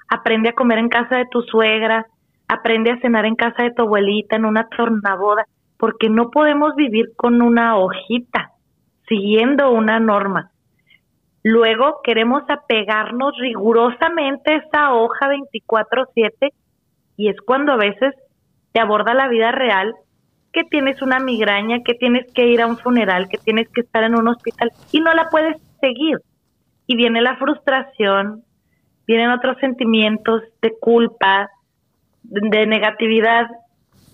aprende 0.08 0.50
a 0.50 0.54
comer 0.54 0.78
en 0.78 0.88
casa 0.88 1.16
de 1.16 1.26
tu 1.26 1.42
suegra, 1.42 2.06
aprende 2.46 2.92
a 2.92 3.00
cenar 3.00 3.26
en 3.26 3.34
casa 3.34 3.64
de 3.64 3.72
tu 3.72 3.82
abuelita, 3.82 4.36
en 4.36 4.44
una 4.44 4.68
tornaboda, 4.68 5.46
porque 5.76 6.08
no 6.08 6.30
podemos 6.30 6.76
vivir 6.76 7.06
con 7.16 7.42
una 7.42 7.76
hojita, 7.76 8.52
siguiendo 9.08 9.72
una 9.72 9.98
norma. 9.98 10.52
Luego 11.42 12.00
queremos 12.04 12.44
apegarnos 12.48 13.36
rigurosamente 13.38 14.52
a 14.52 14.56
esa 14.58 14.94
hoja 14.94 15.28
24/7 15.28 16.52
y 17.16 17.28
es 17.28 17.36
cuando 17.40 17.72
a 17.72 17.76
veces 17.76 18.14
te 18.74 18.80
aborda 18.80 19.14
la 19.14 19.28
vida 19.28 19.52
real 19.52 19.94
que 20.52 20.64
tienes 20.64 21.00
una 21.00 21.20
migraña, 21.20 21.78
que 21.84 21.94
tienes 21.94 22.26
que 22.32 22.48
ir 22.48 22.60
a 22.60 22.66
un 22.66 22.76
funeral, 22.76 23.28
que 23.28 23.38
tienes 23.38 23.68
que 23.68 23.82
estar 23.82 24.02
en 24.02 24.16
un 24.16 24.26
hospital 24.26 24.72
y 24.90 25.00
no 25.00 25.14
la 25.14 25.28
puedes 25.30 25.56
seguir. 25.80 26.18
Y 26.88 26.96
viene 26.96 27.22
la 27.22 27.36
frustración, 27.36 28.42
vienen 29.06 29.30
otros 29.30 29.58
sentimientos 29.60 30.42
de 30.60 30.74
culpa, 30.80 31.50
de 32.24 32.66
negatividad 32.66 33.46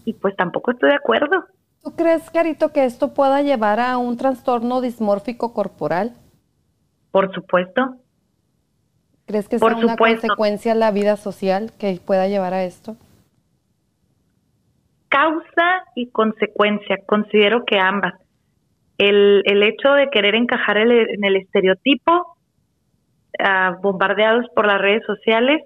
y 0.04 0.12
pues 0.12 0.36
tampoco 0.36 0.72
estoy 0.72 0.90
de 0.90 0.96
acuerdo. 0.96 1.46
¿Tú 1.82 1.96
crees, 1.96 2.28
Carito, 2.30 2.70
que 2.70 2.84
esto 2.84 3.14
pueda 3.14 3.40
llevar 3.40 3.80
a 3.80 3.96
un 3.96 4.18
trastorno 4.18 4.82
dismórfico 4.82 5.54
corporal? 5.54 6.12
Por 7.10 7.32
supuesto. 7.32 7.96
¿Crees 9.24 9.48
que 9.48 9.58
sea 9.58 9.74
una 9.74 9.96
consecuencia 9.96 10.74
la 10.74 10.90
vida 10.90 11.16
social 11.16 11.72
que 11.78 11.98
pueda 12.04 12.28
llevar 12.28 12.52
a 12.52 12.64
esto? 12.64 12.96
Causa 15.10 15.84
y 15.94 16.08
consecuencia. 16.10 16.96
Considero 17.04 17.64
que 17.66 17.78
ambas. 17.78 18.14
El, 18.96 19.42
el 19.44 19.62
hecho 19.62 19.92
de 19.92 20.08
querer 20.08 20.34
encajar 20.34 20.78
en 20.78 21.24
el 21.24 21.36
estereotipo, 21.36 22.36
ah, 23.38 23.76
bombardeados 23.82 24.46
por 24.54 24.66
las 24.66 24.80
redes 24.80 25.04
sociales, 25.04 25.62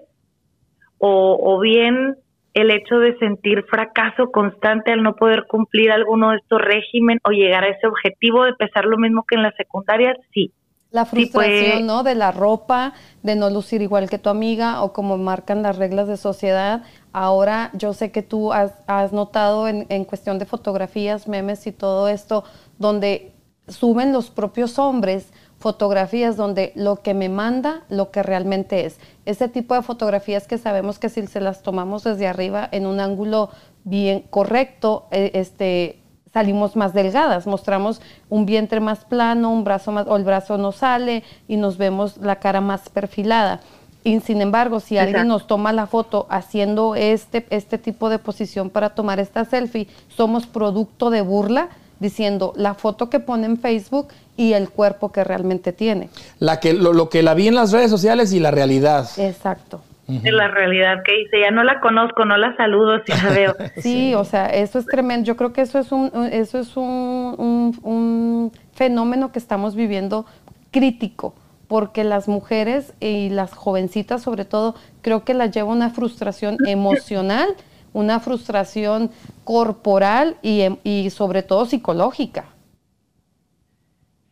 o, 0.98 1.38
o 1.40 1.61
bien 1.61 2.16
el 2.54 2.70
hecho 2.70 2.98
de 2.98 3.18
sentir 3.18 3.64
fracaso 3.64 4.30
constante 4.30 4.92
al 4.92 5.02
no 5.02 5.16
poder 5.16 5.46
cumplir 5.48 5.90
alguno 5.90 6.30
de 6.30 6.37
estos 6.37 6.62
regímenes 6.62 7.20
o 7.24 7.30
llegar 7.30 7.64
a 7.64 7.68
ese 7.68 7.87
objetivo 7.87 8.44
de 8.44 8.54
pesar 8.54 8.85
lo 8.85 8.96
mismo 8.96 9.24
que 9.28 9.35
en 9.35 9.42
la 9.42 9.52
secundaria, 9.52 10.16
sí. 10.33 10.52
La 10.94 11.07
frustración, 11.07 11.87
¿no? 11.87 12.04
De 12.04 12.14
la 12.14 12.30
ropa, 12.30 12.92
de 13.24 13.35
no 13.35 13.50
lucir 13.50 13.83
igual 13.83 14.09
que 14.09 14.20
tu 14.20 14.28
amiga 14.28 14.85
o 14.85 14.92
como 14.92 15.18
marcan 15.18 15.61
las 15.61 15.76
reglas 15.76 16.07
de 16.07 16.16
sociedad. 16.16 16.85
Ahora 17.12 17.70
yo 17.72 17.92
sé 17.94 18.12
que 18.12 18.22
tú 18.22 18.52
has, 18.52 18.72
notado 19.12 19.66
en, 19.66 19.87
en, 19.88 20.04
cuestión 20.04 20.38
de 20.38 20.46
fotografías, 20.46 21.26
memes 21.26 21.66
y 21.66 21.72
todo 21.72 22.07
esto, 22.07 22.44
donde 22.78 23.33
suben 23.66 24.12
los 24.12 24.30
propios 24.30 24.78
hombres 24.78 25.33
fotografías 25.59 26.37
donde 26.37 26.72
lo 26.76 27.02
que 27.02 27.12
me 27.12 27.28
manda, 27.28 27.83
lo 27.88 28.12
que 28.12 28.22
realmente 28.22 28.87
es. 28.87 29.00
Ese 29.24 29.48
tipo 29.48 29.74
de 29.74 29.83
fotografías 29.83 30.46
que 30.46 30.59
sabemos 30.59 31.00
que 31.00 31.09
si 31.09 31.26
se 31.26 31.40
las 31.40 31.62
tomamos 31.62 32.04
desde 32.04 32.28
arriba 32.28 32.68
en 32.70 32.87
un 32.87 33.00
ángulo 33.00 33.50
bien 33.83 34.20
correcto, 34.30 35.09
eh, 35.11 35.33
este, 35.35 36.04
salimos 36.35 36.75
más 36.75 36.92
delgadas, 36.92 37.47
mostramos 37.47 38.03
un 38.29 38.44
vientre 38.44 38.81
más 38.81 39.05
plano, 39.05 39.53
un 39.53 39.62
brazo 39.62 39.92
más, 39.92 40.07
o 40.09 40.16
el 40.16 40.25
brazo 40.25 40.59
no 40.59 40.73
sale 40.73 41.23
y 41.47 41.57
nos 41.57 41.79
vemos 41.79 42.16
la 42.18 42.37
cara 42.37 42.61
más 42.61 42.88
perfilada. 42.88 43.61
Y 44.03 44.20
sin 44.20 44.42
embargo, 44.42 44.81
si 44.81 44.99
alguien 44.99 45.29
nos 45.29 45.47
toma 45.47 45.73
la 45.73 45.87
foto 45.87 46.27
haciendo 46.29 46.97
este, 46.97 47.47
este 47.49 47.79
tipo 47.79 48.11
de 48.11 48.18
posición 48.18 48.68
para 48.68 48.90
tomar 48.90 49.20
esta 49.20 49.47
selfie, 49.47 49.87
somos 50.09 50.47
producto 50.47 51.09
de 51.09 51.23
burla 51.23 51.68
diciendo 52.01 52.53
la 52.57 52.75
foto 52.75 53.09
que 53.09 53.20
pone 53.20 53.47
en 53.47 53.57
Facebook 53.57 54.09
y 54.37 54.53
el 54.53 54.68
cuerpo 54.68 55.12
que 55.12 55.25
realmente 55.25 55.73
tiene. 55.73 56.11
La 56.40 56.59
que, 56.59 56.75
lo, 56.75 56.92
lo 56.92 57.09
que 57.09 57.23
la 57.23 57.33
vi 57.35 57.47
en 57.47 57.55
las 57.55 57.70
redes 57.70 57.90
sociales 57.90 58.33
y 58.33 58.40
la 58.40 58.51
realidad. 58.51 59.09
Exacto 59.16 59.81
de 60.07 60.33
la 60.33 60.49
realidad 60.49 61.03
que 61.03 61.12
dice, 61.17 61.40
ya 61.40 61.51
no 61.51 61.64
la 61.64 61.81
conozco, 61.81 62.25
no 62.25 62.37
la 62.37 62.55
saludo 62.57 63.01
si 63.05 63.12
la 63.12 63.31
veo. 63.31 63.57
Sí, 63.77 64.14
o 64.14 64.25
sea, 64.25 64.47
eso 64.47 64.79
es 64.79 64.87
tremendo. 64.87 65.27
Yo 65.27 65.37
creo 65.37 65.53
que 65.53 65.62
eso 65.62 65.79
es 65.79 65.93
un, 65.93 66.11
eso 66.31 66.59
es 66.59 66.77
un, 66.77 67.79
un, 67.83 68.53
fenómeno 68.75 69.33
que 69.33 69.38
estamos 69.38 69.75
viviendo 69.75 70.27
crítico, 70.73 71.35
porque 71.69 72.05
las 72.05 72.29
mujeres 72.29 72.93
y 73.01 73.31
las 73.31 73.55
jovencitas 73.55 74.23
sobre 74.23 74.45
todo, 74.45 74.75
creo 75.01 75.25
que 75.25 75.33
las 75.33 75.51
lleva 75.53 75.71
una 75.71 75.90
frustración 75.90 76.59
emocional, 76.67 77.49
una 77.93 78.21
frustración 78.21 79.11
corporal 79.45 80.37
y, 80.43 80.67
y 80.83 81.11
sobre 81.11 81.43
todo 81.43 81.67
psicológica. 81.67 82.47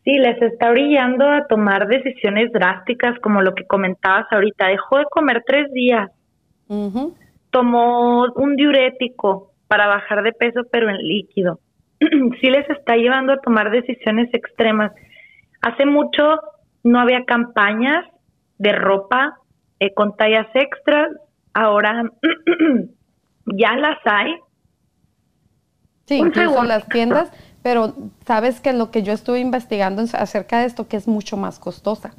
Sí, 0.04 0.18
les 0.18 0.40
está 0.42 0.70
brillando 0.70 1.28
a 1.28 1.46
tomar 1.46 1.86
decisiones 1.86 2.50
drásticas, 2.52 3.18
como 3.20 3.40
lo 3.40 3.54
que 3.54 3.66
comentabas 3.66 4.26
ahorita. 4.30 4.66
Dejó 4.66 4.98
de 4.98 5.04
comer 5.04 5.44
tres 5.46 5.72
días. 5.72 6.10
Tomó 7.50 8.24
un 8.34 8.56
diurético 8.56 9.52
para 9.68 9.86
bajar 9.86 10.22
de 10.22 10.32
peso, 10.32 10.62
pero 10.72 10.90
en 10.90 10.96
líquido. 10.96 11.60
sí 12.00 12.50
les 12.50 12.68
está 12.70 12.96
llevando 12.96 13.34
a 13.34 13.40
tomar 13.40 13.70
decisiones 13.70 14.28
extremas. 14.32 14.92
Hace 15.60 15.86
mucho 15.86 16.40
no 16.82 16.98
había 16.98 17.24
campañas 17.24 18.04
de 18.58 18.72
ropa 18.72 19.36
eh, 19.78 19.94
con 19.94 20.16
tallas 20.16 20.48
extras. 20.54 21.10
Ahora 21.54 22.10
ya 23.46 23.76
las 23.76 23.98
hay. 24.04 24.34
Sí, 26.06 26.16
incluso 26.16 26.64
las 26.64 26.88
tiendas 26.88 27.30
pero 27.62 27.94
sabes 28.26 28.60
que 28.60 28.72
lo 28.72 28.90
que 28.90 29.02
yo 29.02 29.12
estuve 29.12 29.40
investigando 29.40 30.02
acerca 30.12 30.60
de 30.60 30.66
esto, 30.66 30.88
que 30.88 30.96
es 30.96 31.06
mucho 31.06 31.36
más 31.36 31.58
costosa. 31.58 32.12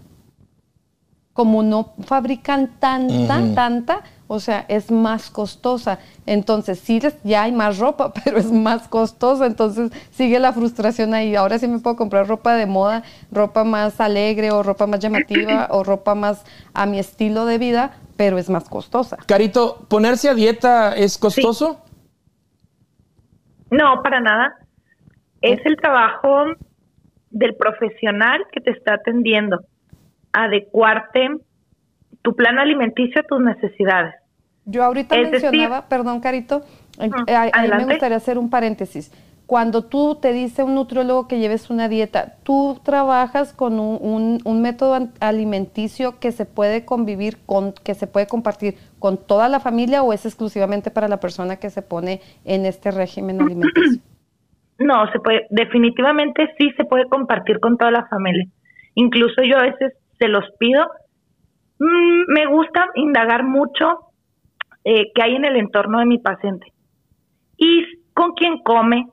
Como 1.33 1.63
no 1.63 1.93
fabrican 2.05 2.79
tanta, 2.79 3.41
tanta, 3.55 4.01
o 4.27 4.39
sea, 4.39 4.65
es 4.67 4.91
más 4.91 5.31
costosa. 5.31 5.99
Entonces, 6.27 6.79
sí, 6.79 7.01
ya 7.23 7.43
hay 7.43 7.51
más 7.51 7.79
ropa, 7.79 8.13
pero 8.23 8.37
es 8.37 8.51
más 8.51 8.87
costosa. 8.87 9.47
Entonces, 9.47 9.91
sigue 10.11 10.39
la 10.39 10.53
frustración 10.53 11.13
ahí. 11.13 11.35
Ahora 11.35 11.57
sí 11.57 11.67
me 11.67 11.79
puedo 11.79 11.95
comprar 11.95 12.27
ropa 12.27 12.55
de 12.55 12.67
moda, 12.67 13.03
ropa 13.31 13.63
más 13.63 13.99
alegre 13.99 14.51
o 14.51 14.63
ropa 14.63 14.85
más 14.87 14.99
llamativa 14.99 15.67
o 15.71 15.83
ropa 15.83 16.15
más 16.15 16.45
a 16.73 16.85
mi 16.85 16.99
estilo 16.99 17.45
de 17.45 17.57
vida, 17.57 17.97
pero 18.15 18.37
es 18.37 18.49
más 18.49 18.69
costosa. 18.69 19.17
Carito, 19.25 19.85
¿ponerse 19.89 20.29
a 20.29 20.35
dieta 20.35 20.95
es 20.95 21.17
costoso? 21.17 21.81
No, 23.71 24.03
para 24.03 24.21
nada 24.21 24.62
es 25.43 25.63
el 25.65 25.75
trabajo 25.75 26.45
del 27.29 27.55
profesional 27.55 28.45
que 28.51 28.61
te 28.61 28.71
está 28.71 28.95
atendiendo, 28.95 29.59
adecuarte 30.31 31.27
tu 32.21 32.35
plan 32.35 32.57
alimenticio 32.57 33.21
a 33.21 33.23
tus 33.25 33.41
necesidades. 33.41 34.15
Yo 34.65 34.83
ahorita 34.83 35.17
mencionaba, 35.17 35.89
perdón 35.89 36.21
Carito, 36.21 36.61
a, 36.97 37.61
mí 37.61 37.69
me 37.77 37.85
gustaría 37.85 38.17
hacer 38.17 38.37
un 38.37 38.49
paréntesis. 38.49 39.11
cuando 39.45 39.83
tú 39.83 40.15
te 40.15 40.31
dice 40.31 40.63
un 40.63 40.75
nutriólogo 40.75 41.27
que 41.27 41.39
lleves 41.39 41.69
una 41.69 41.89
dieta, 41.89 42.37
¿tú 42.43 42.79
trabajas 42.81 43.51
con 43.51 43.81
un, 43.81 44.39
un, 44.45 44.61
método 44.61 45.09
alimenticio 45.19 46.19
que 46.19 46.31
se 46.31 46.45
puede 46.45 46.85
convivir 46.85 47.37
con, 47.45 47.73
que 47.73 47.93
se 47.93 48.07
puede 48.07 48.27
compartir 48.27 48.77
con 48.99 49.17
toda 49.17 49.49
la 49.49 49.59
familia 49.59 50.01
o 50.01 50.13
es 50.13 50.25
exclusivamente 50.25 50.89
para 50.89 51.09
la 51.09 51.19
persona 51.19 51.57
que 51.57 51.69
se 51.69 51.81
pone 51.81 52.21
en 52.45 52.65
este 52.65 52.91
régimen 52.91 53.41
alimenticio? 53.41 54.01
No, 54.83 55.09
se 55.11 55.19
puede, 55.19 55.47
definitivamente 55.49 56.53
sí 56.57 56.71
se 56.75 56.83
puede 56.85 57.07
compartir 57.07 57.59
con 57.59 57.77
toda 57.77 57.91
la 57.91 58.07
familia. 58.07 58.45
Incluso 58.95 59.41
yo 59.43 59.57
a 59.57 59.63
veces 59.63 59.93
se 60.19 60.27
los 60.27 60.45
pido. 60.59 60.85
Mm, 61.79 62.33
me 62.33 62.45
gusta 62.47 62.87
indagar 62.95 63.43
mucho 63.43 63.99
eh, 64.83 65.11
qué 65.15 65.23
hay 65.23 65.35
en 65.35 65.45
el 65.45 65.55
entorno 65.55 65.99
de 65.99 66.05
mi 66.05 66.19
paciente 66.19 66.73
y 67.57 67.85
con 68.13 68.33
quién 68.33 68.59
come, 68.59 69.07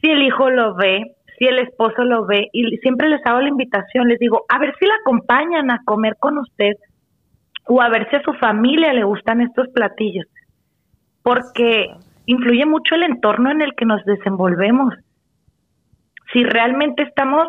si 0.00 0.10
el 0.10 0.22
hijo 0.22 0.50
lo 0.50 0.74
ve, 0.74 1.14
si 1.38 1.46
el 1.46 1.58
esposo 1.60 2.04
lo 2.04 2.26
ve, 2.26 2.48
y 2.52 2.76
siempre 2.78 3.08
les 3.08 3.24
hago 3.24 3.40
la 3.40 3.48
invitación, 3.48 4.08
les 4.08 4.18
digo, 4.18 4.44
a 4.48 4.58
ver 4.58 4.74
si 4.78 4.86
la 4.86 4.94
acompañan 5.00 5.70
a 5.70 5.82
comer 5.84 6.16
con 6.18 6.38
usted 6.38 6.74
o 7.66 7.80
a 7.80 7.88
ver 7.88 8.08
si 8.10 8.16
a 8.16 8.22
su 8.22 8.32
familia 8.34 8.92
le 8.92 9.04
gustan 9.04 9.40
estos 9.40 9.68
platillos, 9.68 10.26
porque 11.22 11.94
influye 12.26 12.66
mucho 12.66 12.94
el 12.96 13.04
entorno 13.04 13.50
en 13.50 13.62
el 13.62 13.74
que 13.74 13.84
nos 13.84 14.04
desenvolvemos. 14.04 14.94
Si 16.32 16.44
realmente 16.44 17.02
estamos 17.02 17.48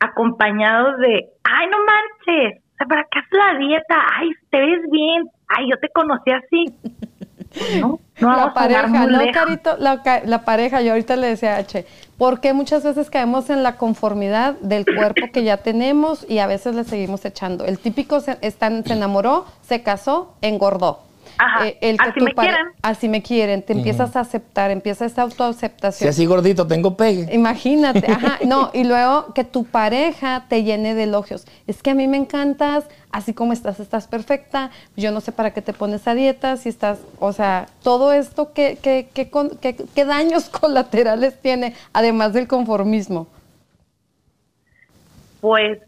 acompañados 0.00 0.98
de, 0.98 1.28
ay, 1.44 1.66
no 1.68 1.78
manches, 1.78 2.62
¿para 2.88 3.04
qué 3.10 3.18
haces 3.18 3.32
la 3.32 3.58
dieta? 3.58 3.96
Ay, 4.18 4.30
te 4.50 4.58
ves 4.58 4.82
bien, 4.90 5.24
ay, 5.48 5.70
yo 5.70 5.78
te 5.78 5.88
conocí 5.90 6.30
así. 6.30 6.66
No, 8.20 8.36
la 8.36 8.52
pareja, 8.52 9.06
¿no, 9.06 9.18
Carito? 9.32 9.76
La, 9.78 10.44
pareja, 10.44 10.82
yo 10.82 10.92
ahorita 10.92 11.16
le 11.16 11.28
decía 11.28 11.54
a 11.54 11.58
H, 11.58 11.86
porque 12.18 12.52
muchas 12.52 12.84
veces 12.84 13.10
caemos 13.10 13.50
en 13.50 13.62
la 13.62 13.76
conformidad 13.76 14.54
del 14.60 14.84
cuerpo 14.84 15.26
que 15.32 15.44
ya 15.44 15.58
tenemos 15.58 16.28
y 16.28 16.38
a 16.38 16.46
veces 16.46 16.74
le 16.74 16.84
seguimos 16.84 17.24
echando. 17.24 17.64
El 17.64 17.78
típico 17.78 18.20
se, 18.20 18.38
se 18.40 18.92
enamoró, 18.92 19.46
se 19.62 19.82
casó, 19.82 20.34
engordó. 20.42 21.00
Eh, 21.64 21.96
así 21.98 22.20
me 22.20 22.34
quieren. 22.34 22.66
Así 22.82 23.08
me 23.08 23.22
quieren, 23.22 23.62
te 23.62 23.72
empiezas 23.72 24.16
a 24.16 24.20
aceptar, 24.20 24.70
empieza 24.70 25.04
esa 25.04 25.22
autoaceptación. 25.22 26.12
Si 26.12 26.22
así 26.22 26.26
gordito 26.26 26.66
tengo 26.66 26.96
pegue. 26.96 27.32
Imagínate, 27.34 28.10
ajá, 28.10 28.38
no, 28.46 28.70
y 28.72 28.84
luego 28.84 29.32
que 29.34 29.44
tu 29.44 29.64
pareja 29.64 30.44
te 30.48 30.62
llene 30.62 30.94
de 30.94 31.04
elogios. 31.04 31.46
Es 31.66 31.82
que 31.82 31.90
a 31.90 31.94
mí 31.94 32.06
me 32.06 32.16
encantas, 32.16 32.88
así 33.10 33.34
como 33.34 33.52
estás, 33.52 33.80
estás 33.80 34.06
perfecta, 34.06 34.70
yo 34.96 35.10
no 35.10 35.20
sé 35.20 35.32
para 35.32 35.52
qué 35.52 35.62
te 35.62 35.72
pones 35.72 36.06
a 36.06 36.14
dieta, 36.14 36.56
si 36.56 36.68
estás, 36.68 37.00
o 37.18 37.32
sea, 37.32 37.66
todo 37.82 38.12
esto, 38.12 38.52
¿qué, 38.52 38.78
qué, 38.80 39.08
qué, 39.12 39.76
qué 39.94 40.04
daños 40.04 40.48
colaterales 40.60 41.40
tiene, 41.40 41.74
además 41.92 42.32
del 42.32 42.48
conformismo? 42.48 43.26
Pues 45.40 45.78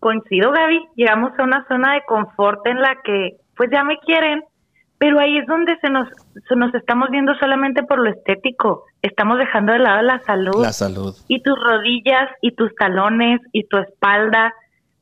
coincido, 0.00 0.50
Gaby, 0.50 0.80
llegamos 0.96 1.30
a 1.38 1.44
una 1.44 1.64
zona 1.68 1.94
de 1.94 2.02
confort 2.08 2.66
en 2.66 2.80
la 2.80 2.96
que 3.04 3.36
pues 3.56 3.70
ya 3.70 3.84
me 3.84 3.98
quieren, 3.98 4.42
pero 4.98 5.18
ahí 5.18 5.38
es 5.38 5.46
donde 5.46 5.76
se 5.80 5.90
nos, 5.90 6.08
se 6.48 6.54
nos 6.54 6.72
estamos 6.74 7.10
viendo 7.10 7.34
solamente 7.34 7.82
por 7.82 7.98
lo 7.98 8.08
estético, 8.08 8.84
estamos 9.02 9.38
dejando 9.38 9.72
de 9.72 9.80
lado 9.80 10.02
la 10.02 10.20
salud. 10.20 10.62
La 10.62 10.72
salud. 10.72 11.14
Y 11.28 11.42
tus 11.42 11.58
rodillas 11.58 12.30
y 12.40 12.52
tus 12.52 12.74
talones 12.76 13.40
y 13.52 13.64
tu 13.64 13.78
espalda, 13.78 14.54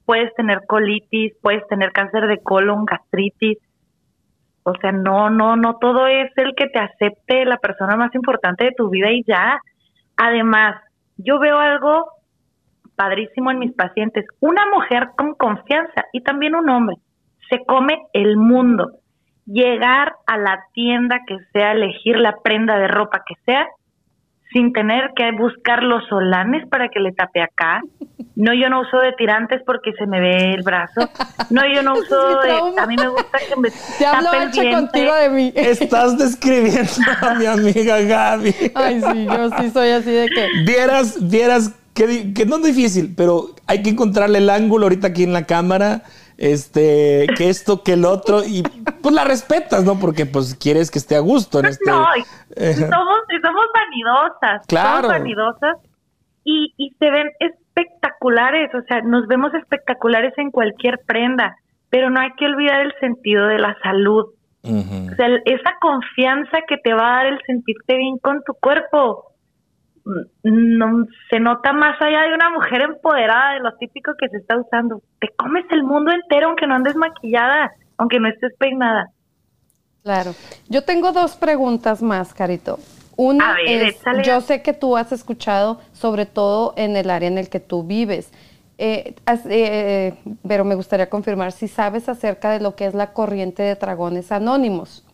puedes 0.06 0.34
tener 0.34 0.62
colitis, 0.66 1.34
puedes 1.42 1.66
tener 1.68 1.92
cáncer 1.92 2.26
de 2.28 2.38
colon, 2.42 2.86
gastritis. 2.86 3.58
O 4.62 4.74
sea, 4.80 4.92
no, 4.92 5.30
no, 5.30 5.56
no 5.56 5.76
todo 5.76 6.06
es 6.06 6.30
el 6.36 6.54
que 6.54 6.68
te 6.68 6.78
acepte 6.78 7.44
la 7.44 7.58
persona 7.58 7.96
más 7.96 8.14
importante 8.14 8.64
de 8.64 8.72
tu 8.72 8.88
vida 8.88 9.10
y 9.10 9.22
ya. 9.24 9.60
Además, 10.16 10.80
yo 11.16 11.38
veo 11.38 11.58
algo 11.58 12.06
padrísimo 12.96 13.50
en 13.50 13.58
mis 13.58 13.72
pacientes, 13.72 14.26
una 14.40 14.62
mujer 14.72 15.10
con 15.16 15.34
confianza 15.34 16.06
y 16.12 16.22
también 16.22 16.54
un 16.54 16.68
hombre 16.68 16.96
se 17.50 17.64
come 17.66 17.98
el 18.12 18.36
mundo. 18.36 18.92
Llegar 19.44 20.14
a 20.26 20.38
la 20.38 20.64
tienda 20.72 21.20
que 21.26 21.36
sea, 21.52 21.72
elegir 21.72 22.16
la 22.16 22.36
prenda 22.42 22.78
de 22.78 22.88
ropa 22.88 23.24
que 23.26 23.34
sea, 23.44 23.66
sin 24.52 24.72
tener 24.72 25.10
que 25.14 25.30
buscar 25.32 25.82
los 25.82 26.06
solanes 26.08 26.66
para 26.68 26.88
que 26.88 27.00
le 27.00 27.12
tape 27.12 27.42
acá. 27.42 27.82
No, 28.36 28.54
yo 28.54 28.68
no 28.68 28.80
uso 28.80 28.98
de 28.98 29.12
tirantes 29.12 29.60
porque 29.66 29.92
se 29.98 30.06
me 30.06 30.20
ve 30.20 30.54
el 30.54 30.62
brazo. 30.62 31.08
No, 31.50 31.62
yo 31.72 31.82
no 31.82 31.92
uso 31.98 32.40
de... 32.40 32.80
A 32.80 32.86
mí 32.86 32.96
me 32.96 33.08
gusta 33.08 33.38
que 33.48 33.60
me 33.60 33.70
Te 33.98 34.06
hablo 34.06 34.30
el 34.32 34.72
contigo 34.72 35.14
de 35.14 35.28
mí. 35.28 35.52
Estás 35.56 36.16
describiendo 36.16 36.90
a 37.20 37.34
mi 37.34 37.46
amiga 37.46 38.00
Gaby. 38.00 38.54
Ay, 38.74 39.00
sí, 39.00 39.26
yo 39.26 39.50
sí 39.58 39.70
soy 39.70 39.90
así 39.90 40.10
de 40.10 40.28
que... 40.28 40.48
Vieras, 40.64 41.28
vieras, 41.28 41.74
que, 41.94 42.32
que 42.32 42.46
no 42.46 42.56
es 42.56 42.64
difícil, 42.64 43.14
pero 43.16 43.50
hay 43.66 43.82
que 43.82 43.90
encontrarle 43.90 44.38
el 44.38 44.50
ángulo 44.50 44.86
ahorita 44.86 45.08
aquí 45.08 45.24
en 45.24 45.32
la 45.32 45.44
cámara 45.44 46.02
este, 46.40 47.26
que 47.36 47.50
esto, 47.50 47.82
que 47.82 47.92
el 47.92 48.06
otro, 48.06 48.42
y 48.42 48.62
pues 49.02 49.14
la 49.14 49.24
respetas, 49.24 49.84
¿no? 49.84 49.98
Porque 50.00 50.24
pues 50.24 50.54
quieres 50.54 50.90
que 50.90 50.98
esté 50.98 51.14
a 51.14 51.20
gusto 51.20 51.60
en 51.60 51.66
este... 51.66 51.90
No, 51.90 52.06
somos, 52.56 53.18
somos 53.42 53.66
vanidosas, 53.74 54.66
claro. 54.66 55.02
somos 55.02 55.18
vanidosas 55.18 55.76
y, 56.42 56.72
y 56.78 56.96
se 56.98 57.10
ven 57.10 57.30
espectaculares, 57.40 58.74
o 58.74 58.80
sea, 58.88 59.02
nos 59.02 59.26
vemos 59.26 59.52
espectaculares 59.52 60.32
en 60.38 60.50
cualquier 60.50 60.98
prenda, 61.06 61.56
pero 61.90 62.08
no 62.08 62.18
hay 62.20 62.32
que 62.38 62.46
olvidar 62.46 62.80
el 62.80 62.94
sentido 63.00 63.46
de 63.46 63.58
la 63.58 63.76
salud. 63.82 64.26
O 64.62 65.14
sea, 65.16 65.26
esa 65.46 65.72
confianza 65.80 66.58
que 66.68 66.76
te 66.78 66.92
va 66.92 67.00
a 67.00 67.16
dar 67.16 67.26
el 67.26 67.40
sentirte 67.46 67.96
bien 67.96 68.18
con 68.18 68.42
tu 68.44 68.52
cuerpo 68.54 69.29
no 70.42 71.06
se 71.28 71.40
nota 71.40 71.72
más 71.72 72.00
allá 72.00 72.22
de 72.22 72.34
una 72.34 72.50
mujer 72.50 72.82
empoderada 72.82 73.54
de 73.54 73.60
lo 73.60 73.72
típico 73.76 74.12
que 74.18 74.28
se 74.28 74.38
está 74.38 74.56
usando. 74.56 75.02
Te 75.20 75.28
comes 75.36 75.64
el 75.70 75.82
mundo 75.82 76.10
entero 76.10 76.48
aunque 76.48 76.66
no 76.66 76.74
andes 76.74 76.96
maquillada, 76.96 77.72
aunque 77.96 78.20
no 78.20 78.28
estés 78.28 78.52
peinada. 78.58 79.10
Claro. 80.02 80.32
Yo 80.68 80.82
tengo 80.82 81.12
dos 81.12 81.36
preguntas 81.36 82.02
más, 82.02 82.32
Carito. 82.32 82.78
Una 83.16 83.56
es, 83.66 84.00
yo 84.24 84.40
sé 84.40 84.62
que 84.62 84.72
tú 84.72 84.96
has 84.96 85.12
escuchado, 85.12 85.78
sobre 85.92 86.24
todo 86.24 86.72
en 86.76 86.96
el 86.96 87.10
área 87.10 87.28
en 87.28 87.36
el 87.36 87.50
que 87.50 87.60
tú 87.60 87.84
vives, 87.84 88.32
eh, 88.78 89.14
eh, 89.50 90.14
pero 90.48 90.64
me 90.64 90.74
gustaría 90.74 91.10
confirmar 91.10 91.52
si 91.52 91.68
sabes 91.68 92.08
acerca 92.08 92.50
de 92.50 92.60
lo 92.60 92.76
que 92.76 92.86
es 92.86 92.94
la 92.94 93.12
corriente 93.12 93.62
de 93.62 93.74
dragones 93.74 94.32
anónimos. 94.32 95.04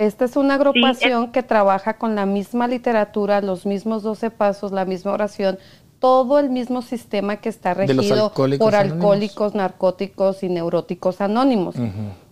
Esta 0.00 0.24
es 0.24 0.36
una 0.36 0.54
agrupación 0.54 1.30
que 1.30 1.42
trabaja 1.42 1.98
con 1.98 2.14
la 2.14 2.24
misma 2.24 2.66
literatura, 2.66 3.42
los 3.42 3.66
mismos 3.66 4.02
12 4.02 4.30
pasos, 4.30 4.72
la 4.72 4.86
misma 4.86 5.12
oración, 5.12 5.58
todo 5.98 6.38
el 6.38 6.48
mismo 6.48 6.80
sistema 6.80 7.36
que 7.36 7.50
está 7.50 7.74
regido 7.74 8.32
por 8.58 8.74
alcohólicos, 8.74 9.54
narcóticos 9.54 10.42
y 10.42 10.48
neuróticos 10.48 11.20
anónimos. 11.20 11.74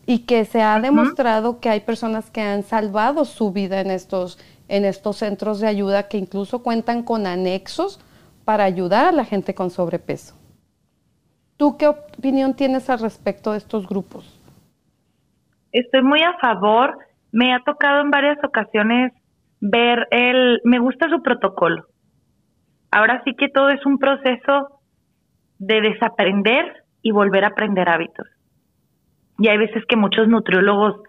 Y 0.07 0.21
que 0.21 0.47
se 0.47 0.63
ha 0.63 0.81
demostrado 0.81 1.61
que 1.61 1.69
hay 1.69 1.81
personas 1.81 2.31
que 2.31 2.41
han 2.41 2.63
salvado 2.63 3.27
su 3.27 3.53
vida 3.53 3.83
en 3.83 3.91
estos, 3.91 4.39
en 4.69 4.87
estos 4.87 5.19
centros 5.19 5.61
de 5.61 5.67
ayuda 5.67 6.09
que 6.09 6.17
incluso 6.17 6.63
cuentan 6.63 7.03
con 7.03 7.27
anexos 7.27 8.01
para 8.47 8.65
ayudar 8.65 9.05
a 9.05 9.13
la 9.13 9.27
gente 9.27 9.55
con 9.55 9.69
sobrepeso. 9.69 10.33
¿Tú 11.59 11.77
qué 11.77 11.89
opinión 11.89 12.55
tienes 12.55 12.89
al 12.89 13.01
respecto 13.01 13.53
de 13.53 13.59
estos 13.59 13.87
grupos? 13.87 14.25
Estoy 15.71 16.03
muy 16.03 16.23
a 16.23 16.33
favor 16.39 16.99
me 17.33 17.55
ha 17.55 17.61
tocado 17.61 18.01
en 18.01 18.11
varias 18.11 18.39
ocasiones 18.43 19.13
ver 19.61 20.07
el, 20.11 20.61
me 20.65 20.79
gusta 20.79 21.09
su 21.09 21.23
protocolo. 21.23 21.85
Ahora 22.91 23.23
sí 23.25 23.35
que 23.35 23.49
todo 23.49 23.69
es 23.69 23.85
un 23.85 23.99
proceso 23.99 24.81
de 25.59 25.81
desaprender 25.81 26.85
y 27.03 27.11
volver 27.11 27.45
a 27.45 27.49
aprender 27.49 27.89
hábitos. 27.89 28.27
Y 29.39 29.49
hay 29.49 29.59
veces 29.59 29.85
que 29.87 29.97
muchos 29.97 30.29
nutriólogos 30.29 31.03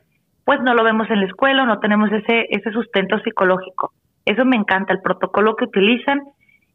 pues 0.45 0.59
no 0.61 0.73
lo 0.73 0.83
vemos 0.83 1.09
en 1.11 1.19
la 1.19 1.27
escuela, 1.27 1.65
no 1.65 1.79
tenemos 1.79 2.11
ese, 2.11 2.47
ese 2.49 2.71
sustento 2.71 3.19
psicológico. 3.19 3.91
Eso 4.25 4.45
me 4.45 4.55
encanta, 4.55 4.93
el 4.93 5.01
protocolo 5.01 5.55
que 5.55 5.65
utilizan. 5.65 6.21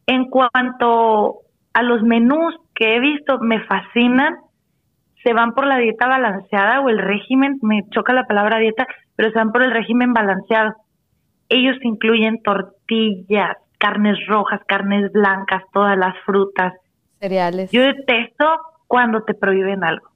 En 0.07 0.29
cuanto 0.29 1.39
a 1.73 1.83
los 1.83 2.01
menús 2.01 2.55
que 2.73 2.95
he 2.95 2.99
visto, 3.01 3.37
me 3.39 3.59
fascinan 3.65 4.35
se 5.25 5.33
van 5.33 5.53
por 5.53 5.65
la 5.65 5.77
dieta 5.77 6.07
balanceada 6.07 6.81
o 6.81 6.89
el 6.89 6.99
régimen, 6.99 7.57
me 7.63 7.81
choca 7.89 8.13
la 8.13 8.27
palabra 8.27 8.59
dieta, 8.59 8.85
pero 9.15 9.31
se 9.31 9.37
van 9.37 9.51
por 9.51 9.63
el 9.63 9.71
régimen 9.71 10.13
balanceado. 10.13 10.75
Ellos 11.49 11.77
incluyen 11.81 12.41
tortillas, 12.43 13.57
carnes 13.79 14.17
rojas, 14.27 14.61
carnes 14.67 15.11
blancas, 15.11 15.63
todas 15.73 15.97
las 15.97 16.15
frutas. 16.25 16.73
Cereales. 17.19 17.71
Yo 17.71 17.81
detesto 17.81 18.45
cuando 18.87 19.23
te 19.23 19.33
prohíben 19.33 19.83
algo. 19.83 20.09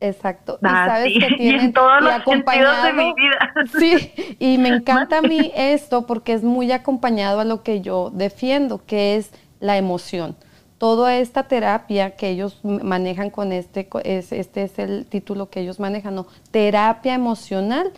Exacto. 0.00 0.58
y 0.60 0.66
ah, 0.66 0.86
sabes 0.86 1.12
que 1.18 1.34
tienen 1.36 1.66
en 1.66 1.72
todos 1.72 2.02
los 2.02 2.22
sentidos 2.24 2.82
de 2.82 2.92
mi 2.92 3.12
vida. 3.14 3.54
Sí, 3.78 4.36
y 4.38 4.58
me 4.58 4.68
encanta 4.76 5.18
a 5.18 5.22
mí 5.22 5.52
esto 5.56 6.06
porque 6.06 6.32
es 6.32 6.42
muy 6.42 6.72
acompañado 6.72 7.40
a 7.40 7.44
lo 7.44 7.62
que 7.62 7.80
yo 7.80 8.10
defiendo, 8.10 8.84
que 8.86 9.16
es 9.16 9.32
la 9.60 9.76
emoción 9.76 10.36
toda 10.78 11.16
esta 11.16 11.44
terapia 11.44 12.16
que 12.16 12.28
ellos 12.28 12.60
manejan 12.64 13.30
con 13.30 13.52
este, 13.52 13.88
este 14.04 14.62
es 14.62 14.78
el 14.78 15.06
título 15.06 15.50
que 15.50 15.60
ellos 15.60 15.80
manejan, 15.80 16.14
¿no? 16.14 16.26
terapia 16.50 17.14
emocional 17.14 17.92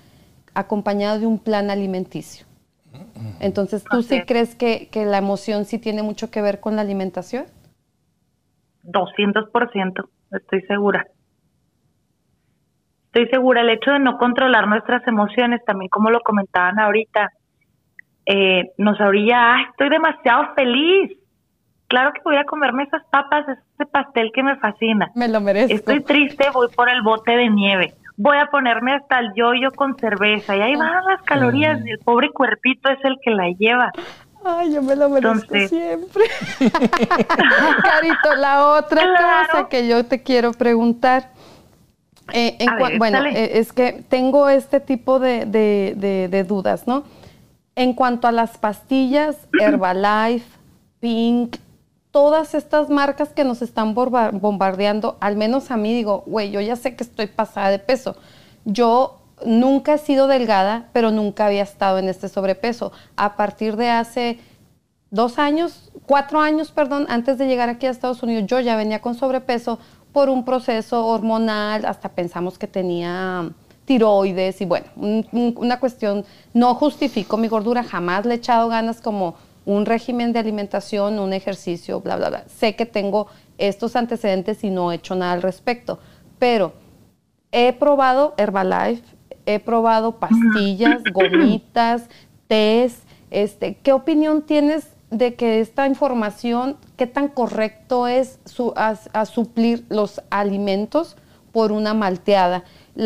acompañado 0.54 1.20
de 1.20 1.26
un 1.26 1.38
plan 1.38 1.70
alimenticio. 1.70 2.46
Entonces, 3.40 3.84
¿tú 3.84 4.02
sí 4.02 4.22
crees 4.26 4.56
que, 4.56 4.88
que 4.90 5.04
la 5.04 5.18
emoción 5.18 5.64
sí 5.64 5.78
tiene 5.78 6.02
mucho 6.02 6.30
que 6.30 6.42
ver 6.42 6.60
con 6.60 6.76
la 6.76 6.82
alimentación? 6.82 7.46
200%, 8.84 10.08
estoy 10.32 10.62
segura. 10.62 11.06
Estoy 13.06 13.28
segura, 13.28 13.60
el 13.60 13.70
hecho 13.70 13.90
de 13.90 13.98
no 14.00 14.18
controlar 14.18 14.68
nuestras 14.68 15.06
emociones, 15.06 15.64
también 15.64 15.88
como 15.88 16.10
lo 16.10 16.20
comentaban 16.20 16.78
ahorita, 16.78 17.30
eh, 18.26 18.72
nos 18.76 19.00
orilla, 19.00 19.54
ah, 19.54 19.66
estoy 19.70 19.88
demasiado 19.88 20.54
feliz. 20.54 21.17
Claro 21.88 22.12
que 22.12 22.20
voy 22.22 22.36
a 22.36 22.44
comerme 22.44 22.82
esas 22.84 23.02
papas, 23.10 23.46
ese 23.48 23.86
pastel 23.86 24.30
que 24.34 24.42
me 24.42 24.56
fascina. 24.56 25.10
Me 25.14 25.26
lo 25.26 25.40
merezco. 25.40 25.74
Estoy 25.74 26.02
triste, 26.02 26.50
voy 26.52 26.68
por 26.68 26.90
el 26.90 27.00
bote 27.02 27.32
de 27.32 27.48
nieve. 27.48 27.94
Voy 28.18 28.36
a 28.36 28.46
ponerme 28.46 28.94
hasta 28.94 29.20
el 29.20 29.32
yoyo 29.34 29.70
con 29.72 29.96
cerveza. 29.96 30.54
Y 30.54 30.60
ahí 30.60 30.76
van 30.76 31.04
las 31.06 31.22
calorías. 31.22 31.80
Y 31.86 31.90
el 31.90 31.98
pobre 32.00 32.30
cuerpito 32.30 32.90
es 32.90 32.98
el 33.04 33.16
que 33.22 33.30
la 33.30 33.48
lleva. 33.58 33.90
Ay, 34.44 34.74
yo 34.74 34.82
me 34.82 34.96
lo 34.96 35.08
merezco 35.08 35.54
siempre. 35.66 36.24
Carito, 37.82 38.34
la 38.36 38.66
otra 38.66 39.02
cosa 39.50 39.68
que 39.68 39.88
yo 39.88 40.04
te 40.04 40.22
quiero 40.22 40.52
preguntar. 40.52 41.30
Eh, 42.34 42.58
bueno, 42.98 43.24
eh, 43.24 43.58
es 43.58 43.72
que 43.72 44.04
tengo 44.10 44.50
este 44.50 44.80
tipo 44.80 45.18
de, 45.18 45.46
de 45.46 46.44
dudas, 46.44 46.86
¿no? 46.86 47.04
En 47.74 47.94
cuanto 47.94 48.28
a 48.28 48.32
las 48.32 48.58
pastillas, 48.58 49.48
Herbalife, 49.58 50.44
Pink, 51.00 51.56
todas 52.10 52.54
estas 52.54 52.88
marcas 52.88 53.30
que 53.30 53.44
nos 53.44 53.62
están 53.62 53.94
bombardeando, 53.94 55.16
al 55.20 55.36
menos 55.36 55.70
a 55.70 55.76
mí 55.76 55.94
digo, 55.94 56.22
güey, 56.26 56.50
yo 56.50 56.60
ya 56.60 56.76
sé 56.76 56.96
que 56.96 57.04
estoy 57.04 57.26
pasada 57.26 57.70
de 57.70 57.78
peso. 57.78 58.16
Yo 58.64 59.18
nunca 59.44 59.94
he 59.94 59.98
sido 59.98 60.26
delgada, 60.26 60.88
pero 60.92 61.10
nunca 61.10 61.46
había 61.46 61.62
estado 61.62 61.98
en 61.98 62.08
este 62.08 62.28
sobrepeso. 62.28 62.92
A 63.16 63.36
partir 63.36 63.76
de 63.76 63.90
hace 63.90 64.38
dos 65.10 65.38
años, 65.38 65.90
cuatro 66.06 66.40
años, 66.40 66.70
perdón, 66.70 67.06
antes 67.08 67.38
de 67.38 67.46
llegar 67.46 67.68
aquí 67.68 67.86
a 67.86 67.90
Estados 67.90 68.22
Unidos, 68.22 68.44
yo 68.46 68.60
ya 68.60 68.76
venía 68.76 69.00
con 69.00 69.14
sobrepeso 69.14 69.78
por 70.12 70.28
un 70.28 70.44
proceso 70.44 71.06
hormonal, 71.06 71.84
hasta 71.84 72.08
pensamos 72.08 72.58
que 72.58 72.66
tenía 72.66 73.50
tiroides 73.84 74.60
y 74.60 74.66
bueno, 74.66 74.86
una 75.32 75.80
cuestión, 75.80 76.24
no 76.52 76.74
justifico 76.74 77.38
mi 77.38 77.48
gordura, 77.48 77.82
jamás 77.82 78.26
le 78.26 78.34
he 78.34 78.36
echado 78.36 78.68
ganas 78.68 79.00
como 79.00 79.36
un 79.68 79.84
régimen 79.84 80.32
de 80.32 80.38
alimentación, 80.38 81.18
un 81.18 81.34
ejercicio, 81.34 82.00
bla, 82.00 82.16
bla, 82.16 82.30
bla. 82.30 82.44
Sé 82.48 82.74
que 82.74 82.86
tengo 82.86 83.26
estos 83.58 83.96
antecedentes 83.96 84.64
y 84.64 84.70
no 84.70 84.90
he 84.90 84.94
hecho 84.94 85.14
nada 85.14 85.32
al 85.32 85.42
respecto, 85.42 85.98
pero 86.38 86.72
he 87.52 87.74
probado 87.74 88.32
Herbalife, 88.38 89.04
he 89.44 89.60
probado 89.60 90.16
pastillas, 90.16 91.02
gomitas, 91.12 92.08
tés. 92.46 93.02
Este, 93.30 93.76
¿Qué 93.76 93.92
opinión 93.92 94.40
tienes 94.40 94.88
de 95.10 95.34
que 95.34 95.60
esta 95.60 95.86
información, 95.86 96.78
qué 96.96 97.06
tan 97.06 97.28
correcto 97.28 98.06
es 98.06 98.40
su, 98.46 98.72
a 98.74 99.26
suplir 99.26 99.84
los 99.90 100.22
alimentos 100.30 101.18
por 101.52 101.72
una 101.72 101.92
malteada? 101.92 102.64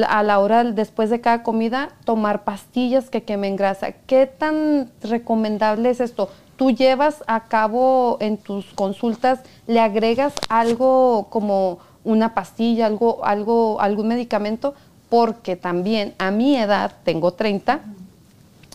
a 0.08 0.22
la 0.22 0.38
hora 0.38 0.64
después 0.64 1.10
de 1.10 1.20
cada 1.20 1.42
comida 1.42 1.90
tomar 2.04 2.44
pastillas 2.44 3.10
que 3.10 3.24
quemen 3.24 3.56
grasa. 3.56 3.92
¿Qué 3.92 4.26
tan 4.26 4.90
recomendable 5.02 5.90
es 5.90 6.00
esto? 6.00 6.30
¿Tú 6.56 6.70
llevas 6.70 7.24
a 7.26 7.44
cabo 7.44 8.18
en 8.20 8.36
tus 8.36 8.66
consultas, 8.74 9.40
le 9.66 9.80
agregas 9.80 10.34
algo 10.48 11.26
como 11.30 11.78
una 12.04 12.34
pastilla, 12.34 12.86
algo, 12.86 13.24
algo, 13.24 13.80
algún 13.80 14.08
medicamento? 14.08 14.74
Porque 15.08 15.56
también 15.56 16.14
a 16.18 16.30
mi 16.30 16.56
edad, 16.56 16.92
tengo 17.04 17.32
30, 17.32 17.80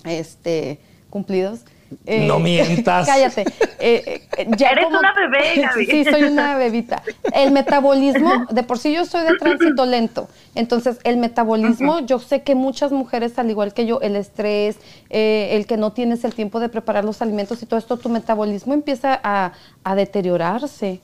este, 0.06 0.80
cumplidos, 1.10 1.62
no 2.06 2.38
eh, 2.38 2.40
mientas. 2.40 3.08
Cállate. 3.08 3.46
Eh, 3.80 4.22
eh, 4.38 4.48
ya 4.58 4.70
Eres 4.70 4.88
una 4.88 5.14
bebé, 5.14 5.62
Gaby. 5.62 5.86
Sí, 5.86 6.06
soy 6.06 6.24
una 6.24 6.58
bebita. 6.58 7.04
El 7.34 7.52
metabolismo, 7.52 8.46
de 8.50 8.64
por 8.64 8.78
sí 8.78 8.94
yo 8.94 9.06
soy 9.06 9.26
de 9.26 9.38
tránsito 9.38 9.86
lento. 9.86 10.28
Entonces, 10.56 11.00
el 11.04 11.18
metabolismo, 11.18 12.00
yo 12.00 12.20
sé 12.20 12.42
que 12.42 12.56
muchas 12.56 12.92
mujeres, 12.92 13.38
al 13.40 13.50
igual 13.50 13.74
que 13.74 13.86
yo, 13.86 14.02
el 14.02 14.16
estrés, 14.16 14.78
el 15.10 15.66
que 15.68 15.78
no 15.78 15.94
tienes 15.94 16.24
el 16.24 16.34
tiempo 16.34 16.60
de 16.60 16.70
preparar 16.70 17.06
los 17.06 17.22
alimentos 17.22 17.62
y 17.62 17.66
todo 17.66 17.80
esto, 17.80 17.98
tu 17.98 18.10
metabolismo 18.10 18.74
empieza 18.74 19.20
a, 19.24 19.52
deteriorarse. 19.96 21.02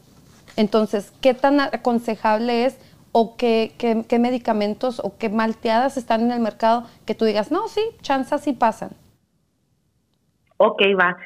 Entonces, 0.55 1.11
¿qué 1.21 1.33
tan 1.33 1.59
aconsejable 1.59 2.65
es 2.65 2.75
o 3.11 3.35
qué, 3.35 3.73
qué, 3.77 4.19
medicamentos 4.19 4.99
o 5.03 5.17
qué 5.17 5.29
malteadas 5.29 5.97
están 5.97 6.21
en 6.21 6.31
el 6.31 6.39
mercado 6.39 6.85
que 7.05 7.15
tú 7.15 7.25
digas, 7.25 7.51
no, 7.51 7.67
sí, 7.67 7.81
chanzas 8.01 8.41
sí 8.41 8.53
pasan? 8.53 8.91
Ok, 10.67 10.81
va. 10.99 11.17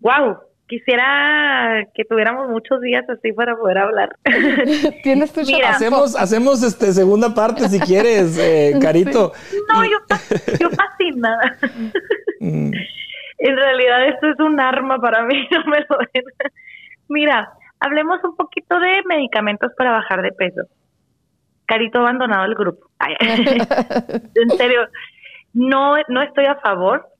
Wow, 0.00 0.38
quisiera 0.72 1.86
que 1.94 2.04
tuviéramos 2.04 2.48
muchos 2.48 2.80
días 2.80 3.04
así 3.08 3.32
para 3.32 3.54
poder 3.56 3.78
hablar. 3.78 4.16
Tienes 5.02 5.32
tu 5.32 5.40
hacemos, 5.66 6.16
hacemos 6.16 6.62
este 6.62 6.92
segunda 6.92 7.34
parte 7.34 7.68
si 7.68 7.78
quieres, 7.78 8.38
eh, 8.40 8.78
Carito. 8.80 9.32
No, 9.68 9.84
yo, 9.84 9.98
yo 10.60 10.70
fascinada. 10.70 11.58
Mm. 12.44 12.72
En 13.38 13.56
realidad 13.56 14.08
esto 14.08 14.28
es 14.30 14.40
un 14.40 14.58
arma 14.58 14.98
para 14.98 15.22
mí, 15.22 15.46
no 15.52 15.64
me 15.70 15.78
lo 15.88 15.98
ven. 15.98 16.24
Mira, 17.08 17.52
hablemos 17.78 18.18
un 18.24 18.34
poquito 18.34 18.80
de 18.80 19.00
medicamentos 19.06 19.70
para 19.76 19.92
bajar 19.92 20.22
de 20.22 20.32
peso. 20.32 20.62
Carito 21.64 22.00
abandonado 22.00 22.44
el 22.46 22.56
grupo. 22.56 22.90
en 22.98 24.50
serio, 24.56 24.88
no, 25.52 25.94
no 26.08 26.22
estoy 26.22 26.46
a 26.46 26.56
favor 26.56 27.11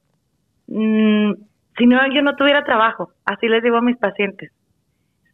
Mm, 0.74 1.34
si 1.76 1.86
no 1.86 1.98
yo 2.14 2.22
no 2.22 2.34
tuviera 2.34 2.64
trabajo, 2.64 3.10
así 3.26 3.46
les 3.46 3.62
digo 3.62 3.76
a 3.76 3.82
mis 3.82 3.98
pacientes. 3.98 4.50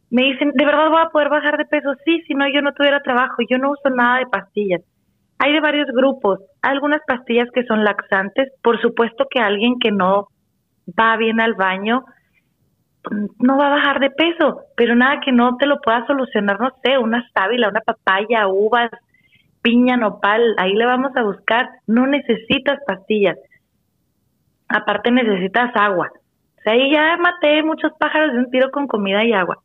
Me 0.09 0.23
dicen, 0.23 0.51
¿de 0.53 0.65
verdad 0.65 0.89
voy 0.89 1.01
a 1.01 1.09
poder 1.09 1.29
bajar 1.29 1.57
de 1.57 1.65
peso? 1.65 1.93
Sí, 2.03 2.21
si 2.27 2.33
no 2.33 2.45
yo 2.49 2.61
no 2.61 2.73
tuviera 2.73 2.99
trabajo, 3.01 3.37
yo 3.49 3.57
no 3.57 3.71
uso 3.71 3.89
nada 3.89 4.19
de 4.19 4.25
pastillas. 4.25 4.81
Hay 5.37 5.53
de 5.53 5.61
varios 5.61 5.87
grupos, 5.93 6.39
algunas 6.61 6.99
pastillas 7.07 7.47
que 7.53 7.63
son 7.63 7.85
laxantes, 7.85 8.51
por 8.61 8.81
supuesto 8.81 9.27
que 9.29 9.39
alguien 9.39 9.79
que 9.79 9.91
no 9.91 10.27
va 10.99 11.15
bien 11.15 11.39
al 11.39 11.53
baño 11.53 12.03
mm, 13.09 13.25
no 13.39 13.57
va 13.57 13.67
a 13.67 13.75
bajar 13.75 14.01
de 14.01 14.09
peso, 14.09 14.63
pero 14.75 14.93
nada 14.95 15.21
que 15.23 15.31
no 15.31 15.55
te 15.55 15.67
lo 15.67 15.79
pueda 15.79 16.05
solucionar, 16.05 16.59
no 16.59 16.71
sé, 16.83 16.97
una 16.97 17.25
sábila, 17.33 17.69
una 17.69 17.79
papaya, 17.79 18.47
uvas, 18.49 18.89
piña, 19.61 19.95
nopal, 19.95 20.55
ahí 20.57 20.73
le 20.73 20.85
vamos 20.85 21.15
a 21.15 21.23
buscar, 21.23 21.69
no 21.87 22.07
necesitas 22.07 22.79
pastillas 22.85 23.37
aparte 24.69 25.11
necesitas 25.11 25.71
agua. 25.75 26.11
O 26.57 26.61
sea, 26.61 26.73
ahí 26.73 26.91
ya 26.91 27.17
maté 27.17 27.63
muchos 27.63 27.91
pájaros 27.99 28.33
de 28.33 28.39
un 28.39 28.51
tiro 28.51 28.71
con 28.71 28.87
comida 28.87 29.23
y 29.25 29.33
agua. 29.33 29.57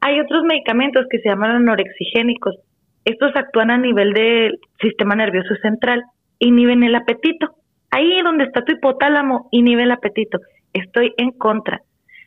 Hay 0.00 0.18
otros 0.20 0.42
medicamentos 0.44 1.06
que 1.10 1.18
se 1.18 1.28
llaman 1.28 1.52
anorexigénicos. 1.52 2.56
Estos 3.04 3.34
actúan 3.36 3.70
a 3.70 3.78
nivel 3.78 4.12
del 4.12 4.58
sistema 4.80 5.14
nervioso 5.14 5.54
central, 5.62 6.02
inhiben 6.38 6.82
el 6.82 6.94
apetito. 6.94 7.50
Ahí 7.90 8.20
donde 8.22 8.44
está 8.44 8.64
tu 8.64 8.72
hipotálamo, 8.72 9.48
inhibe 9.50 9.82
el 9.82 9.92
apetito. 9.92 10.38
Estoy 10.72 11.12
en 11.16 11.32
contra. 11.32 11.82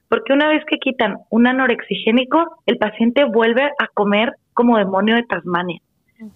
Porque 0.09 0.33
una 0.33 0.47
vez 0.47 0.63
que 0.65 0.77
quitan 0.77 1.17
un 1.31 1.47
anorexigénico, 1.47 2.57
el 2.67 2.77
paciente 2.77 3.23
vuelve 3.23 3.63
a 3.63 3.87
comer 3.93 4.33
como 4.53 4.77
demonio 4.77 5.15
de 5.15 5.23
Tasmania. 5.23 5.79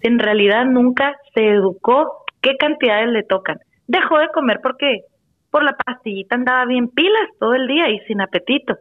En 0.02 0.18
realidad 0.18 0.64
nunca 0.66 1.16
se 1.34 1.48
educó 1.48 2.24
qué 2.40 2.56
cantidades 2.56 3.08
le 3.08 3.22
tocan. 3.22 3.58
Dejó 3.86 4.18
de 4.18 4.28
comer 4.28 4.58
porque 4.62 5.02
por 5.50 5.64
la 5.64 5.76
pastillita 5.76 6.34
andaba 6.34 6.64
bien 6.66 6.88
pilas 6.88 7.28
todo 7.38 7.54
el 7.54 7.66
día 7.66 7.90
y 7.90 7.98
sin 8.00 8.20
apetito. 8.20 8.76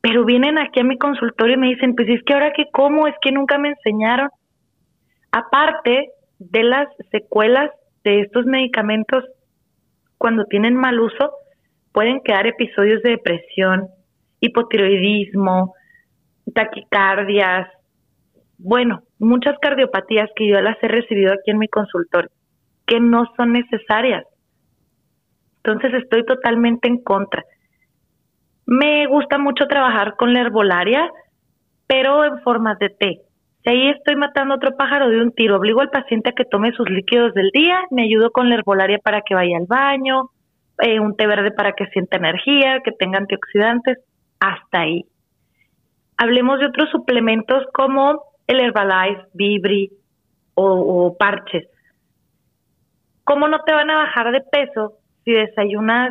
Pero 0.00 0.24
vienen 0.24 0.58
aquí 0.58 0.80
a 0.80 0.84
mi 0.84 0.98
consultorio 0.98 1.56
y 1.56 1.58
me 1.58 1.68
dicen, 1.68 1.94
pues 1.94 2.08
es 2.08 2.22
que 2.24 2.32
ahora 2.32 2.52
que 2.52 2.66
como, 2.72 3.06
es 3.06 3.14
que 3.22 3.32
nunca 3.32 3.58
me 3.58 3.70
enseñaron. 3.70 4.30
Aparte 5.30 6.10
de 6.38 6.62
las 6.62 6.88
secuelas 7.10 7.70
de 8.04 8.20
estos 8.20 8.46
medicamentos, 8.46 9.24
cuando 10.16 10.44
tienen 10.46 10.74
mal 10.74 10.98
uso, 11.00 11.32
pueden 11.92 12.20
quedar 12.24 12.46
episodios 12.46 13.02
de 13.02 13.10
depresión, 13.10 13.88
hipotiroidismo, 14.40 15.74
taquicardias, 16.54 17.68
bueno, 18.62 19.02
muchas 19.18 19.58
cardiopatías 19.58 20.28
que 20.36 20.46
yo 20.46 20.60
las 20.60 20.76
he 20.82 20.88
recibido 20.88 21.32
aquí 21.32 21.50
en 21.50 21.58
mi 21.58 21.68
consultorio, 21.68 22.30
que 22.86 23.00
no 23.00 23.24
son 23.36 23.52
necesarias. 23.52 24.24
Entonces 25.62 26.02
estoy 26.02 26.24
totalmente 26.24 26.88
en 26.88 27.02
contra. 27.02 27.44
Me 28.66 29.06
gusta 29.06 29.38
mucho 29.38 29.66
trabajar 29.66 30.16
con 30.16 30.32
la 30.32 30.40
herbolaria, 30.40 31.10
pero 31.86 32.24
en 32.24 32.40
formas 32.42 32.78
de 32.78 32.88
té. 32.88 33.20
Si 33.62 33.70
ahí 33.70 33.88
estoy 33.90 34.16
matando 34.16 34.54
otro 34.54 34.76
pájaro 34.76 35.10
de 35.10 35.20
un 35.20 35.32
tiro, 35.32 35.56
obligo 35.56 35.80
al 35.80 35.90
paciente 35.90 36.30
a 36.30 36.32
que 36.32 36.46
tome 36.46 36.72
sus 36.72 36.88
líquidos 36.88 37.34
del 37.34 37.50
día, 37.50 37.80
me 37.90 38.04
ayudo 38.04 38.30
con 38.30 38.48
la 38.48 38.54
herbolaria 38.54 38.98
para 38.98 39.20
que 39.20 39.34
vaya 39.34 39.58
al 39.58 39.66
baño, 39.66 40.30
eh, 40.78 40.98
un 40.98 41.14
té 41.14 41.26
verde 41.26 41.50
para 41.50 41.72
que 41.72 41.86
sienta 41.86 42.16
energía, 42.16 42.80
que 42.82 42.92
tenga 42.92 43.18
antioxidantes, 43.18 43.98
hasta 44.38 44.80
ahí. 44.80 45.04
Hablemos 46.16 46.58
de 46.60 46.66
otros 46.66 46.88
suplementos 46.90 47.64
como 47.74 48.22
el 48.46 48.60
Herbalife, 48.60 49.26
Vibri 49.34 49.90
o, 50.54 50.64
o 50.64 51.16
parches. 51.18 51.68
¿Cómo 53.24 53.46
no 53.48 53.60
te 53.62 53.72
van 53.72 53.90
a 53.90 53.96
bajar 53.96 54.32
de 54.32 54.40
peso 54.40 54.99
si 55.30 55.36
desayunas 55.36 56.10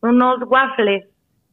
unos 0.00 0.38
waffles 0.46 1.04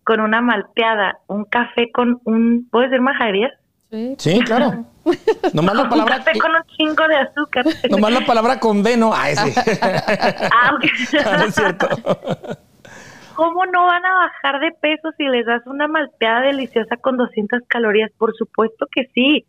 con 0.03 0.19
una 0.19 0.41
malteada, 0.41 1.19
un 1.27 1.45
café 1.45 1.91
con 1.91 2.19
un, 2.25 2.67
¿puede 2.71 2.89
ser 2.89 3.01
majaderías? 3.01 3.51
Sí. 3.91 4.15
Sí, 4.17 4.39
claro. 4.41 4.85
Nomás 5.53 5.75
la 5.75 5.83
Un 5.83 5.89
palabra. 5.89 6.17
café 6.17 6.39
con 6.39 6.51
un 6.55 6.63
chingo 6.75 7.07
de 7.07 7.15
azúcar. 7.17 7.65
Nomás 7.89 8.11
la 8.13 8.25
palabra 8.25 8.59
condeno. 8.59 9.11
Ay, 9.13 9.35
sí. 9.35 9.53
Ah, 9.81 10.73
ok. 10.75 10.83
No 11.37 11.45
es 11.45 11.55
cierto. 11.55 11.87
¿Cómo 13.35 13.65
no 13.67 13.85
van 13.85 14.05
a 14.05 14.13
bajar 14.13 14.59
de 14.59 14.71
peso 14.81 15.11
si 15.17 15.25
les 15.27 15.45
das 15.45 15.61
una 15.67 15.87
malteada 15.87 16.41
deliciosa 16.41 16.97
con 16.97 17.17
200 17.17 17.61
calorías? 17.67 18.11
Por 18.17 18.35
supuesto 18.35 18.87
que 18.91 19.07
sí, 19.13 19.45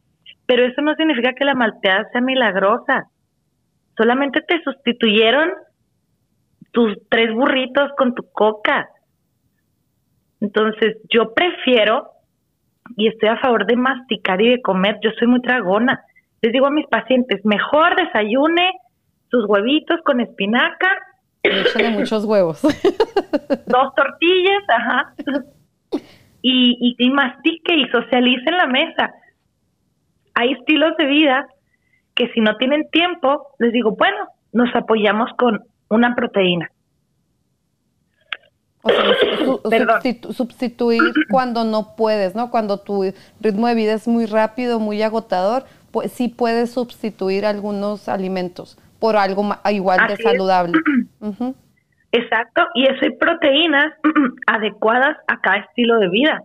pero 0.47 0.65
eso 0.67 0.83
no 0.83 0.95
significa 0.97 1.33
que 1.35 1.45
la 1.45 1.55
malteada 1.55 2.09
sea 2.13 2.21
milagrosa. 2.21 3.09
Solamente 3.97 4.41
te 4.43 4.63
sustituyeron 4.63 5.51
tus 6.73 6.97
tres 7.09 7.33
burritos 7.33 7.91
con 7.97 8.15
tu 8.15 8.25
coca. 8.33 8.89
Entonces, 10.41 10.97
yo 11.09 11.33
prefiero 11.33 12.11
y 12.97 13.09
estoy 13.09 13.29
a 13.29 13.39
favor 13.39 13.67
de 13.67 13.77
masticar 13.77 14.41
y 14.43 14.51
de 14.51 14.63
comer. 14.63 14.99
Yo 15.03 15.11
soy 15.19 15.29
muy 15.29 15.41
tragona. 15.41 16.03
Les 16.41 16.53
digo 16.53 16.67
a 16.67 16.71
mis 16.71 16.87
pacientes, 16.89 17.45
mejor 17.45 17.95
desayune 17.97 18.73
sus 19.31 19.47
huevitos 19.47 20.01
con 20.05 20.21
espinaca 20.21 20.89
Échale 21.43 21.91
muchos 21.91 22.25
huevos. 22.25 22.63
dos 23.67 23.95
tortillas, 23.97 24.63
ajá, 24.69 25.15
y, 26.41 26.77
y, 26.81 26.97
y 26.99 27.11
mastique 27.11 27.75
y 27.75 27.89
socialice 27.89 28.45
en 28.47 28.57
la 28.57 28.67
mesa. 28.67 29.13
Hay 30.35 30.53
estilos 30.53 30.97
de 30.99 31.07
vida 31.07 31.47
que 32.15 32.29
si 32.29 32.41
no 32.41 32.57
tienen 32.57 32.89
tiempo, 32.91 33.49
les 33.59 33.73
digo, 33.73 33.97
bueno, 33.97 34.29
nos 34.53 34.75
apoyamos 34.75 35.31
con 35.37 35.65
una 35.93 36.15
proteína. 36.15 36.71
O 38.83 38.89
sea, 38.89 39.79
substitu- 39.79 40.33
sustituir 40.33 41.03
cuando 41.31 41.65
no 41.65 41.95
puedes, 41.95 42.35
¿no? 42.35 42.51
Cuando 42.51 42.79
tu 42.79 43.13
ritmo 43.41 43.69
de 43.69 43.75
vida 43.75 43.93
es 43.93 44.09
muy 44.09 44.27
rápido, 44.27 44.81
muy 44.81 45.01
agotador, 45.03 45.65
pues 45.93 46.11
sí 46.11 46.29
puedes 46.29 46.73
sustituir 46.73 47.47
algunos 47.47 48.09
alimentos 48.09 48.79
por 48.99 49.17
algo 49.17 49.45
igual 49.71 50.01
de 50.09 50.15
Así 50.15 50.23
saludable. 50.23 50.79
Exacto, 52.13 52.63
y 52.75 52.85
eso 52.87 52.99
hay 53.03 53.17
proteínas 53.17 53.93
adecuadas 54.47 55.17
a 55.29 55.41
cada 55.41 55.59
estilo 55.59 55.99
de 55.99 56.09
vida. 56.09 56.43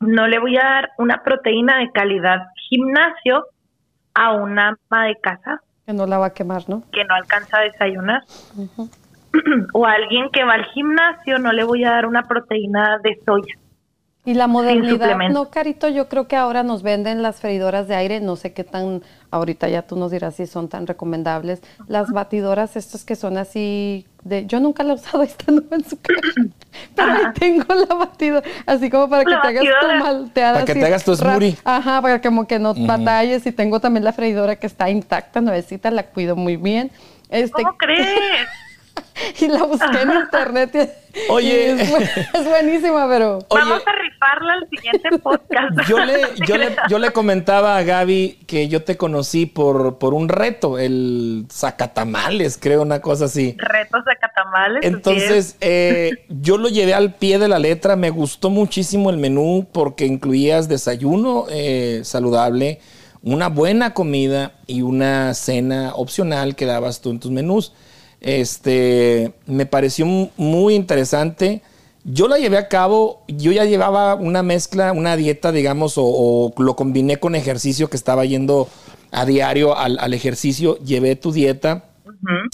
No 0.00 0.26
le 0.26 0.38
voy 0.38 0.56
a 0.56 0.62
dar 0.62 0.90
una 0.98 1.22
proteína 1.22 1.78
de 1.78 1.90
calidad 1.92 2.38
gimnasio 2.68 3.44
a 4.14 4.32
una 4.32 4.76
ama 4.88 5.04
de 5.06 5.16
casa 5.20 5.62
Que 5.90 5.96
no 5.96 6.06
la 6.06 6.18
va 6.18 6.26
a 6.26 6.34
quemar, 6.34 6.68
¿no? 6.68 6.84
que 6.92 7.04
no 7.04 7.16
alcanza 7.16 7.58
a 7.58 7.62
desayunar. 7.62 8.22
o 9.74 9.86
a 9.86 9.92
alguien 9.92 10.30
que 10.32 10.44
va 10.44 10.54
al 10.54 10.66
gimnasio 10.66 11.40
no 11.40 11.52
le 11.52 11.64
voy 11.64 11.82
a 11.82 11.90
dar 11.90 12.06
una 12.06 12.22
proteína 12.22 12.98
de 13.02 13.18
soya. 13.26 13.54
Y 14.22 14.34
la 14.34 14.46
modernidad, 14.46 15.16
no, 15.30 15.48
Carito, 15.48 15.88
yo 15.88 16.10
creo 16.10 16.28
que 16.28 16.36
ahora 16.36 16.62
nos 16.62 16.82
venden 16.82 17.22
las 17.22 17.40
freidoras 17.40 17.88
de 17.88 17.94
aire, 17.94 18.20
no 18.20 18.36
sé 18.36 18.52
qué 18.52 18.64
tan, 18.64 19.02
ahorita 19.30 19.66
ya 19.68 19.80
tú 19.80 19.96
nos 19.96 20.10
dirás 20.10 20.34
si 20.34 20.46
son 20.46 20.68
tan 20.68 20.86
recomendables. 20.86 21.62
Las 21.88 22.10
batidoras, 22.10 22.76
estas 22.76 23.06
que 23.06 23.16
son 23.16 23.38
así, 23.38 24.06
de, 24.22 24.44
yo 24.44 24.60
nunca 24.60 24.82
la 24.82 24.92
he 24.92 24.96
usado, 24.96 25.22
esta 25.24 25.50
no 25.50 25.62
en 25.70 25.84
su 25.84 25.98
casa, 25.98 26.20
pero 26.94 27.12
ahí 27.12 27.24
tengo 27.34 27.74
la 27.74 27.94
batidora, 27.94 28.46
así 28.66 28.90
como 28.90 29.08
para 29.08 29.24
que 29.24 29.30
La 29.30 29.40
te 29.40 29.48
hagas 29.48 29.64
tu 29.80 30.04
malteada. 30.04 30.52
Para 30.52 30.64
que 30.66 30.72
así 30.72 30.80
te 30.80 30.86
hagas 30.86 31.04
tu 31.04 31.16
smoothie. 31.16 31.56
Ajá, 31.64 32.02
para 32.02 32.20
que 32.20 32.28
como 32.28 32.46
que 32.46 32.58
no 32.58 32.74
batalles 32.74 33.46
y 33.46 33.52
tengo 33.52 33.80
también 33.80 34.04
la 34.04 34.12
freidora 34.12 34.56
que 34.56 34.66
está 34.66 34.90
intacta, 34.90 35.40
nuevecita, 35.40 35.90
la 35.90 36.02
cuido 36.02 36.36
muy 36.36 36.58
bien. 36.58 36.90
Este, 37.30 37.62
¿Cómo 37.62 37.74
crees? 37.78 38.18
y 39.40 39.48
la 39.48 39.64
busqué 39.64 40.00
en 40.02 40.10
internet. 40.12 40.70
y- 40.74 41.00
Oye. 41.28 41.48
y 41.76 41.80
es, 41.80 41.90
es 42.34 42.44
buenísima, 42.48 43.08
pero... 43.08 43.38
Oye. 43.48 43.60
Vamos 43.64 43.82
a 43.84 43.92
rifarla 43.92 44.52
al 44.54 44.68
siguiente 44.68 45.18
podcast. 45.18 45.88
Yo 45.88 45.98
le, 46.04 46.20
yo, 46.46 46.56
le, 46.56 46.76
yo 46.88 46.98
le 47.00 47.10
comentaba 47.12 47.76
a 47.76 47.82
Gaby 47.82 48.38
que 48.46 48.68
yo 48.68 48.84
te 48.84 48.96
conocí 48.96 49.46
por, 49.46 49.98
por 49.98 50.14
un 50.14 50.28
reto, 50.28 50.78
el 50.78 51.46
sacatamales, 51.50 52.58
creo, 52.60 52.82
una 52.82 53.00
cosa 53.00 53.24
así. 53.24 53.56
Retos 53.58 54.04
de 54.04 54.16
catamales. 54.16 54.78
así 54.78 54.86
es. 54.86 54.94
Entonces, 54.94 55.56
eh, 55.60 56.10
yo 56.28 56.58
lo 56.58 56.68
llevé 56.68 56.94
al 56.94 57.14
pie 57.14 57.38
de 57.40 57.48
la 57.48 57.58
letra. 57.58 57.96
Me 57.96 58.10
gustó 58.10 58.48
muchísimo 58.50 59.10
el 59.10 59.16
menú 59.16 59.66
porque 59.72 60.06
incluías 60.06 60.68
desayuno 60.68 61.46
eh, 61.50 62.02
saludable, 62.04 62.80
una 63.22 63.48
buena 63.48 63.94
comida 63.94 64.52
y 64.66 64.82
una 64.82 65.34
cena 65.34 65.92
opcional 65.94 66.54
que 66.54 66.66
dabas 66.66 67.00
tú 67.00 67.10
en 67.10 67.18
tus 67.20 67.30
menús. 67.32 67.72
Este, 68.20 69.32
me 69.46 69.66
pareció 69.66 70.06
mu- 70.06 70.30
muy 70.36 70.74
interesante. 70.74 71.62
Yo 72.04 72.28
la 72.28 72.38
llevé 72.38 72.56
a 72.58 72.68
cabo, 72.68 73.22
yo 73.28 73.52
ya 73.52 73.64
llevaba 73.64 74.14
una 74.14 74.42
mezcla, 74.42 74.92
una 74.92 75.16
dieta, 75.16 75.52
digamos, 75.52 75.98
o, 75.98 76.04
o 76.04 76.52
lo 76.62 76.76
combiné 76.76 77.18
con 77.18 77.34
ejercicio 77.34 77.90
que 77.90 77.96
estaba 77.96 78.24
yendo 78.24 78.68
a 79.10 79.24
diario 79.26 79.76
al, 79.76 79.98
al 79.98 80.14
ejercicio. 80.14 80.78
Llevé 80.78 81.16
tu 81.16 81.32
dieta 81.32 81.84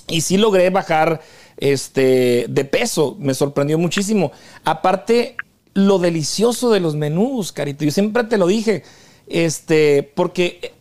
y 0.08 0.20
sí 0.22 0.36
logré 0.36 0.70
bajar 0.70 1.20
este, 1.58 2.46
de 2.48 2.64
peso. 2.64 3.16
Me 3.20 3.34
sorprendió 3.34 3.78
muchísimo. 3.78 4.32
Aparte, 4.64 5.36
lo 5.74 5.98
delicioso 5.98 6.70
de 6.70 6.80
los 6.80 6.96
menús, 6.96 7.52
Carito. 7.52 7.84
Yo 7.84 7.90
siempre 7.90 8.24
te 8.24 8.38
lo 8.38 8.46
dije. 8.46 8.82
Este, 9.28 10.02
porque 10.14 10.72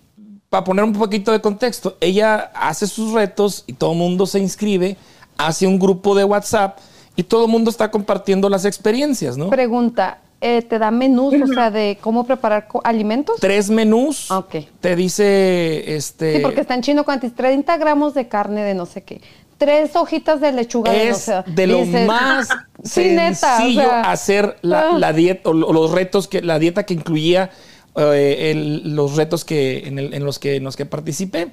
para 0.49 0.63
poner 0.63 0.85
un 0.85 0.93
poquito 0.93 1.31
de 1.31 1.41
contexto, 1.41 1.97
ella 1.99 2.51
hace 2.53 2.87
sus 2.87 3.11
retos 3.13 3.63
y 3.67 3.73
todo 3.73 3.91
el 3.93 3.97
mundo 3.97 4.25
se 4.25 4.39
inscribe, 4.39 4.97
hace 5.37 5.67
un 5.67 5.79
grupo 5.79 6.15
de 6.15 6.23
WhatsApp 6.23 6.77
y 7.15 7.23
todo 7.23 7.45
el 7.45 7.51
mundo 7.51 7.69
está 7.71 7.91
compartiendo 7.91 8.49
las 8.49 8.65
experiencias, 8.65 9.37
¿no? 9.37 9.49
Pregunta, 9.49 10.19
eh, 10.41 10.61
¿te 10.61 10.77
da 10.79 10.91
menús, 10.91 11.33
o 11.41 11.47
sea, 11.47 11.71
de 11.71 11.97
cómo 12.01 12.25
preparar 12.25 12.67
alimentos? 12.83 13.37
Tres 13.39 13.69
menús. 13.69 14.29
Ok. 14.31 14.55
Te 14.81 14.95
dice, 14.95 15.95
este. 15.95 16.35
Sí, 16.37 16.39
porque 16.41 16.61
está 16.61 16.75
en 16.75 16.81
chino 16.81 17.03
cuántos, 17.05 17.33
30 17.33 17.77
gramos 17.77 18.13
de 18.13 18.27
carne 18.27 18.63
de 18.63 18.73
no 18.75 18.85
sé 18.85 19.01
qué, 19.03 19.21
tres 19.57 19.95
hojitas 19.95 20.41
de 20.41 20.51
lechuga 20.51 20.91
de 20.91 21.05
no 21.05 21.11
es 21.15 21.17
sé. 21.17 21.43
de 21.47 21.67
lo 21.67 21.77
Dices, 21.77 22.07
más 22.07 22.49
sí, 22.83 23.09
neta, 23.11 23.55
o 23.55 23.57
sencillo 23.57 23.81
sea, 23.81 24.01
hacer 24.11 24.57
la, 24.61 24.89
ah. 24.91 24.97
la 24.99 25.13
dieta 25.13 25.49
o 25.49 25.53
lo- 25.53 25.71
los 25.73 25.91
retos 25.91 26.27
que 26.27 26.41
la 26.41 26.59
dieta 26.59 26.85
que 26.85 26.93
incluía 26.93 27.49
eh, 27.97 28.51
el- 28.51 28.95
los 28.95 29.15
retos 29.15 29.45
que 29.45 29.87
en, 29.87 29.99
el- 29.99 30.13
en 30.13 30.25
los 30.25 30.39
que 30.39 30.55
en 30.57 30.63
los 30.63 30.75
que 30.75 30.85
participé. 30.85 31.49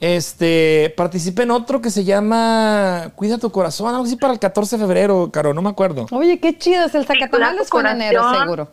Este, 0.00 0.94
participé 0.96 1.42
en 1.42 1.50
otro 1.50 1.82
que 1.82 1.90
se 1.90 2.04
llama 2.04 3.12
Cuida 3.16 3.36
tu 3.36 3.50
corazón, 3.52 3.88
algo 3.94 4.04
así 4.04 4.16
para 4.16 4.32
el 4.32 4.38
14 4.38 4.78
de 4.78 4.82
febrero, 4.82 5.30
Caro, 5.30 5.52
no 5.52 5.60
me 5.60 5.68
acuerdo. 5.68 6.06
Oye, 6.10 6.40
qué 6.40 6.56
chido, 6.56 6.86
es 6.86 6.94
el 6.94 7.04
fue 7.04 7.80
en 7.82 7.86
enero, 7.88 8.22
seguro. 8.38 8.68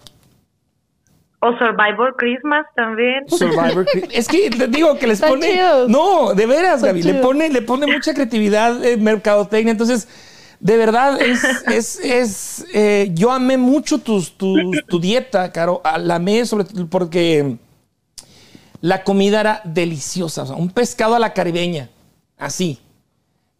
O 1.39 1.51
Survivor 1.57 2.15
Christmas 2.17 2.65
también. 2.75 3.27
Survivor. 3.27 3.85
Es 4.11 4.27
que 4.27 4.49
te 4.49 4.67
digo 4.67 4.97
que 4.97 5.05
les 5.05 5.15
Están 5.19 5.31
pone. 5.31 5.51
chidos. 5.51 5.87
No, 5.89 6.33
de 6.33 6.45
veras, 6.47 6.81
Gaby. 6.81 7.03
Le 7.03 7.13
pone, 7.15 7.49
le 7.49 7.61
pone 7.61 7.85
mucha 7.87 8.13
creatividad, 8.13 8.83
eh, 8.83 8.97
mercadotecnia. 8.97 9.71
Entonces, 9.71 10.07
de 10.59 10.77
verdad, 10.77 11.21
es, 11.21 11.43
es, 11.67 11.99
es 11.99 12.65
eh, 12.73 13.09
yo 13.13 13.31
amé 13.31 13.57
mucho 13.57 13.99
tus, 13.99 14.37
tus- 14.37 14.83
tu 14.87 14.99
dieta, 14.99 15.51
Caro. 15.51 15.81
Ah, 15.83 15.97
La 15.97 16.15
amé 16.15 16.45
sobre 16.45 16.65
todo 16.65 16.87
porque 16.87 17.57
la 18.81 19.03
comida 19.03 19.39
era 19.41 19.61
deliciosa. 19.65 20.43
O 20.43 20.45
sea, 20.47 20.55
un 20.55 20.69
pescado 20.69 21.15
a 21.15 21.19
la 21.19 21.33
caribeña. 21.33 21.89
Así. 22.37 22.79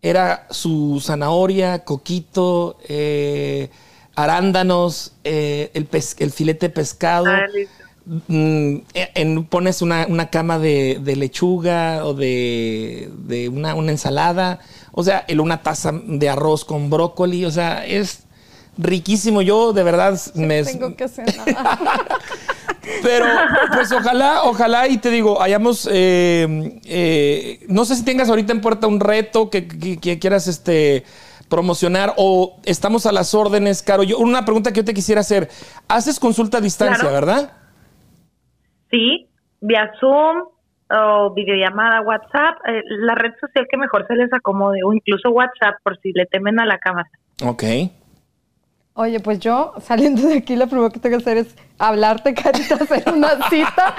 Era 0.01 0.47
su 0.51 1.01
zanahoria, 1.03 1.83
coquito, 1.83 2.77
eh, 2.87 3.69
arándanos, 4.15 5.13
eh, 5.23 5.71
el, 5.73 5.87
el 6.19 6.31
filete 6.31 6.67
de 6.67 6.73
pescado. 6.73 7.25
Ah. 7.27 7.41
Mm, 8.27 8.77
en- 8.93 9.43
pones 9.45 9.81
una, 9.81 10.05
una 10.07 10.29
cama 10.29 10.59
de, 10.59 10.99
de 11.01 11.15
lechuga 11.17 12.05
o 12.05 12.13
de, 12.13 13.09
de 13.25 13.49
una, 13.49 13.75
una 13.75 13.91
ensalada, 13.91 14.59
o 14.99 15.03
sea, 15.03 15.23
el- 15.27 15.39
una 15.39 15.61
taza 15.61 15.91
de 15.93 16.27
arroz 16.27 16.65
con 16.65 16.89
brócoli, 16.89 17.45
o 17.45 17.51
sea, 17.51 17.85
es 17.85 18.23
riquísimo. 18.79 19.43
Yo 19.43 19.71
de 19.71 19.83
verdad 19.83 20.19
me... 20.33 20.63
Tengo 20.63 20.95
que 20.95 21.07
cenar. 21.07 21.35
Pero 23.03 23.25
pues 23.73 23.91
ojalá, 23.91 24.41
ojalá 24.43 24.87
y 24.87 24.97
te 24.97 25.11
digo, 25.11 25.39
hayamos, 25.39 25.87
eh, 25.91 26.79
eh, 26.85 27.59
no 27.69 27.85
sé 27.85 27.95
si 27.95 28.03
tengas 28.03 28.27
ahorita 28.29 28.53
en 28.53 28.61
puerta 28.61 28.87
un 28.87 28.99
reto 28.99 29.51
que, 29.51 29.67
que- 29.67 29.97
que 29.99 30.17
quieras 30.17 30.47
este, 30.47 31.03
promocionar 31.47 32.15
o 32.17 32.57
estamos 32.65 33.05
a 33.05 33.11
las 33.11 33.35
órdenes, 33.35 33.83
Caro. 33.83 34.01
Yo, 34.01 34.17
una 34.17 34.45
pregunta 34.45 34.71
que 34.71 34.77
yo 34.77 34.85
te 34.85 34.95
quisiera 34.95 35.21
hacer, 35.21 35.47
haces 35.87 36.19
consulta 36.19 36.57
a 36.57 36.61
distancia, 36.61 37.01
Claro. 37.01 37.13
¿verdad? 37.13 37.51
Sí, 38.89 39.27
vía 39.61 39.91
Zoom 39.99 40.37
o 40.89 41.33
videollamada, 41.33 42.01
WhatsApp, 42.01 42.57
eh, 42.67 42.81
la 42.88 43.15
red 43.15 43.33
social 43.39 43.67
que 43.69 43.77
mejor 43.77 44.05
se 44.07 44.15
les 44.15 44.31
acomode, 44.33 44.79
o 44.83 44.93
incluso 44.93 45.29
WhatsApp 45.31 45.75
por 45.83 45.99
si 45.99 46.11
le 46.13 46.25
temen 46.25 46.59
a 46.59 46.65
la 46.65 46.77
cámara. 46.77 47.09
Ok. 47.43 47.63
Oye, 48.99 49.19
pues 49.19 49.39
yo 49.39 49.73
saliendo 49.79 50.27
de 50.27 50.38
aquí 50.38 50.55
lo 50.55 50.65
primero 50.65 50.89
que 50.89 50.99
tengo 50.99 51.17
que 51.17 51.21
hacer 51.21 51.38
es 51.38 51.55
hablarte, 51.77 52.33
Carita, 52.33 52.75
hacer 52.75 53.03
una 53.13 53.47
cita, 53.47 53.95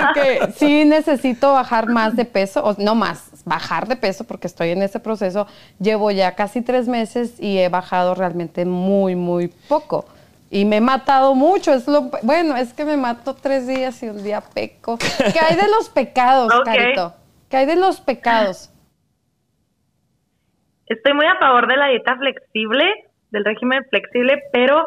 porque 0.00 0.52
sí 0.54 0.84
necesito 0.84 1.52
bajar 1.52 1.88
más 1.88 2.14
de 2.14 2.24
peso, 2.24 2.62
o 2.62 2.76
no 2.78 2.94
más, 2.94 3.42
bajar 3.44 3.88
de 3.88 3.96
peso, 3.96 4.22
porque 4.22 4.46
estoy 4.46 4.70
en 4.70 4.82
ese 4.82 5.00
proceso, 5.00 5.48
llevo 5.80 6.12
ya 6.12 6.36
casi 6.36 6.62
tres 6.62 6.86
meses 6.86 7.40
y 7.40 7.58
he 7.58 7.68
bajado 7.68 8.14
realmente 8.14 8.64
muy, 8.64 9.16
muy 9.16 9.48
poco. 9.48 10.04
Y 10.50 10.64
me 10.64 10.76
he 10.76 10.80
matado 10.80 11.34
mucho. 11.34 11.72
Es 11.72 11.88
lo, 11.88 12.10
bueno, 12.22 12.56
es 12.56 12.72
que 12.72 12.84
me 12.84 12.96
mato 12.96 13.34
tres 13.34 13.66
días 13.66 14.02
y 14.02 14.08
un 14.08 14.22
día 14.22 14.40
peco. 14.40 14.96
¿Qué 14.98 15.40
hay 15.40 15.56
de 15.56 15.68
los 15.68 15.88
pecados, 15.88 16.52
Carito? 16.64 17.14
¿Qué 17.50 17.56
hay 17.56 17.66
de 17.66 17.76
los 17.76 18.00
pecados? 18.00 18.72
Estoy 20.86 21.14
muy 21.14 21.26
a 21.26 21.36
favor 21.36 21.66
de 21.66 21.76
la 21.76 21.88
dieta 21.88 22.16
flexible, 22.16 22.84
del 23.30 23.44
régimen 23.44 23.84
flexible, 23.90 24.40
pero 24.52 24.86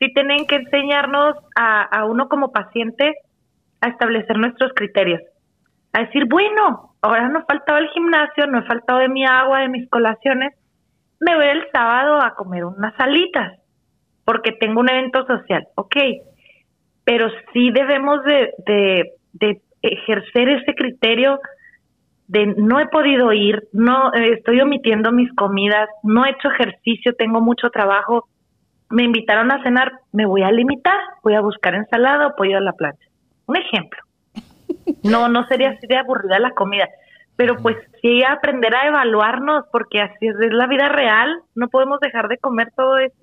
sí 0.00 0.12
tienen 0.12 0.46
que 0.46 0.56
enseñarnos 0.56 1.36
a, 1.54 1.82
a 1.82 2.04
uno 2.06 2.28
como 2.28 2.50
paciente 2.50 3.14
a 3.80 3.88
establecer 3.88 4.36
nuestros 4.36 4.72
criterios. 4.74 5.22
A 5.92 6.00
decir, 6.00 6.24
bueno, 6.28 6.96
ahora 7.02 7.28
no 7.28 7.44
faltaba 7.46 7.78
el 7.78 7.88
gimnasio, 7.90 8.46
no 8.48 8.58
he 8.58 8.66
faltado 8.66 8.98
de 8.98 9.08
mi 9.08 9.24
agua, 9.24 9.60
de 9.60 9.68
mis 9.68 9.88
colaciones, 9.88 10.54
me 11.20 11.36
voy 11.36 11.46
el 11.46 11.70
sábado 11.72 12.20
a 12.20 12.34
comer 12.34 12.64
unas 12.64 12.94
salitas 12.96 13.59
porque 14.30 14.52
tengo 14.52 14.78
un 14.78 14.88
evento 14.88 15.26
social, 15.26 15.66
ok, 15.74 15.96
pero 17.02 17.28
sí 17.52 17.72
debemos 17.72 18.22
de, 18.22 18.54
de, 19.32 19.60
ejercer 19.82 20.48
ese 20.50 20.72
criterio 20.76 21.40
de 22.28 22.46
no 22.46 22.78
he 22.78 22.86
podido 22.86 23.32
ir, 23.32 23.64
no 23.72 24.14
eh, 24.14 24.34
estoy 24.34 24.60
omitiendo 24.60 25.10
mis 25.10 25.32
comidas, 25.34 25.88
no 26.04 26.24
he 26.24 26.30
hecho 26.30 26.46
ejercicio, 26.46 27.12
tengo 27.16 27.40
mucho 27.40 27.70
trabajo, 27.70 28.28
me 28.88 29.02
invitaron 29.02 29.50
a 29.50 29.60
cenar, 29.64 29.90
me 30.12 30.26
voy 30.26 30.44
a 30.44 30.52
limitar, 30.52 31.00
voy 31.24 31.34
a 31.34 31.40
buscar 31.40 31.74
ensalada 31.74 32.28
o 32.28 32.36
pollo 32.36 32.58
a 32.58 32.60
la 32.60 32.74
plancha. 32.74 33.08
Un 33.46 33.56
ejemplo. 33.56 33.98
No, 35.02 35.28
no 35.28 35.44
sería 35.48 35.70
así 35.70 35.88
de 35.88 35.96
aburrida 35.96 36.38
la 36.38 36.52
comida, 36.52 36.88
pero 37.34 37.56
pues 37.56 37.76
sí 38.00 38.22
aprender 38.22 38.76
a 38.76 38.86
evaluarnos 38.86 39.64
porque 39.72 40.00
así 40.00 40.28
es, 40.28 40.36
es 40.38 40.52
la 40.52 40.68
vida 40.68 40.88
real, 40.88 41.42
no 41.56 41.66
podemos 41.66 41.98
dejar 41.98 42.28
de 42.28 42.38
comer 42.38 42.70
todo 42.76 42.98
eso 42.98 43.16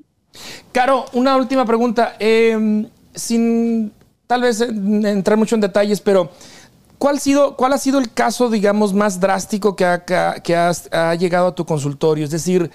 Caro, 0.72 1.06
una 1.14 1.36
última 1.38 1.66
pregunta. 1.66 2.16
Em, 2.20 2.88
sin 3.14 3.92
tal 4.28 4.42
vez 4.42 4.62
entrar 4.62 5.38
mucho 5.38 5.56
en 5.56 5.62
detalles, 5.62 6.02
pero 6.02 6.30
¿cuál, 6.98 7.20
sido, 7.20 7.56
¿cuál 7.56 7.74
ha 7.74 7.78
sido 7.78 8.00
el 8.00 8.14
caso, 8.14 8.50
digamos, 8.50 8.94
más 8.94 9.20
drástico 9.20 9.76
que, 9.76 9.86
ha, 9.86 10.04
que 10.04 10.56
ha 10.56 11.16
llegado 11.16 11.48
a 11.48 11.56
tu 11.56 11.66
consultorio? 11.66 12.26
Es 12.26 12.32
decir, 12.32 12.70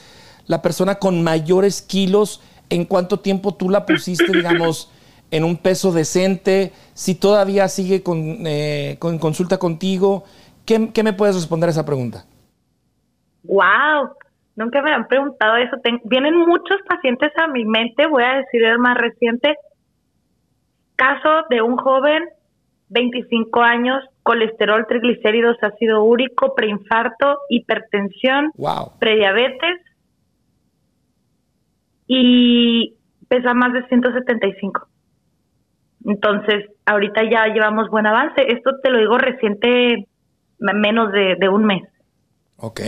la 0.46 0.62
persona 0.62 0.96
con 0.96 1.22
mayores 1.22 1.82
kilos, 1.82 2.40
¿en 2.70 2.84
cuánto 2.84 3.20
tiempo 3.20 3.55
tú 3.55 3.70
la 3.70 3.86
pusiste, 3.86 4.32
digamos, 4.32 4.90
en 5.30 5.44
un 5.44 5.57
peso 5.57 5.92
decente? 5.92 6.72
Si 6.94 7.14
todavía 7.14 7.68
sigue 7.68 8.03
con, 8.03 8.46
eh, 8.46 8.96
con 8.98 9.18
consulta 9.18 9.59
contigo, 9.59 10.24
¿qué, 10.64 10.90
¿qué, 10.92 11.03
me 11.03 11.12
puedes 11.12 11.36
responder 11.36 11.68
a 11.68 11.72
esa 11.72 11.84
pregunta? 11.84 12.24
¡Wow! 13.44 14.11
Nunca 14.55 14.82
me 14.82 14.92
han 14.92 15.09
preguntado 15.09 15.57
eso. 15.57 15.76
vienen 16.05 16.36
muchos 16.36 16.78
pacientes 16.88 17.32
a 17.36 17.46
mi 17.48 17.64
mente, 17.64 18.07
voy 18.07 18.22
a 18.22 18.36
decir 18.36 18.62
el 18.64 18.78
más 18.78 18.96
reciente. 18.96 19.57
Caso 20.96 21.46
de 21.48 21.62
un 21.62 21.76
joven, 21.76 22.24
25 22.88 23.62
años, 23.62 24.05
colesterol, 24.22 24.86
triglicéridos, 24.86 25.57
ácido 25.62 26.05
úrico, 26.05 26.55
preinfarto, 26.55 27.38
hipertensión, 27.48 28.53
prediabetes 28.98 29.80
y 32.07 32.94
pesa 33.28 33.55
más 33.55 33.72
de 33.72 33.86
175. 33.88 34.86
Entonces, 36.05 36.66
ahorita 36.84 37.22
ya 37.30 37.46
llevamos 37.46 37.88
buen 37.88 38.07
avance. 38.07 38.53
Esto 38.53 38.72
te 38.82 38.90
lo 38.90 38.98
digo 38.98 39.16
reciente, 39.16 40.07
menos 40.59 41.11
de, 41.12 41.36
de 41.38 41.48
un 41.48 41.64
mes. 41.64 41.82
Ok 42.59 42.80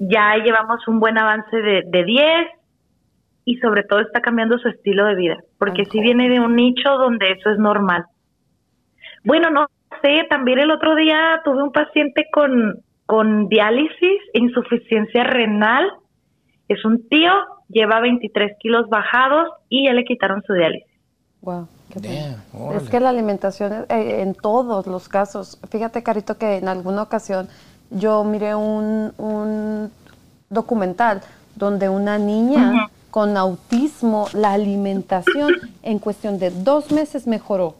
ya 0.00 0.34
llevamos 0.42 0.88
un 0.88 0.98
buen 0.98 1.18
avance 1.18 1.56
de, 1.56 1.82
de 1.86 2.04
10 2.04 2.24
y 3.44 3.56
sobre 3.56 3.84
todo 3.84 4.00
está 4.00 4.20
cambiando 4.20 4.58
su 4.58 4.68
estilo 4.68 5.04
de 5.04 5.14
vida, 5.14 5.36
porque 5.58 5.84
si 5.84 6.00
viene 6.00 6.28
de 6.28 6.40
un 6.40 6.56
nicho 6.56 6.90
donde 6.90 7.32
eso 7.32 7.50
es 7.50 7.58
normal. 7.58 8.04
Bueno, 9.24 9.50
no 9.50 9.66
sé, 10.02 10.24
también 10.28 10.58
el 10.58 10.70
otro 10.70 10.94
día 10.94 11.40
tuve 11.44 11.62
un 11.62 11.72
paciente 11.72 12.26
con, 12.32 12.82
con 13.06 13.48
diálisis, 13.48 14.20
insuficiencia 14.32 15.24
renal, 15.24 15.90
es 16.68 16.84
un 16.84 17.06
tío, 17.08 17.32
lleva 17.68 18.00
23 18.00 18.56
kilos 18.58 18.88
bajados 18.88 19.48
y 19.68 19.86
ya 19.86 19.92
le 19.92 20.04
quitaron 20.04 20.42
su 20.46 20.54
diálisis. 20.54 20.88
Wow. 21.42 21.68
es 22.76 22.90
que 22.90 23.00
la 23.00 23.08
alimentación 23.08 23.86
eh, 23.88 24.20
en 24.20 24.34
todos 24.34 24.86
los 24.86 25.08
casos, 25.08 25.58
fíjate 25.70 26.02
Carito 26.02 26.36
que 26.36 26.56
en 26.56 26.68
alguna 26.68 27.02
ocasión 27.02 27.48
yo 27.90 28.24
miré 28.24 28.54
un, 28.54 29.90
documental 30.48 31.20
donde 31.54 31.88
una 31.88 32.18
niña 32.18 32.88
con 33.10 33.36
autismo, 33.36 34.28
la 34.32 34.52
alimentación 34.52 35.52
en 35.82 35.98
cuestión 35.98 36.38
de 36.38 36.50
dos 36.50 36.92
meses 36.92 37.26
mejoró. 37.26 37.74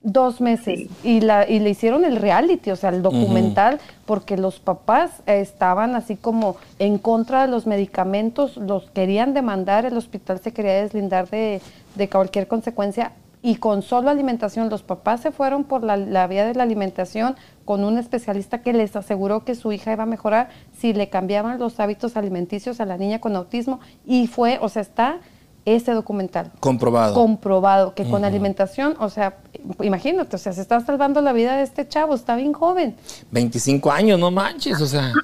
Dos 0.00 0.40
meses. 0.40 0.90
Y, 1.02 1.20
la, 1.20 1.48
y 1.48 1.60
le 1.60 1.70
hicieron 1.70 2.04
el 2.04 2.16
reality, 2.16 2.70
o 2.70 2.76
sea, 2.76 2.90
el 2.90 3.02
documental, 3.02 3.80
porque 4.04 4.36
los 4.36 4.60
papás 4.60 5.10
estaban 5.26 5.96
así 5.96 6.16
como 6.16 6.56
en 6.78 6.98
contra 6.98 7.42
de 7.42 7.48
los 7.48 7.66
medicamentos, 7.66 8.56
los 8.58 8.90
querían 8.90 9.32
demandar, 9.32 9.86
el 9.86 9.96
hospital 9.96 10.40
se 10.40 10.52
quería 10.52 10.82
deslindar 10.82 11.30
de, 11.30 11.62
de 11.94 12.08
cualquier 12.08 12.46
consecuencia 12.46 13.12
y 13.46 13.56
con 13.56 13.82
solo 13.82 14.08
alimentación, 14.08 14.70
los 14.70 14.82
papás 14.82 15.20
se 15.20 15.30
fueron 15.30 15.64
por 15.64 15.84
la, 15.84 16.26
vía 16.26 16.46
de 16.46 16.54
la 16.54 16.62
alimentación 16.62 17.36
con 17.66 17.84
un 17.84 17.98
especialista 17.98 18.62
que 18.62 18.72
les 18.72 18.96
aseguró 18.96 19.44
que 19.44 19.54
su 19.54 19.70
hija 19.70 19.92
iba 19.92 20.04
a 20.04 20.06
mejorar 20.06 20.48
si 20.72 20.94
le 20.94 21.10
cambiaban 21.10 21.58
los 21.58 21.78
hábitos 21.78 22.16
alimenticios 22.16 22.80
a 22.80 22.86
la 22.86 22.96
niña 22.96 23.20
con 23.20 23.36
autismo 23.36 23.80
y 24.06 24.28
fue, 24.28 24.58
o 24.62 24.70
sea, 24.70 24.80
está 24.80 25.18
ese 25.66 25.92
documental. 25.92 26.52
Comprobado. 26.58 27.12
Comprobado, 27.12 27.94
que 27.94 28.08
con 28.08 28.24
alimentación, 28.24 28.94
o 28.98 29.10
sea, 29.10 29.36
imagínate, 29.82 30.36
o 30.36 30.38
sea, 30.38 30.54
se 30.54 30.62
está 30.62 30.80
salvando 30.80 31.20
la 31.20 31.34
vida 31.34 31.54
de 31.58 31.64
este 31.64 31.86
chavo, 31.86 32.14
está 32.14 32.36
bien 32.36 32.54
joven. 32.54 32.96
25 33.30 33.92
años, 33.92 34.18
no 34.18 34.30
manches, 34.30 34.80
o 34.80 34.86
sea. 34.86 35.12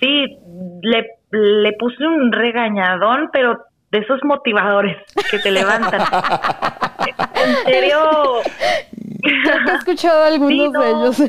Sí, 0.00 0.38
le, 0.82 1.06
le 1.32 1.72
puse 1.72 2.06
un 2.06 2.30
regañadón, 2.30 3.30
pero 3.32 3.58
de 3.90 3.98
esos 3.98 4.20
motivadores 4.22 4.96
que 5.28 5.40
te 5.40 5.50
levantan. 5.50 6.02
en 6.98 7.54
serio. 7.64 8.42
he 9.22 9.74
escuchado 9.74 10.24
algunos 10.24 10.72
de 10.72 10.90
ellos. 10.90 11.18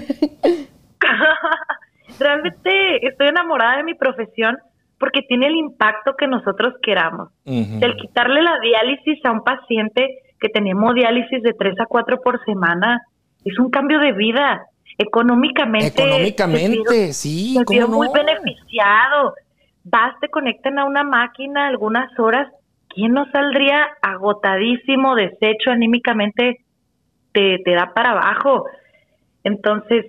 Realmente 2.19 3.07
estoy 3.07 3.27
enamorada 3.27 3.77
de 3.77 3.83
mi 3.83 3.93
profesión 3.93 4.57
porque 4.99 5.21
tiene 5.21 5.47
el 5.47 5.55
impacto 5.55 6.15
que 6.17 6.27
nosotros 6.27 6.73
queramos. 6.81 7.29
El 7.45 7.95
quitarle 7.95 8.41
la 8.41 8.59
diálisis 8.59 9.23
a 9.25 9.31
un 9.31 9.43
paciente 9.43 10.19
que 10.39 10.49
tenemos 10.49 10.93
diálisis 10.93 11.41
de 11.41 11.53
tres 11.53 11.79
a 11.79 11.85
cuatro 11.85 12.19
por 12.21 12.43
semana 12.43 13.01
es 13.45 13.57
un 13.59 13.69
cambio 13.69 13.99
de 13.99 14.11
vida. 14.13 14.63
Económicamente. 14.97 16.03
Económicamente, 16.03 17.13
sí. 17.13 17.57
Se 17.65 17.85
muy 17.85 18.09
beneficiado 18.13 19.33
vas, 19.83 20.19
te 20.19 20.29
conectan 20.29 20.79
a 20.79 20.85
una 20.85 21.03
máquina 21.03 21.67
algunas 21.67 22.17
horas, 22.19 22.51
¿quién 22.89 23.13
no 23.13 23.25
saldría 23.31 23.87
agotadísimo, 24.01 25.15
deshecho 25.15 25.71
anímicamente? 25.71 26.59
Te, 27.31 27.59
te 27.63 27.71
da 27.71 27.93
para 27.93 28.11
abajo. 28.11 28.65
Entonces, 29.43 30.05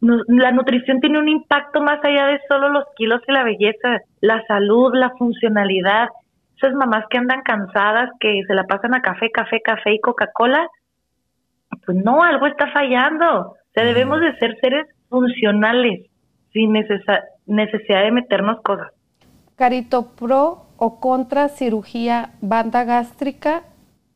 la 0.00 0.52
nutrición 0.52 1.00
tiene 1.00 1.18
un 1.18 1.28
impacto 1.28 1.80
más 1.80 2.04
allá 2.04 2.26
de 2.26 2.40
solo 2.48 2.68
los 2.68 2.84
kilos 2.96 3.20
y 3.26 3.32
la 3.32 3.42
belleza, 3.42 4.00
la 4.20 4.44
salud, 4.46 4.92
la 4.94 5.10
funcionalidad. 5.18 6.08
Esas 6.56 6.74
mamás 6.74 7.04
que 7.10 7.18
andan 7.18 7.42
cansadas, 7.42 8.10
que 8.20 8.42
se 8.46 8.54
la 8.54 8.64
pasan 8.64 8.94
a 8.94 9.02
café, 9.02 9.30
café, 9.30 9.60
café 9.60 9.94
y 9.94 10.00
Coca-Cola, 10.00 10.68
pues 11.84 11.96
no, 12.04 12.22
algo 12.22 12.46
está 12.46 12.70
fallando. 12.72 13.40
O 13.40 13.56
sea, 13.74 13.84
debemos 13.84 14.20
de 14.20 14.36
ser 14.38 14.56
seres 14.60 14.86
funcionales, 15.08 16.06
sin 16.52 16.72
necesidad 16.72 17.24
necesidad 17.48 18.02
de 18.02 18.12
meternos 18.12 18.60
cosas. 18.60 18.92
Carito, 19.56 20.12
pro 20.14 20.67
o 20.78 21.00
contra 21.00 21.48
cirugía 21.48 22.30
banda 22.40 22.84
gástrica 22.84 23.62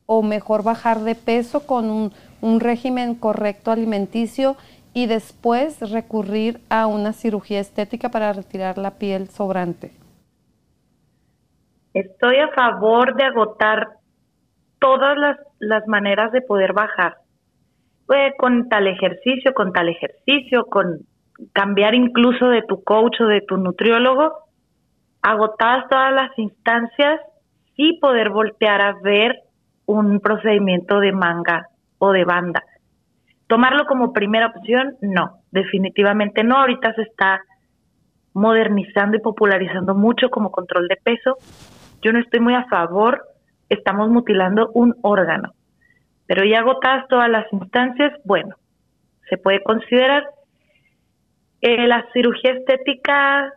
o 0.05 0.23
mejor 0.23 0.63
bajar 0.63 0.99
de 1.01 1.15
peso 1.15 1.67
con 1.67 1.89
un, 1.89 2.11
un 2.41 2.59
régimen 2.59 3.15
correcto 3.15 3.71
alimenticio 3.71 4.55
y 4.93 5.07
después 5.07 5.79
recurrir 5.91 6.59
a 6.69 6.87
una 6.87 7.13
cirugía 7.13 7.59
estética 7.59 8.09
para 8.09 8.33
retirar 8.33 8.77
la 8.77 8.91
piel 8.91 9.27
sobrante. 9.27 9.91
Estoy 11.93 12.37
a 12.37 12.49
favor 12.49 13.15
de 13.15 13.23
agotar 13.23 13.87
todas 14.79 15.17
las, 15.17 15.37
las 15.59 15.87
maneras 15.87 16.31
de 16.31 16.41
poder 16.41 16.73
bajar. 16.73 17.15
Pues 18.05 18.33
con 18.37 18.67
tal 18.69 18.87
ejercicio, 18.87 19.53
con 19.53 19.71
tal 19.71 19.89
ejercicio, 19.89 20.65
con 20.65 20.99
cambiar 21.53 21.95
incluso 21.95 22.47
de 22.49 22.61
tu 22.63 22.83
coach 22.83 23.21
o 23.21 23.27
de 23.27 23.41
tu 23.41 23.57
nutriólogo, 23.57 24.42
agotadas 25.23 25.87
todas 25.89 26.13
las 26.13 26.37
instancias, 26.37 27.19
y 27.75 27.99
poder 27.99 28.29
voltear 28.29 28.81
a 28.81 28.93
ver 29.01 29.39
un 29.85 30.19
procedimiento 30.19 30.99
de 30.99 31.11
manga 31.11 31.69
o 31.97 32.11
de 32.11 32.23
banda. 32.23 32.63
Tomarlo 33.47 33.85
como 33.85 34.13
primera 34.13 34.47
opción, 34.47 34.95
no. 35.01 35.39
definitivamente 35.51 36.43
no. 36.43 36.57
Ahorita 36.57 36.93
se 36.93 37.03
está 37.03 37.41
modernizando 38.33 39.17
y 39.17 39.21
popularizando 39.21 39.95
mucho 39.95 40.29
como 40.29 40.51
control 40.51 40.87
de 40.87 40.97
peso. 40.97 41.37
Yo 42.01 42.11
no 42.11 42.19
estoy 42.19 42.39
muy 42.39 42.55
a 42.55 42.65
favor, 42.65 43.23
estamos 43.69 44.09
mutilando 44.09 44.71
un 44.73 44.95
órgano. 45.01 45.53
Pero 46.25 46.45
ya 46.45 46.59
agotadas 46.59 47.07
todas 47.09 47.29
las 47.29 47.51
instancias, 47.51 48.13
bueno, 48.23 48.55
se 49.29 49.37
puede 49.37 49.61
considerar. 49.61 50.23
Eh, 51.61 51.87
la 51.87 52.05
cirugía 52.13 52.53
estética, 52.53 53.53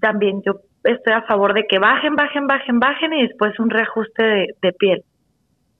también 0.00 0.42
yo 0.42 0.60
estoy 0.86 1.12
a 1.12 1.22
favor 1.22 1.54
de 1.54 1.66
que 1.66 1.78
bajen, 1.78 2.16
bajen, 2.16 2.46
bajen, 2.46 2.80
bajen 2.80 3.12
y 3.12 3.26
después 3.26 3.58
un 3.58 3.70
reajuste 3.70 4.22
de, 4.22 4.54
de 4.62 4.72
piel 4.72 5.04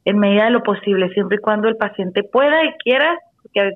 en 0.04 0.18
medida 0.18 0.44
de 0.44 0.50
lo 0.50 0.62
posible, 0.62 1.08
siempre 1.10 1.38
y 1.38 1.40
cuando 1.40 1.68
el 1.68 1.76
paciente 1.76 2.22
pueda 2.22 2.64
y 2.64 2.72
quiera, 2.84 3.18
porque 3.42 3.72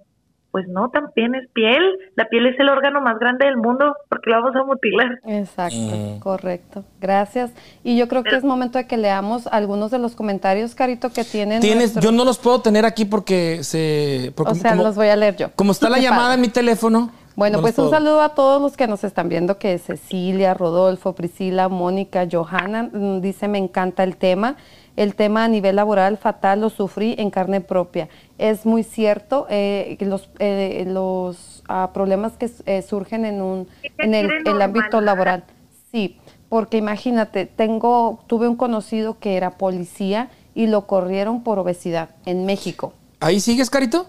pues 0.51 0.67
no, 0.69 0.89
también 0.91 1.35
es 1.35 1.49
piel. 1.53 1.83
La 2.17 2.27
piel 2.27 2.47
es 2.47 2.59
el 2.59 2.69
órgano 2.69 3.01
más 3.01 3.19
grande 3.19 3.47
del 3.47 3.57
mundo 3.57 3.95
porque 4.09 4.31
lo 4.31 4.37
vamos 4.43 4.57
a 4.57 4.65
mutilar. 4.65 5.21
Exacto, 5.25 5.77
mm. 5.77 6.19
correcto. 6.19 6.85
Gracias. 7.01 7.53
Y 7.85 7.97
yo 7.97 8.09
creo 8.09 8.25
que 8.25 8.35
es 8.35 8.43
momento 8.43 8.79
de 8.79 8.87
que 8.87 8.97
leamos 8.97 9.47
algunos 9.47 9.91
de 9.91 9.99
los 9.99 10.17
comentarios, 10.17 10.75
Carito, 10.75 11.11
que 11.11 11.25
tienen. 11.25 11.61
Tienes, 11.61 11.95
yo 12.01 12.11
no 12.11 12.25
los 12.25 12.39
puedo 12.39 12.61
tener 12.61 12.85
aquí 12.85 13.05
porque 13.05 13.63
se. 13.63 14.33
o 14.37 14.55
sea, 14.55 14.75
los 14.75 14.97
voy 14.97 15.09
a 15.09 15.17
leer 15.17 15.37
yo. 15.37 15.51
Como 15.55 15.73
está 15.73 15.89
la 15.91 15.99
llamada 15.99 16.35
en 16.35 16.41
mi 16.41 16.49
teléfono. 16.49 17.13
Bueno, 17.41 17.63
pues 17.63 17.79
un 17.79 17.89
saludo 17.89 18.21
a 18.21 18.35
todos 18.35 18.61
los 18.61 18.77
que 18.77 18.87
nos 18.87 19.03
están 19.03 19.31
viendo, 19.31 19.59
que 19.59 19.73
es 19.73 19.85
Cecilia, 19.85 20.53
Rodolfo, 20.53 21.15
Priscila, 21.15 21.71
Mónica, 21.71 22.29
Johanna, 22.31 22.91
mm, 22.93 23.23
dice 23.23 23.49
me 23.49 23.57
encanta 23.57 24.05
el 24.05 24.17
tema 24.17 24.57
el 24.97 25.15
tema 25.15 25.45
a 25.45 25.49
nivel 25.49 25.77
laboral 25.77 26.19
fatal 26.19 26.61
lo 26.61 26.69
sufrí 26.69 27.15
en 27.17 27.31
carne 27.31 27.63
propia. 27.63 28.11
Es 28.37 28.67
muy 28.67 28.83
cierto 28.83 29.47
eh, 29.49 29.97
los, 30.01 30.29
eh, 30.39 30.85
los 30.87 31.63
ah, 31.69 31.93
problemas 31.95 32.33
que 32.35 32.51
eh, 32.67 32.83
surgen 32.83 33.25
en, 33.25 33.41
un, 33.41 33.67
en 33.97 34.15
el, 34.15 34.61
ámbito 34.61 35.01
laboral. 35.01 35.45
Sí, 35.91 36.19
porque 36.51 36.77
imagínate, 36.77 37.47
tengo, 37.47 38.23
tuve 38.27 38.47
un 38.47 38.57
conocido 38.57 39.19
que 39.19 39.39
era 39.39 39.53
policía 39.57 40.29
y 40.55 40.67
lo 40.67 40.87
corrieron 40.87 41.43
por 41.43 41.59
obesidad 41.59 42.11
en 42.27 42.45
México. 42.45 42.93
¿Ahí 43.21 43.41
sigues, 43.41 43.71
Carito? 43.71 44.05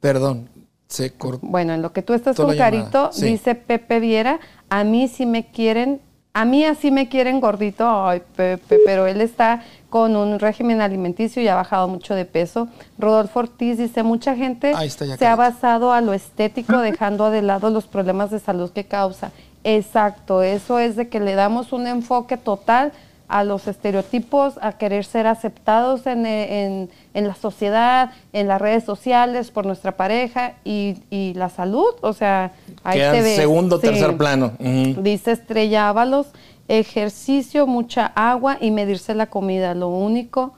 Perdón, 0.00 0.48
se 0.88 1.12
cortó. 1.12 1.46
Bueno, 1.46 1.74
en 1.74 1.82
lo 1.82 1.92
que 1.92 2.02
tú 2.02 2.14
estás 2.14 2.36
con 2.36 2.56
Carito, 2.56 3.10
dice 3.20 3.54
Pepe 3.54 4.00
Viera, 4.00 4.40
a 4.68 4.84
mí 4.84 5.08
si 5.08 5.26
me 5.26 5.50
quieren 5.50 6.00
a 6.36 6.44
mí 6.44 6.66
así 6.66 6.90
me 6.90 7.08
quieren 7.08 7.40
gordito, 7.40 7.88
ay, 7.88 8.20
Pepe, 8.36 8.78
pero 8.84 9.06
él 9.06 9.22
está 9.22 9.62
con 9.88 10.16
un 10.16 10.38
régimen 10.38 10.82
alimenticio 10.82 11.40
y 11.42 11.48
ha 11.48 11.54
bajado 11.54 11.88
mucho 11.88 12.14
de 12.14 12.26
peso. 12.26 12.68
Rodolfo 12.98 13.38
Ortiz 13.38 13.78
dice, 13.78 14.02
mucha 14.02 14.36
gente 14.36 14.74
se 14.90 15.26
ha 15.26 15.34
basado 15.34 15.92
a 15.92 16.02
lo 16.02 16.12
estético 16.12 16.76
dejando 16.80 17.30
de 17.30 17.40
lado 17.40 17.70
los 17.70 17.86
problemas 17.86 18.30
de 18.30 18.38
salud 18.38 18.70
que 18.70 18.84
causa. 18.84 19.32
Exacto, 19.64 20.42
eso 20.42 20.78
es 20.78 20.94
de 20.96 21.08
que 21.08 21.20
le 21.20 21.34
damos 21.36 21.72
un 21.72 21.86
enfoque 21.86 22.36
total 22.36 22.92
a 23.28 23.44
los 23.44 23.66
estereotipos, 23.66 24.58
a 24.62 24.72
querer 24.72 25.04
ser 25.04 25.26
aceptados 25.26 26.06
en, 26.06 26.26
en, 26.26 26.90
en, 27.14 27.28
la 27.28 27.34
sociedad, 27.34 28.10
en 28.32 28.48
las 28.48 28.60
redes 28.60 28.84
sociales, 28.84 29.50
por 29.50 29.66
nuestra 29.66 29.92
pareja 29.92 30.54
y, 30.64 31.02
y 31.10 31.34
la 31.34 31.48
salud. 31.48 31.94
O 32.02 32.12
sea, 32.12 32.52
ahí 32.84 32.98
te 32.98 33.22
ves. 33.22 33.36
segundo, 33.36 33.78
tercer 33.78 34.16
plano. 34.16 34.52
Dice 34.58 35.32
Estrella 35.32 35.88
Ábalos, 35.88 36.28
ejercicio, 36.68 37.66
mucha 37.66 38.06
agua 38.14 38.58
y 38.60 38.70
medirse 38.70 39.14
la 39.14 39.26
comida. 39.26 39.74
Lo 39.74 39.88
único, 39.88 40.54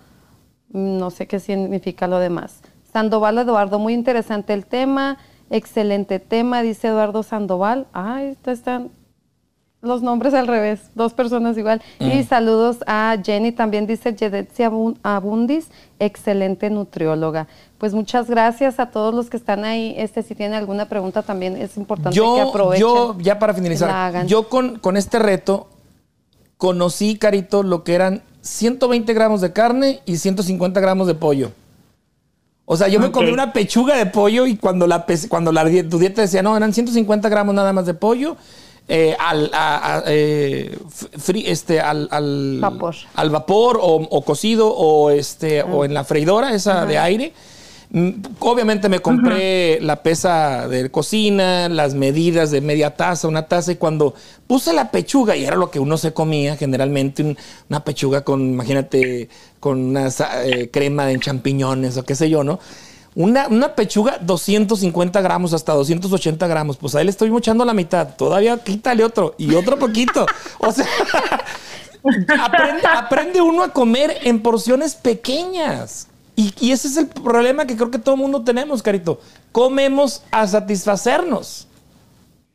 no 0.71 1.11
sé 1.11 1.27
qué 1.27 1.41
significa 1.41 2.07
lo 2.07 2.19
demás. 2.19 2.61
Sandoval 2.93 3.39
Eduardo, 3.39 3.79
muy 3.79 3.95
interesante 3.95 4.53
el 4.53 4.66
tema. 4.66 5.19
Excelente 5.51 6.19
tema, 6.19 6.62
dice 6.62 6.89
Eduardo 6.89 7.23
Sandoval. 7.23 7.87
Ay, 7.93 8.37
están 8.45 8.91
los 9.81 10.03
nombres 10.03 10.35
al 10.35 10.49
revés, 10.49 10.81
dos 10.95 11.12
personas 11.12 11.57
igual. 11.57 11.81
Y 12.01 12.18
mm. 12.18 12.29
saludos 12.29 12.79
a 12.87 13.16
Jenny, 13.24 13.53
también 13.53 13.87
dice 13.87 14.14
Jedetsia 14.16 14.70
Abundis, 15.03 15.68
excelente 15.99 16.68
nutrióloga. 16.68 17.47
Pues 17.79 17.95
muchas 17.95 18.29
gracias 18.29 18.81
a 18.81 18.91
todos 18.91 19.14
los 19.14 19.31
que 19.31 19.37
están 19.37 19.64
ahí. 19.64 19.95
Este, 19.97 20.22
si 20.22 20.35
tienen 20.35 20.59
alguna 20.59 20.89
pregunta 20.89 21.22
también 21.22 21.57
es 21.57 21.76
importante 21.76 22.18
que 22.18 22.41
aprovechen. 22.41 22.81
Yo, 22.81 23.16
ya 23.20 23.39
para 23.39 23.55
finalizar, 23.55 24.26
yo 24.26 24.49
con, 24.49 24.79
con 24.79 24.97
este 24.97 25.20
reto 25.20 25.68
conocí, 26.57 27.16
Carito, 27.16 27.62
lo 27.62 27.85
que 27.85 27.95
eran 27.95 28.22
120 28.41 29.14
gramos 29.14 29.41
de 29.41 29.53
carne 29.53 30.01
y 30.07 30.16
150 30.16 30.81
gramos 30.81 31.07
de 31.07 31.14
pollo. 31.14 31.53
O 32.70 32.76
sea, 32.76 32.89
yo 32.89 33.01
me 33.01 33.11
comí 33.11 33.31
una 33.31 33.53
pechuga 33.55 33.97
de 33.97 34.07
pollo 34.07 34.45
y 34.45 34.57
cuando 34.57 34.87
la 34.87 35.07
cuando 35.31 35.53
la 35.53 35.64
tu 35.89 35.99
dieta 35.99 36.20
decía, 36.20 36.43
no, 36.43 36.55
eran 36.55 36.74
150 36.74 37.29
gramos 37.31 37.55
nada 37.55 37.72
más 37.72 37.87
de 37.87 37.95
pollo 37.95 38.37
eh, 38.91 39.14
al, 39.18 39.51
eh, 40.07 40.78
este, 41.45 41.78
al, 41.80 42.09
al, 42.11 42.59
vapor, 42.59 42.95
al 43.14 43.30
vapor 43.30 43.78
o, 43.82 44.22
cocido 44.22 44.74
o, 44.74 45.11
este, 45.11 45.62
o 45.62 45.84
en 45.84 45.93
la 45.93 46.05
freidora, 46.05 46.55
esa 46.55 46.86
de 46.86 46.99
aire. 46.99 47.32
Mm, 47.91 48.11
obviamente 48.41 48.89
me 48.89 49.01
compré 49.01 49.78
la 49.80 50.03
pesa 50.03 50.68
de 50.68 50.91
cocina, 50.91 51.68
las 51.68 51.95
medidas 51.95 52.51
de 52.51 52.62
media 52.62 52.97
taza, 52.97 53.28
una 53.28 53.47
taza, 53.47 53.72
y 53.72 53.76
cuando 53.76 54.14
puse 54.47 54.72
la 54.72 54.91
pechuga, 54.91 55.36
y 55.36 55.45
era 55.45 55.57
lo 55.57 55.70
que 55.70 55.80
uno 55.80 55.99
se 55.99 56.14
comía 56.14 56.57
generalmente, 56.57 57.36
una 57.68 57.84
pechuga 57.84 58.24
con, 58.24 58.41
imagínate, 58.41 59.28
con 59.61 59.78
una 59.78 60.09
eh, 60.45 60.70
crema 60.70 61.07
de 61.07 61.18
champiñones 61.18 61.97
o 61.99 62.05
qué 62.05 62.14
sé 62.14 62.30
yo, 62.30 62.43
¿no? 62.43 62.59
Una, 63.19 63.75
pechuga, 63.75 64.16
250 64.21 65.21
gramos 65.21 65.53
hasta 65.53 65.73
280 65.73 66.47
gramos. 66.47 66.77
Pues 66.77 66.95
ahí 66.95 67.03
le 67.03 67.11
estoy 67.11 67.33
mochando 67.33 67.64
la 67.64 67.75
mitad. 67.75 68.14
Todavía 68.14 68.57
quítale 68.59 69.03
otro 69.03 69.35
y 69.37 69.57
otro 69.57 69.77
poquito. 69.77 70.25
O 70.61 70.71
sea, 70.71 70.87
aprende, 72.97 73.41
uno 73.41 73.64
a 73.64 73.73
comer 73.73 74.19
en 74.23 74.41
porciones 74.41 74.95
pequeñas. 74.95 76.09
Y, 76.37 76.71
ese 76.71 76.87
es 76.87 76.97
el 76.97 77.09
problema 77.09 77.66
que 77.66 77.75
creo 77.75 77.91
que 77.91 77.99
todo 77.99 78.14
el 78.14 78.21
mundo 78.21 78.45
tenemos, 78.45 78.85
Carito. 78.85 79.21
Comemos 79.51 80.25
a 80.31 80.47
satisfacernos. 80.47 81.66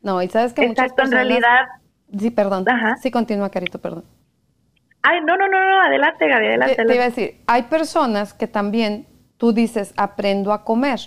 No, 0.02 0.22
y 0.22 0.30
sabes 0.30 0.54
que 0.54 0.64
Exacto, 0.64 1.04
en 1.04 1.12
realidad. 1.12 1.66
Sí, 2.18 2.32
perdón. 2.32 2.64
Sí, 3.02 3.12
continúa, 3.12 3.50
Carito, 3.50 3.80
perdón. 3.80 4.06
Ay, 5.02 5.20
no, 5.26 5.36
no, 5.36 5.50
no, 5.50 5.60
no, 5.60 5.82
adelante, 5.82 6.26
Gaby, 6.26 6.46
adelante. 6.46 6.86
te 6.86 6.96
iba 6.96 7.04
a 7.04 7.10
decir, 7.10 7.42
hay 7.48 7.64
personas 7.64 8.34
que 8.34 8.48
también 8.48 9.08
tú 9.44 9.52
dices, 9.52 9.94
aprendo 9.98 10.54
a 10.54 10.64
comer. 10.64 11.02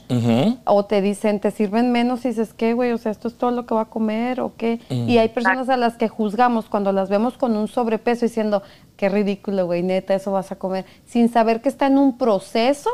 O 0.66 0.84
te 0.84 1.00
dicen, 1.00 1.40
te 1.40 1.50
sirven 1.50 1.90
menos 1.90 2.22
y 2.26 2.28
dices, 2.28 2.52
¿qué, 2.52 2.74
güey? 2.74 2.92
O 2.92 2.98
sea, 2.98 3.10
¿esto 3.10 3.28
es 3.28 3.38
todo 3.38 3.50
lo 3.50 3.64
que 3.64 3.74
va 3.74 3.80
a 3.80 3.84
comer 3.86 4.42
o 4.42 4.52
qué? 4.58 4.78
Y 4.90 5.16
hay 5.16 5.30
personas 5.30 5.70
a 5.70 5.78
las 5.78 5.96
que 5.96 6.08
juzgamos 6.08 6.66
cuando 6.66 6.92
las 6.92 7.08
vemos 7.08 7.38
con 7.38 7.56
un 7.56 7.66
sobrepeso 7.66 8.26
diciendo, 8.26 8.62
qué 8.98 9.08
ridículo, 9.08 9.64
güey, 9.64 9.82
neta, 9.82 10.14
eso 10.14 10.32
vas 10.32 10.52
a 10.52 10.56
comer, 10.56 10.84
sin 11.06 11.30
saber 11.30 11.62
que 11.62 11.70
está 11.70 11.86
en 11.86 11.96
un 11.96 12.18
proceso 12.18 12.90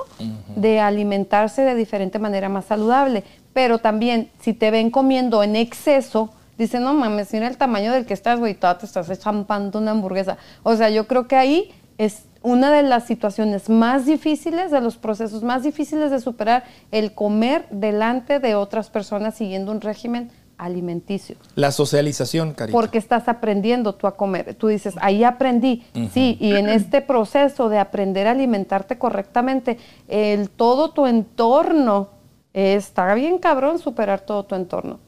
de 0.55 0.79
alimentarse 0.79 1.63
de 1.63 1.75
diferente 1.75 2.21
manera 2.21 2.49
más 2.49 2.67
saludable. 2.67 3.25
Pero 3.53 3.79
también, 3.79 4.31
si 4.39 4.53
te 4.53 4.71
ven 4.71 4.91
comiendo 4.91 5.43
en 5.43 5.57
exceso, 5.57 6.31
dicen, 6.57 6.85
no 6.85 6.95
mames, 6.95 7.33
mira 7.33 7.49
el 7.49 7.57
tamaño 7.57 7.91
del 7.91 8.07
que 8.07 8.15
estás, 8.15 8.39
güey, 8.39 8.55
te 8.55 8.69
estás 8.85 9.11
echampando 9.11 9.81
una 9.81 9.91
hamburguesa. 9.91 10.39
O 10.63 10.77
sea, 10.77 10.89
yo 10.89 11.09
creo 11.09 11.27
que 11.27 11.35
ahí 11.35 11.73
es 11.99 12.27
una 12.43 12.73
de 12.73 12.83
las 12.83 13.07
situaciones 13.07 13.69
más 13.69 14.07
difíciles, 14.07 14.71
de 14.71 14.81
los 14.81 14.97
procesos 14.97 15.43
más 15.43 15.63
difíciles 15.63 16.11
de 16.11 16.21
superar, 16.21 16.65
el 16.91 17.15
comer 17.15 17.67
delante 17.71 18.39
de 18.39 18.55
otras 18.55 18.91
personas 18.91 19.35
siguiendo 19.35 19.73
un 19.73 19.81
régimen 19.81 20.31
alimenticio. 20.59 21.37
La 21.57 21.73
socialización, 21.73 22.55
cariño. 22.55 22.79
Porque 22.79 22.99
estás 22.99 23.29
aprendiendo 23.29 23.95
tú 23.95 24.07
a 24.07 24.17
comer. 24.17 24.55
Tú 24.55 24.69
dices, 24.69 24.95
ahí 25.01 25.25
aprendí. 25.25 25.85
Sí, 26.11 26.37
y 26.41 26.55
en 26.55 26.69
este 26.69 27.01
proceso 27.01 27.69
de 27.69 27.79
aprender 27.79 28.27
a 28.27 28.33
alimentarte 28.33 28.99
correctamente, 28.99 29.79
el 30.09 30.51
todo 30.51 30.91
tu 30.91 31.07
entorno 31.07 32.11
está 32.53 33.13
bien 33.15 33.39
cabrón 33.39 33.79
superar 33.79 34.21
todo 34.21 34.45
tu 34.45 34.55
entorno. 34.55 35.01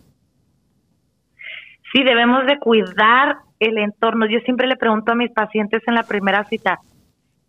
Sí, 1.93 2.03
debemos 2.03 2.47
de 2.47 2.59
cuidar 2.59 3.37
el 3.61 3.79
entorno. 3.79 4.27
Yo 4.27 4.41
siempre 4.45 4.67
le 4.67 4.77
pregunto 4.77 5.13
a 5.13 5.15
mis 5.15 5.31
pacientes 5.31 5.83
en 5.87 5.95
la 5.95 6.03
primera 6.03 6.45
cita, 6.49 6.81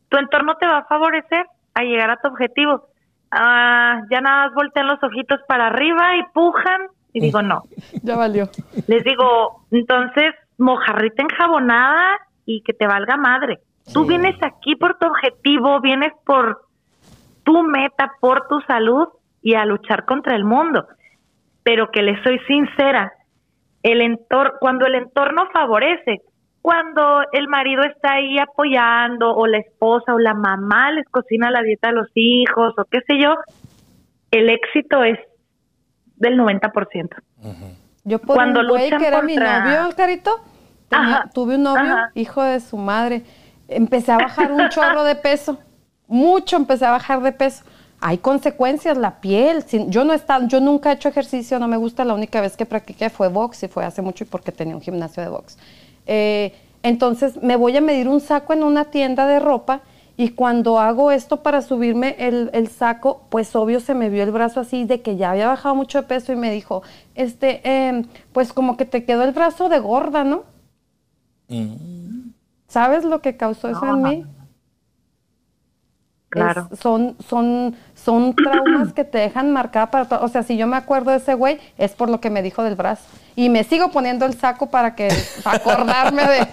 tu 0.10 0.18
entorno 0.18 0.56
te 0.56 0.68
va 0.68 0.80
a 0.80 0.86
favorecer 0.86 1.45
a 1.74 1.84
llegar 1.84 2.10
a 2.10 2.18
tu 2.18 2.28
objetivo. 2.28 2.88
Ah, 3.32 4.01
ya 4.10 4.22
nada 4.22 4.45
más 4.45 4.53
voltean 4.53 4.88
los 4.88 5.03
ojitos 5.03 5.39
para 5.47 5.68
arriba 5.68 6.16
y 6.18 6.24
pujan 6.34 6.88
y 7.14 7.22
digo 7.22 7.41
no. 7.41 7.64
ya 8.03 8.16
valió. 8.16 8.49
Les 8.88 9.03
digo, 9.03 9.66
entonces, 9.72 10.36
mojarrita 10.58 11.24
enjabonada 11.24 12.18
y 12.45 12.62
que 12.62 12.74
te 12.74 12.88
valga 12.88 13.18
madre. 13.18 13.60
Tú 13.93 14.06
vienes 14.06 14.36
aquí 14.41 14.76
por 14.76 14.97
tu 14.97 15.08
objetivo, 15.08 15.80
vienes 15.80 16.12
por 16.26 16.62
tu 17.43 17.64
meta, 17.64 18.14
por 18.20 18.47
tu 18.47 18.60
salud 18.62 19.08
y 19.41 19.53
a 19.53 19.66
luchar 19.66 20.06
contra 20.06 20.36
el 20.36 20.43
mundo. 20.43 20.88
Pero 21.64 21.91
que 21.91 22.01
le 22.01 22.22
soy 22.24 22.39
sincera, 22.47 23.14
el 23.84 24.01
entorno, 24.01 24.53
cuando 24.60 24.86
el 24.86 24.95
entorno 24.95 25.47
favorece, 25.53 26.22
cuando 26.66 27.22
el 27.32 27.47
marido 27.47 27.84
está 27.84 28.13
ahí 28.13 28.39
apoyando 28.39 29.36
o 29.36 29.45
la 29.45 29.59
esposa 29.59 30.16
o 30.16 30.18
la 30.18 30.34
mamá 30.34 30.89
les 30.93 31.05
cocina 31.09 31.51
la 31.51 31.61
dieta 31.61 31.89
de 31.89 31.93
los 31.93 32.07
hijos 32.16 32.74
o 32.80 32.86
qué 32.86 33.01
sé 33.05 33.20
yo, 33.22 33.36
el 34.32 34.49
éxito 34.49 35.03
es 35.03 35.20
del 36.16 36.39
90%. 36.39 37.09
Yo 38.03 38.18
por 38.18 38.36
Cuando 38.36 38.61
un 38.61 38.68
güey 38.70 38.89
que 38.89 39.05
era 39.05 39.22
mi 39.22 39.36
novio, 39.36 39.95
Carito, 39.95 40.39
tenía- 40.89 41.18
Ajá, 41.18 41.30
tuve 41.32 41.53
un 41.55 41.61
novio, 41.61 41.82
ajá. 41.93 42.09
hijo 42.16 42.41
de 42.41 42.59
su 42.59 42.78
madre. 42.78 43.22
Empecé 43.68 44.11
a 44.13 44.18
bajar 44.18 44.51
un 44.51 44.68
chorro 44.70 45.03
de 45.03 45.16
peso. 45.16 45.59
Mucho 46.07 46.55
empecé 46.57 46.84
a 46.88 46.91
bajar 46.91 47.22
de 47.22 47.32
peso. 47.32 47.63
Hay 48.01 48.18
consecuencias, 48.18 48.97
la 48.97 49.22
piel. 49.22 49.61
sin- 49.61 49.91
yo 49.91 50.03
no 50.03 50.13
yo 50.47 50.59
nunca 50.61 50.89
he 50.89 50.93
hecho 50.95 51.09
ejercicio, 51.09 51.59
no 51.59 51.68
me 51.68 51.78
gusta. 51.78 52.03
La 52.05 52.16
única 52.16 52.41
vez 52.41 52.57
que 52.57 52.66
practiqué 52.66 53.11
fue 53.11 53.28
box 53.28 53.61
y 53.61 53.68
fue 53.68 53.86
hace 53.86 54.01
mucho 54.01 54.24
y 54.24 54.28
porque 54.28 54.51
tenía 54.51 54.76
un 54.76 54.82
gimnasio 54.82 55.22
de 55.22 55.30
box. 55.30 55.59
Eh, 56.08 56.53
entonces 56.84 57.41
me 57.41 57.56
voy 57.56 57.76
a 57.78 57.82
medir 57.82 58.08
un 58.08 58.20
saco 58.20 58.53
en 58.53 58.64
una 58.64 58.86
tienda 58.86 59.26
de 59.26 59.39
ropa 59.39 59.82
y 60.18 60.30
cuando 60.30 60.80
hago 60.80 61.12
esto 61.12 61.43
para 61.43 61.62
subirme 61.62 62.16
el, 62.20 62.49
el 62.53 62.70
saco, 62.70 63.24
pues 63.30 63.56
obvio 63.56 63.80
se 63.80 63.93
me 63.93 64.10
vio 64.10 64.24
el 64.24 64.32
brazo 64.32 64.62
así 64.62 64.86
de 64.86 65.01
que 65.01 65.18
ya 65.18 65.32
había 65.32 65.47
bajado 65.47 65.76
mucho 65.76 66.01
de 66.01 66.08
peso 66.08 66.32
y 66.32 66.38
me 66.38 66.51
dijo, 66.51 66.84
este, 67.16 67.62
em, 67.68 68.06
pues 68.32 68.53
como 68.53 68.78
que 68.78 68.86
te 68.86 69.03
quedó 69.03 69.24
el 69.24 69.32
brazo 69.32 69.68
de 69.68 69.80
gorda, 69.80 70.24
¿no? 70.24 70.43
¿Sabes 72.68 73.03
lo 73.03 73.22
que 73.22 73.36
causó 73.36 73.70
eso 73.70 73.86
en 73.86 74.01
mí? 74.01 74.26
Claro. 76.36 76.68
Es- 76.72 76.80
son, 76.80 77.16
son, 77.28 77.76
son 77.96 78.36
traumas 78.36 78.94
que 78.94 79.04
te 79.04 79.18
dejan 79.18 79.52
marcada 79.52 79.90
para 79.92 80.06
todo. 80.06 80.24
O 80.24 80.28
sea, 80.28 80.44
si 80.44 80.58
yo 80.58 80.68
me 80.68 80.78
acuerdo 80.78 81.12
de 81.12 81.18
ese 81.18 81.34
güey, 81.34 81.60
es 81.78 81.94
por 81.96 82.10
lo 82.10 82.20
que 82.22 82.30
me 82.30 82.42
dijo 82.42 82.64
del 82.64 82.76
brazo. 82.76 83.04
Y 83.36 83.50
me 83.50 83.64
sigo 83.64 83.92
poniendo 83.92 84.26
el 84.26 84.34
saco 84.36 84.70
para 84.70 84.96
que 84.96 85.10
para 85.44 85.58
acordarme 85.58 86.24
de. 86.24 86.48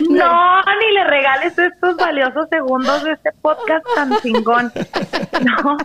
No, 0.10 0.60
ni 0.62 0.94
le 0.94 1.04
regales 1.04 1.56
estos 1.58 1.96
valiosos 1.96 2.48
segundos 2.50 3.04
de 3.04 3.12
este 3.12 3.30
podcast 3.40 3.84
tan 3.94 4.16
chingón. 4.18 4.72
No, 5.42 5.76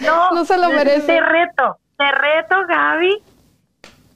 no. 0.00 0.30
No 0.32 0.44
se 0.44 0.56
lo 0.56 0.68
merece. 0.70 1.06
Te 1.06 1.20
reto, 1.20 1.76
te 1.98 2.10
reto, 2.12 2.56
Gaby. 2.68 3.22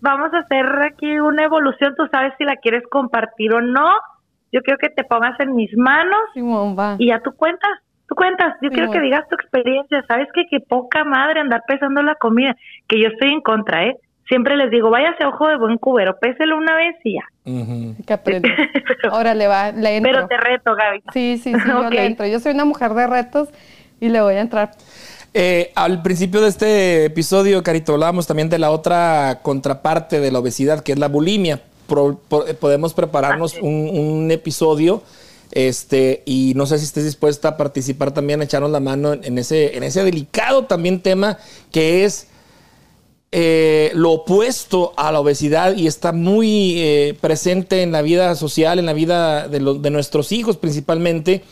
Vamos 0.01 0.33
a 0.33 0.39
hacer 0.39 0.65
aquí 0.83 1.19
una 1.19 1.45
evolución. 1.45 1.95
Tú 1.97 2.07
sabes 2.13 2.33
si 2.39 2.45
la 2.45 2.57
quieres 2.57 2.85
compartir 2.91 3.53
o 3.53 3.61
no. 3.61 3.91
Yo 4.53 4.61
quiero 4.63 4.79
que 4.79 4.89
te 4.89 5.05
pongas 5.05 5.39
en 5.41 5.55
mis 5.55 5.77
manos 5.77 6.21
Simón, 6.33 6.77
va. 6.79 6.95
y 6.99 7.09
ya 7.09 7.21
tú 7.21 7.33
cuentas. 7.33 7.71
Tú 8.09 8.15
cuentas. 8.15 8.55
Yo 8.63 8.69
Sí, 8.71 8.75
quiero 8.75 8.91
que 8.91 9.01
digas 9.01 9.29
tu 9.29 9.35
experiencia. 9.35 10.03
Sabes 10.09 10.29
que 10.35 10.45
qué 10.51 10.61
poca 10.61 11.05
madre 11.05 11.41
andar 11.41 11.63
pesando 11.67 12.03
la 12.03 12.15
comida. 12.15 12.57
Que 12.87 13.01
yo 13.01 13.09
estoy 13.09 13.29
en 13.33 13.41
contra, 13.43 13.85
¿eh? 13.87 13.97
Siempre 14.29 14.57
les 14.57 14.71
digo, 14.71 14.91
váyase 14.91 15.25
a 15.25 15.29
ojo 15.29 15.49
de 15.49 15.57
buen 15.57 15.79
cubero, 15.79 16.19
péselo 16.19 16.57
una 16.59 16.75
vez 16.77 16.97
y 17.05 17.15
ya. 17.15 17.25
Ujú. 17.51 17.95
Que 18.07 18.13
aprende. 18.13 18.51
Órale, 19.13 19.47
va, 19.47 19.73
le 19.73 19.97
entro. 19.97 20.13
Pero 20.13 20.27
te 20.27 20.37
reto, 20.37 20.75
Gaby. 20.75 21.03
Sí, 21.13 21.41
sí, 21.43 21.53
sí, 21.55 21.61
yo 21.69 21.87
Ok. 21.87 21.93
le 21.93 22.05
entro. 22.07 22.27
Yo 22.27 22.39
soy 22.41 22.53
una 22.53 22.65
mujer 22.67 22.93
de 22.93 23.07
retos 23.07 23.49
y 24.01 24.09
le 24.11 24.21
voy 24.21 24.35
a 24.35 24.41
entrar. 24.41 24.71
Eh, 25.35 25.73
al 25.75 26.03
principio 26.03 26.41
de 26.41 26.49
este 26.49 27.05
episodio, 27.07 27.63
Carito, 27.63 27.93
hablábamos 27.95 28.27
también 28.27 28.49
de 28.49 28.59
la 28.59 28.71
otra 28.71 29.41
contraparte 29.43 30.21
de 30.21 30.31
la 30.33 30.39
obesidad, 30.41 30.83
que 30.83 30.93
es 30.93 30.99
la 30.99 31.09
bulimia. 31.09 31.61
Pro- 31.87 32.19
po- 32.29 32.47
eh, 32.47 32.53
podemos 32.55 32.93
prepararnos 32.93 33.59
un, 33.61 33.89
un 33.93 34.31
episodio, 34.31 35.03
este, 35.53 36.23
y 36.27 36.53
no 36.57 36.67
sé 36.67 36.79
si 36.79 36.85
estés 36.85 37.05
dispuesta 37.05 37.49
a 37.49 37.57
participar 37.57 38.13
también, 38.13 38.41
a 38.41 38.45
echarnos 38.45 38.71
la 38.71 38.81
mano 38.81 39.13
en, 39.13 39.39
ese, 39.39 39.77
en 39.77 39.83
ese 39.83 40.05
delicado 40.05 40.65
también 40.65 41.01
tema 41.01 41.39
que 41.73 42.05
es 42.05 42.29
eh, 43.31 43.91
lo 43.95 44.13
opuesto 44.13 44.95
a 44.97 45.13
la 45.13 45.21
obesidad 45.21 45.77
y 45.77 45.87
está 45.87 46.13
muy 46.13 46.81
eh, 46.81 47.17
presente 47.21 47.83
en 47.83 47.93
la 47.93 48.01
vida 48.01 48.35
social, 48.35 48.79
en 48.79 48.87
la 48.87 48.95
vida 48.95 49.49
de 49.49 49.91
nuestros 49.91 50.33
hijos 50.33 50.57
principalmente. 50.57 51.45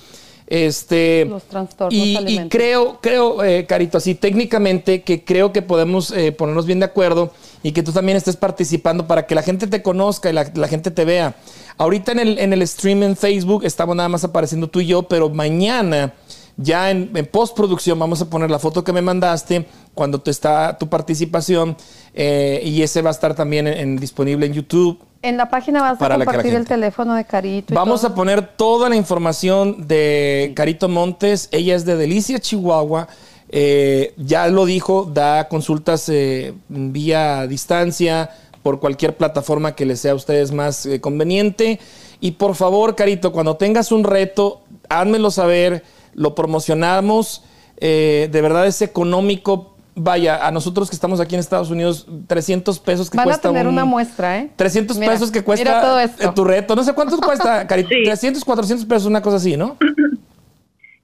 Este, 0.47 1.25
Los 1.25 1.43
trastornos 1.45 1.93
y, 1.93 2.39
creo, 2.49 3.01
creo, 3.01 3.43
eh, 3.43 3.67
Carito, 3.67 3.99
así 3.99 4.15
técnicamente 4.15 5.03
que 5.03 5.25
creo 5.25 5.53
que 5.53 5.61
podemos 5.61 6.13
eh, 6.13 6.31
ponernos 6.31 6.67
bien 6.67 6.79
de 6.79 6.85
acuerdo 6.87 7.33
y 7.65 7.73
que 7.73 7.83
tú 7.83 7.91
también 7.91 8.17
estés 8.17 8.37
participando 8.37 9.09
para 9.09 9.27
que 9.27 9.35
la 9.35 9.43
gente 9.43 9.67
te 9.67 9.83
conozca 9.83 10.31
y 10.31 10.33
la, 10.33 10.49
la 10.55 10.69
gente 10.69 10.93
te 10.93 11.05
vea. 11.05 11.35
Ahorita 11.79 12.13
en 12.13 12.21
el, 12.21 12.39
en 12.39 12.53
el 12.53 12.67
stream 12.67 13.03
en 13.03 13.17
Facebook 13.17 13.65
estamos 13.65 13.97
nada 13.97 14.09
más 14.09 14.23
apareciendo 14.23 14.69
tú 14.69 14.81
y 14.81 14.87
yo, 14.87 15.03
pero 15.03 15.29
mañana 15.31 16.15
ya 16.57 16.91
en, 16.91 17.11
en 17.15 17.27
postproducción 17.27 17.99
vamos 17.99 18.21
a 18.23 18.31
poner 18.31 18.51
la 18.51 18.59
foto 18.59 18.83
que 18.83 18.93
me 18.93 19.03
mandaste 19.03 19.67
cuando 19.95 20.21
te 20.21 20.31
está 20.31 20.77
tu 20.79 20.89
participación 20.89 21.77
eh, 22.15 22.61
y 22.65 22.83
ese 22.83 23.03
va 23.03 23.11
a 23.11 23.13
estar 23.13 23.35
también 23.35 23.67
en- 23.67 23.79
en- 23.79 23.97
disponible 23.97 24.47
en 24.47 24.53
YouTube. 24.55 24.99
En 25.23 25.37
la 25.37 25.49
página 25.51 25.81
vas 25.83 26.01
a 26.01 26.09
compartir 26.17 26.55
el 26.55 26.67
teléfono 26.67 27.15
de 27.15 27.25
Carito. 27.25 27.73
y 27.73 27.77
Vamos 27.77 28.03
todo. 28.03 28.13
a 28.13 28.15
poner 28.15 28.47
toda 28.57 28.89
la 28.89 28.97
información 28.97 29.89
de 29.89 30.53
Carito 30.55 30.89
Montes. 30.89 31.49
Ella 31.53 31.75
es 31.75 31.85
de 31.85 31.97
Delicia, 31.97 32.39
Chihuahua. 32.39 33.09
Eh, 33.49 34.13
ya 34.17 34.47
lo 34.49 34.65
dijo, 34.67 35.05
da 35.13 35.49
consultas 35.49 36.09
eh, 36.09 36.53
vía 36.69 37.47
distancia 37.47 38.31
por 38.63 38.81
cualquier 38.81 39.17
plataforma 39.17 39.75
que 39.75 39.87
les 39.87 40.01
sea 40.01 40.13
a 40.13 40.17
ustedes 40.17 40.53
más 40.53 40.85
eh, 40.87 41.01
conveniente. 41.01 41.81
Y 42.21 42.33
por 42.33 42.55
favor, 42.55 42.95
Carito, 42.95 43.33
cuando 43.33 43.57
tengas 43.57 43.93
un 43.93 44.05
reto, 44.05 44.63
házmelo 44.89 45.31
saber, 45.31 45.83
lo 46.17 46.35
promocionamos. 46.35 47.45
Eh, 47.77 48.29
de 48.33 48.41
verdad 48.43 48.67
es 48.67 48.83
económico. 48.83 49.75
Vaya, 49.99 50.47
a 50.47 50.51
nosotros 50.51 50.91
que 50.91 50.95
estamos 50.97 51.21
aquí 51.21 51.37
en 51.37 51.41
Estados 51.41 51.71
Unidos, 51.71 52.07
300 52.27 52.79
pesos 52.81 53.09
que 53.09 53.17
Van 53.17 53.23
a 53.23 53.31
cuesta 53.31 53.49
tener 53.49 53.67
un- 53.67 53.73
una 53.73 53.87
muestra, 53.87 54.39
¿eh? 54.41 54.51
300 54.57 54.99
Mira, 54.99 55.13
pesos 55.13 55.31
que 55.31 55.43
cuesta 55.43 55.65
Mira 55.65 55.81
todo 55.81 55.99
esto. 56.01 56.23
eh, 56.29 56.33
tu 56.35 56.45
reto. 56.45 56.77
No 56.77 56.83
sé 56.85 56.93
cuánto 56.93 57.17
cuesta, 57.19 57.67
Cari. 57.69 57.85
Sí. 57.85 58.03
300, 58.05 58.45
400 58.45 58.85
pesos, 58.85 59.07
una 59.07 59.23
cosa 59.23 59.37
así, 59.39 59.57
¿no? 59.57 59.77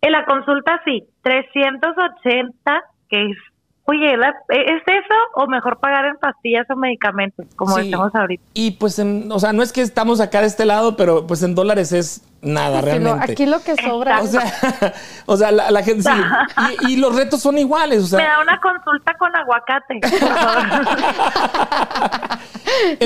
En 0.03 0.13
la 0.13 0.25
consulta 0.27 0.79
sí, 0.85 1.05
380, 1.23 2.83
que 3.09 3.31
es, 3.31 3.37
oye, 3.85 4.16
la- 4.16 4.35
¿es 4.49 4.83
eso 4.87 5.14
o 5.35 5.47
mejor 5.49 5.78
pagar 5.78 6.05
en 6.07 6.16
pastillas 6.16 6.66
o 6.70 6.76
medicamentos, 6.76 7.47
como 7.57 7.74
Sí. 7.76 7.83
decimos 7.85 8.14
ahorita? 8.14 8.43
Y 8.55 8.72
pues, 8.72 8.99
en- 8.99 9.30
o 9.33 9.39
sea, 9.39 9.53
no 9.53 9.62
es 9.62 9.72
que 9.72 9.80
estamos 9.83 10.20
acá 10.20 10.41
de 10.41 10.47
este 10.47 10.64
lado, 10.64 10.97
pero 10.97 11.26
pues 11.26 11.43
en 11.43 11.55
dólares 11.55 11.93
es 11.93 12.22
nada 12.43 12.80
Sí, 12.80 12.87
lo- 12.87 12.93
realmente. 12.93 13.33
aquí 13.33 13.47
lo 13.47 13.61
que 13.62 13.74
sobra. 13.76 14.20
O 14.22 14.26
sea, 14.26 14.43
o 15.26 15.37
sea 15.37 15.51
la, 15.53 15.70
la 15.70 15.83
gente 15.83 16.03
sí. 16.03 16.20
Y, 16.89 16.93
y 16.93 16.97
los 16.97 17.14
retos 17.16 17.41
son 17.41 17.59
iguales, 17.59 18.12
o 18.12 18.16
Me 18.16 18.22
da 18.24 18.41
una 18.41 18.61
consulta 18.61 19.14
con 19.14 19.35
aguacate, 19.35 20.01
por 20.01 20.18
favor. 20.28 20.87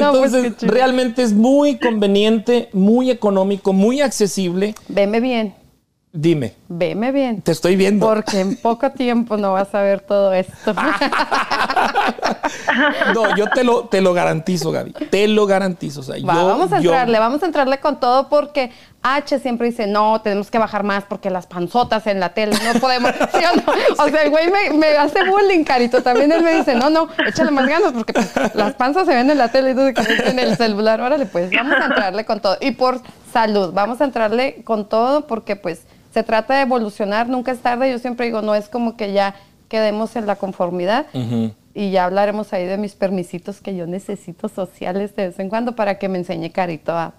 No, 0.01 0.13
pues, 0.13 0.33
Entonces, 0.33 0.71
realmente 0.71 1.23
es 1.23 1.33
muy 1.33 1.79
conveniente, 1.79 2.69
muy 2.73 3.11
económico, 3.11 3.73
muy 3.73 4.01
accesible. 4.01 4.75
Veme 4.89 5.21
bien, 5.21 5.55
Dime, 6.19 6.55
veme 6.69 7.13
bien. 7.13 7.43
te 7.43 7.53
estoy 7.53 7.77
viendo. 7.77 8.07
Porque 8.07 8.41
en 8.41 8.57
poco 8.57 8.91
tiempo 8.91 9.37
no 9.37 9.53
vas 9.53 9.75
a 9.75 9.83
ver 9.83 10.01
todo 10.01 10.33
esto. 10.33 10.75
No, 13.15 13.37
yo 13.37 13.47
te 13.49 13.65
lo, 13.65 13.85
te 13.87 14.01
lo 14.01 14.13
garantizo, 14.13 14.71
Gaby. 14.71 14.93
Te 14.93 15.27
lo 15.29 15.47
garantizo. 15.47 16.01
O 16.01 16.03
sea, 16.03 16.15
Va, 16.25 16.35
yo- 16.35 16.47
vamos 16.47 16.73
a 16.73 16.81
yo- 16.81 16.91
entrarle, 16.91 17.19
vamos 17.19 17.43
a 17.43 17.47
entrarle 17.47 17.79
con 17.79 17.99
todo 18.01 18.29
porque 18.29 18.71
H 19.03 19.39
siempre 19.39 19.69
dice, 19.71 19.87
no, 19.87 20.21
tenemos 20.21 20.51
que 20.51 20.59
bajar 20.59 20.83
más 20.83 21.05
porque 21.05 21.31
las 21.31 21.47
panzotas 21.47 22.07
en 22.07 22.21
la 22.21 22.31
tele 22.35 22.57
no 22.73 22.79
podemos. 22.81 23.13
¿Sí 23.33 23.39
o 23.45 23.57
no? 23.57 24.05
O 24.05 24.09
sea, 24.09 24.23
el 24.23 24.31
güey 24.31 24.51
me, 24.51 24.77
me 24.77 24.87
hace 24.89 25.25
bullying, 25.29 25.65
carito. 25.65 26.03
También 26.03 26.31
él 26.33 26.43
me 26.43 26.55
dice, 26.57 26.75
no, 26.75 26.91
no, 26.91 27.09
échale 27.27 27.51
más 27.51 27.67
ganas 27.67 27.93
porque 27.93 28.13
pues, 28.13 28.31
las 28.55 28.75
panzas 28.75 29.07
se 29.07 29.15
ven 29.15 29.31
en 29.31 29.39
la 29.39 29.49
tele 29.49 29.71
y 29.71 29.75
tú 29.75 29.81
en 30.27 30.39
el 30.39 30.57
celular. 30.57 31.01
Órale, 31.01 31.27
pues 31.27 31.51
vamos 31.51 31.75
a 31.81 31.87
entrarle 31.87 32.25
con 32.25 32.41
todo. 32.41 32.57
Y 32.61 32.73
por 32.73 33.01
salud, 33.33 33.73
vamos 33.73 34.01
a 34.01 34.05
entrarle 34.05 34.63
con 34.65 34.89
todo 34.89 35.27
porque 35.27 35.57
pues 35.57 35.83
se 36.17 36.23
trata 36.23 36.55
de 36.55 36.63
evolucionar, 36.63 37.29
nunca 37.29 37.53
es 37.53 37.59
tarde. 37.59 37.91
Yo 37.91 37.99
siempre 37.99 38.25
digo, 38.25 38.41
no 38.41 38.55
es 38.55 38.71
como 38.71 38.97
que 38.97 39.13
ya 39.13 39.35
quedemos 39.69 40.17
en 40.17 40.27
la 40.27 40.37
conformidad. 40.37 41.05
Y 41.75 41.91
ya 41.91 42.07
hablaremos 42.07 42.55
ahí 42.55 42.65
de 42.65 42.79
mis 42.79 42.95
permisitos 42.95 43.61
que 43.61 43.77
yo 43.77 43.87
necesito 43.87 44.49
sociales 44.49 45.15
de 45.15 45.27
vez 45.27 45.39
en 45.39 45.51
cuando 45.51 45.77
para 45.77 45.99
que 45.99 46.09
me 46.09 46.17
enseñe 46.17 46.51
Carito 46.53 46.93
a, 46.93 47.13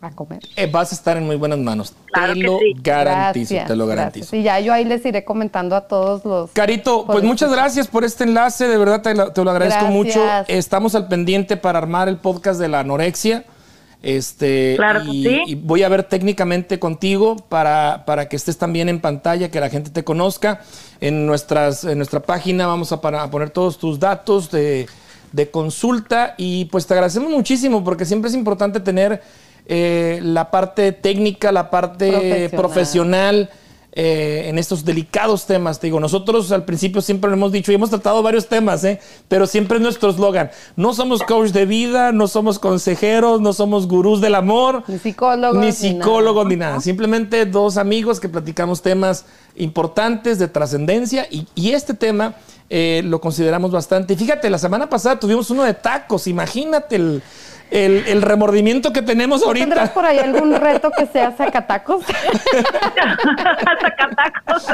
a 0.00 0.10
comer. 0.12 0.38
Eh, 0.56 0.66
vas 0.66 0.92
a 0.92 0.94
estar 0.94 1.18
en 1.18 1.26
muy 1.26 1.36
buenas 1.36 1.58
manos. 1.58 1.92
Claro 2.06 2.32
te 2.32 2.40
lo 2.40 2.58
sí. 2.58 2.72
garantizo, 2.82 3.52
Gracias, 3.52 3.68
te 3.68 3.76
lo 3.76 3.86
garantizo. 3.86 4.34
Y 4.34 4.44
ya 4.44 4.58
yo 4.60 4.72
ahí 4.72 4.86
les 4.86 5.04
iré 5.04 5.26
comentando 5.26 5.76
a 5.76 5.82
todos 5.82 6.24
los... 6.24 6.52
Carito, 6.52 7.04
pues 7.04 7.22
muchas 7.22 7.52
gracias 7.52 7.86
por 7.86 8.02
este 8.02 8.24
enlace, 8.24 8.66
de 8.66 8.78
verdad 8.78 9.02
te 9.02 9.14
lo, 9.14 9.30
te 9.34 9.44
lo 9.44 9.50
agradezco 9.50 9.84
Gracias. 9.84 9.94
mucho. 9.94 10.20
Estamos 10.48 10.94
al 10.94 11.06
pendiente 11.06 11.58
para 11.58 11.76
armar 11.76 12.08
el 12.08 12.16
podcast 12.16 12.58
de 12.58 12.68
la 12.68 12.80
anorexia. 12.80 13.44
Este, 14.02 14.74
Claro 14.76 15.02
que 15.04 15.10
y, 15.10 15.24
sí. 15.24 15.42
y 15.46 15.54
voy 15.54 15.82
a 15.84 15.88
ver 15.88 16.02
técnicamente 16.02 16.78
contigo 16.78 17.36
para, 17.48 18.02
para 18.04 18.28
que 18.28 18.36
estés 18.36 18.58
también 18.58 18.88
en 18.88 19.00
pantalla, 19.00 19.50
que 19.50 19.60
la 19.60 19.70
gente 19.70 19.90
te 19.90 20.02
conozca. 20.04 20.60
En, 21.00 21.26
nuestras, 21.26 21.84
en 21.84 21.98
nuestra 21.98 22.20
página 22.20 22.66
vamos 22.66 22.92
a, 22.92 23.00
para- 23.00 23.22
a 23.22 23.30
poner 23.30 23.50
todos 23.50 23.78
tus 23.78 23.98
datos 24.00 24.50
de, 24.50 24.86
de 25.32 25.50
consulta 25.50 26.34
y 26.36 26.64
pues 26.66 26.86
te 26.86 26.94
agradecemos 26.94 27.30
muchísimo 27.30 27.82
porque 27.84 28.04
siempre 28.04 28.28
es 28.28 28.34
importante 28.36 28.80
tener 28.80 29.22
eh, 29.66 30.20
la 30.22 30.50
parte 30.50 30.90
técnica, 30.92 31.52
la 31.52 31.70
parte 31.70 32.08
Profesional. 32.50 32.50
profesional 32.50 33.50
eh, 33.94 34.44
en 34.46 34.58
estos 34.58 34.84
delicados 34.84 35.46
temas. 35.46 35.78
Te 35.78 35.88
digo, 35.88 36.00
nosotros 36.00 36.50
al 36.52 36.64
principio 36.64 37.02
siempre 37.02 37.28
lo 37.30 37.36
hemos 37.36 37.52
dicho 37.52 37.70
y 37.72 37.74
hemos 37.74 37.90
tratado 37.90 38.22
varios 38.22 38.48
temas, 38.48 38.82
¿eh? 38.84 39.00
pero 39.28 39.46
siempre 39.46 39.76
es 39.76 39.82
nuestro 39.82 40.10
eslogan. 40.10 40.50
No 40.76 40.94
somos 40.94 41.22
coach 41.22 41.50
de 41.50 41.66
vida, 41.66 42.10
no 42.12 42.26
somos 42.26 42.58
consejeros, 42.58 43.40
no 43.40 43.52
somos 43.52 43.86
gurús 43.86 44.20
del 44.20 44.34
amor. 44.34 44.82
Ni 44.88 44.98
psicólogos, 44.98 45.58
Ni 45.58 45.66
ni 45.66 45.72
psicólogos, 45.72 46.44
nada. 46.44 46.48
ni 46.48 46.56
nada. 46.56 46.80
Simplemente 46.80 47.44
dos 47.46 47.76
amigos 47.76 48.18
que 48.18 48.28
platicamos 48.28 48.80
temas 48.80 49.26
importantes 49.56 50.38
de 50.38 50.48
trascendencia 50.48 51.26
y, 51.30 51.46
y 51.54 51.72
este 51.72 51.92
tema 51.92 52.36
eh, 52.74 53.02
lo 53.04 53.20
consideramos 53.20 53.70
bastante. 53.70 54.14
Y 54.14 54.16
fíjate, 54.16 54.48
la 54.48 54.56
semana 54.56 54.88
pasada 54.88 55.20
tuvimos 55.20 55.50
uno 55.50 55.62
de 55.62 55.74
tacos, 55.74 56.26
imagínate 56.26 56.96
el, 56.96 57.22
el, 57.72 58.04
el 58.06 58.22
remordimiento 58.22 58.92
que 58.92 59.02
tenemos 59.02 59.42
¿Tendrás 59.42 59.78
ahorita. 59.78 59.94
por 59.94 60.04
ahí 60.04 60.18
algún 60.18 60.54
reto 60.54 60.90
que 60.96 61.06
sea 61.06 61.32
sacatacos? 61.32 62.04
Sacatacos. 63.80 64.66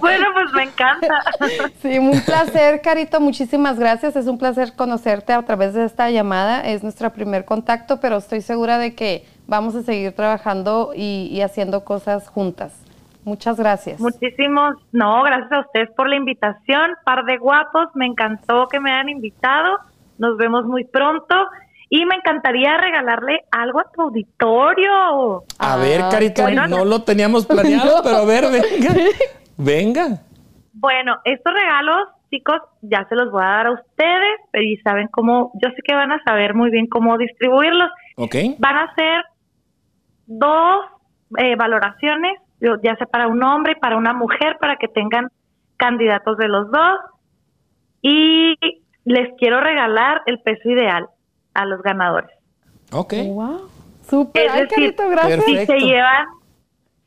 bueno, 0.00 0.26
pues 0.32 0.52
me 0.54 0.62
encanta. 0.64 1.22
Sí, 1.82 1.98
un 1.98 2.20
placer, 2.22 2.80
Carito. 2.80 3.20
Muchísimas 3.20 3.78
gracias. 3.78 4.16
Es 4.16 4.26
un 4.26 4.38
placer 4.38 4.74
conocerte 4.74 5.32
a 5.32 5.42
través 5.42 5.74
de 5.74 5.84
esta 5.84 6.10
llamada. 6.10 6.60
Es 6.66 6.82
nuestro 6.82 7.10
primer 7.12 7.44
contacto, 7.44 8.00
pero 8.00 8.16
estoy 8.16 8.40
segura 8.40 8.78
de 8.78 8.94
que 8.94 9.26
vamos 9.46 9.74
a 9.74 9.82
seguir 9.82 10.12
trabajando 10.12 10.92
y, 10.94 11.28
y 11.30 11.42
haciendo 11.42 11.84
cosas 11.84 12.28
juntas. 12.28 12.72
Muchas 13.24 13.56
gracias. 13.58 13.98
Muchísimos, 14.00 14.76
no, 14.92 15.22
gracias 15.24 15.50
a 15.50 15.60
ustedes 15.60 15.90
por 15.96 16.08
la 16.08 16.14
invitación. 16.14 16.92
Par 17.04 17.24
de 17.24 17.38
guapos, 17.38 17.88
me 17.94 18.06
encantó 18.06 18.68
que 18.68 18.78
me 18.78 18.92
hayan 18.92 19.08
invitado. 19.08 19.78
Nos 20.18 20.36
vemos 20.38 20.64
muy 20.64 20.84
pronto. 20.84 21.34
Y 21.88 22.04
me 22.04 22.16
encantaría 22.16 22.76
regalarle 22.78 23.40
algo 23.52 23.80
a 23.80 23.84
tu 23.92 24.02
auditorio. 24.02 25.44
A 25.58 25.76
ver, 25.76 26.00
Ah, 26.02 26.08
Carita, 26.10 26.42
bueno. 26.42 26.66
no 26.66 26.84
lo 26.84 27.02
teníamos 27.02 27.46
planeado, 27.46 27.96
No. 27.98 28.02
pero 28.02 28.16
a 28.16 28.24
ver, 28.24 28.44
venga. 28.50 28.94
Venga. 29.58 30.06
Bueno, 30.74 31.16
estos 31.24 31.54
regalos, 31.54 32.08
chicos, 32.30 32.60
ya 32.82 33.06
se 33.08 33.14
los 33.14 33.30
voy 33.30 33.42
a 33.42 33.46
dar 33.46 33.66
a 33.68 33.72
ustedes, 33.72 34.40
pero 34.50 34.64
y 34.64 34.76
saben 34.78 35.08
cómo, 35.08 35.52
yo 35.62 35.70
sé 35.70 35.76
que 35.82 35.94
van 35.94 36.12
a 36.12 36.22
saber 36.24 36.54
muy 36.54 36.70
bien 36.70 36.86
cómo 36.88 37.16
distribuirlos. 37.16 37.88
Ok. 38.16 38.34
Van 38.58 38.76
a 38.76 38.94
ser 38.94 39.22
dos 40.26 40.84
eh, 41.38 41.56
valoraciones, 41.56 42.38
yo- 42.60 42.76
ya 42.82 42.96
sea 42.96 43.06
para 43.06 43.28
un 43.28 43.42
hombre 43.42 43.72
y 43.76 43.80
para 43.80 43.96
una 43.96 44.12
mujer, 44.12 44.58
para 44.60 44.76
que 44.76 44.88
tengan 44.88 45.28
candidatos 45.78 46.36
de 46.36 46.48
los 46.48 46.70
dos. 46.70 46.98
Y 48.02 48.56
les 49.04 49.30
quiero 49.38 49.60
regalar 49.60 50.20
el 50.26 50.40
peso 50.40 50.68
ideal 50.68 51.06
a 51.56 51.64
los 51.64 51.82
ganadores. 51.82 52.30
Ok. 52.92 53.14
Wow. 53.24 53.68
Súper. 54.08 54.46
Es 54.46 54.52
Ay, 54.52 54.60
decir, 54.62 54.74
Carito, 54.94 55.08
gracias. 55.08 55.44
Si 55.44 55.54
Perfecto. 55.54 55.72
se 55.72 55.86
llevan, 55.86 56.26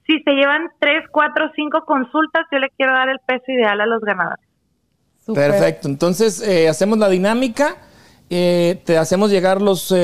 si 0.05 0.19
se 0.19 0.31
llevan 0.31 0.69
tres, 0.79 1.03
cuatro, 1.11 1.49
cinco 1.55 1.85
consultas, 1.85 2.45
yo 2.51 2.59
le 2.59 2.69
quiero 2.71 2.91
dar 2.91 3.09
el 3.09 3.19
peso 3.25 3.45
ideal 3.47 3.79
a 3.79 3.85
los 3.85 4.01
ganadores. 4.01 4.45
Perfecto. 5.33 5.87
Entonces, 5.87 6.41
eh, 6.41 6.67
hacemos 6.67 6.97
la 6.97 7.07
dinámica, 7.07 7.77
eh, 8.29 8.81
te 8.85 8.97
hacemos 8.97 9.31
llegar 9.31 9.61
los, 9.61 9.91
eh, 9.91 9.97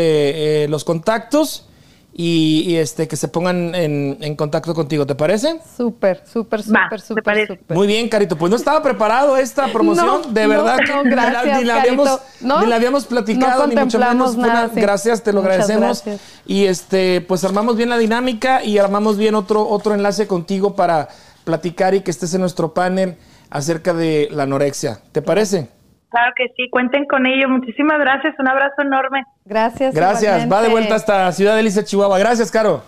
eh, 0.63 0.67
los 0.69 0.83
contactos 0.83 1.69
y, 2.17 2.63
y, 2.65 2.77
este, 2.77 3.09
que 3.09 3.17
se 3.17 3.27
pongan 3.27 3.75
en, 3.75 4.17
en 4.21 4.35
contacto 4.37 4.73
contigo, 4.73 5.05
¿te 5.05 5.15
parece? 5.15 5.59
Súper, 5.75 6.23
súper, 6.25 6.63
súper, 6.63 7.01
súper, 7.01 7.47
súper. 7.47 7.75
Muy 7.75 7.87
bien, 7.87 8.07
Carito. 8.07 8.37
Pues 8.37 8.49
no 8.49 8.55
estaba 8.55 8.81
preparado 8.81 9.35
esta 9.35 9.67
promoción, 9.73 10.05
No, 10.07 10.19
de 10.31 10.47
verdad. 10.47 10.77
no, 10.77 11.03
que 11.03 11.09
ni 11.09 11.15
la- 11.15 11.25
gracias, 11.29 11.59
ni, 11.59 11.65
la 11.65 11.81
habíamos, 11.81 12.19
No, 12.39 12.61
ni 12.61 12.67
la 12.67 12.75
habíamos 12.77 13.03
platicado, 13.05 13.67
no 13.67 13.73
ni 13.73 13.75
mucho 13.75 13.99
menos. 13.99 14.35
una- 14.35 14.69
sí. 14.73 14.79
Gracias, 14.79 15.23
te 15.23 15.33
lo 15.33 15.41
Muchas 15.41 15.55
agradecemos. 15.55 16.03
gracias. 16.05 16.21
Y 16.45 16.65
este, 16.65 17.19
pues 17.19 17.43
armamos 17.43 17.75
bien 17.75 17.89
la 17.89 17.97
dinámica 17.97 18.63
y 18.63 18.77
armamos 18.77 19.17
bien 19.17 19.35
otro, 19.35 19.67
otro 19.67 19.93
enlace 19.93 20.25
contigo 20.25 20.73
para 20.73 21.09
platicar 21.43 21.95
y 21.95 21.99
que 21.99 22.11
estés 22.11 22.33
en 22.33 22.39
nuestro 22.39 22.73
panel 22.73 23.17
acerca 23.49 23.93
de 23.93 24.29
la 24.31 24.43
anorexia. 24.43 25.01
¿Te 25.11 25.21
parece? 25.21 25.67
Claro 26.15 26.31
que 26.33 26.47
sí, 26.55 26.69
cuenten 26.69 27.05
con 27.07 27.25
ello. 27.25 27.49
Muchísimas 27.49 27.99
gracias, 27.99 28.35
un 28.39 28.47
abrazo 28.47 28.81
enorme 28.81 29.25
Gracias. 29.43 29.93
Gracias. 29.93 30.49
Va 30.49 30.61
de 30.61 30.69
vuelta 30.69 30.95
hasta 30.95 31.29
Ciudad 31.33 31.57
Delicia, 31.57 31.83
Chihuahua. 31.83 32.17
Gracias, 32.17 32.49
Caro. 32.49 32.83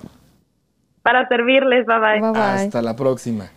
para 1.01 1.27
servirles. 1.27 1.85
Bye 1.85 1.99
bye. 1.99 2.21
Bye, 2.21 2.31
bye. 2.31 2.41
Hasta 2.41 2.81
la 2.81 2.95
próxima. 2.95 3.49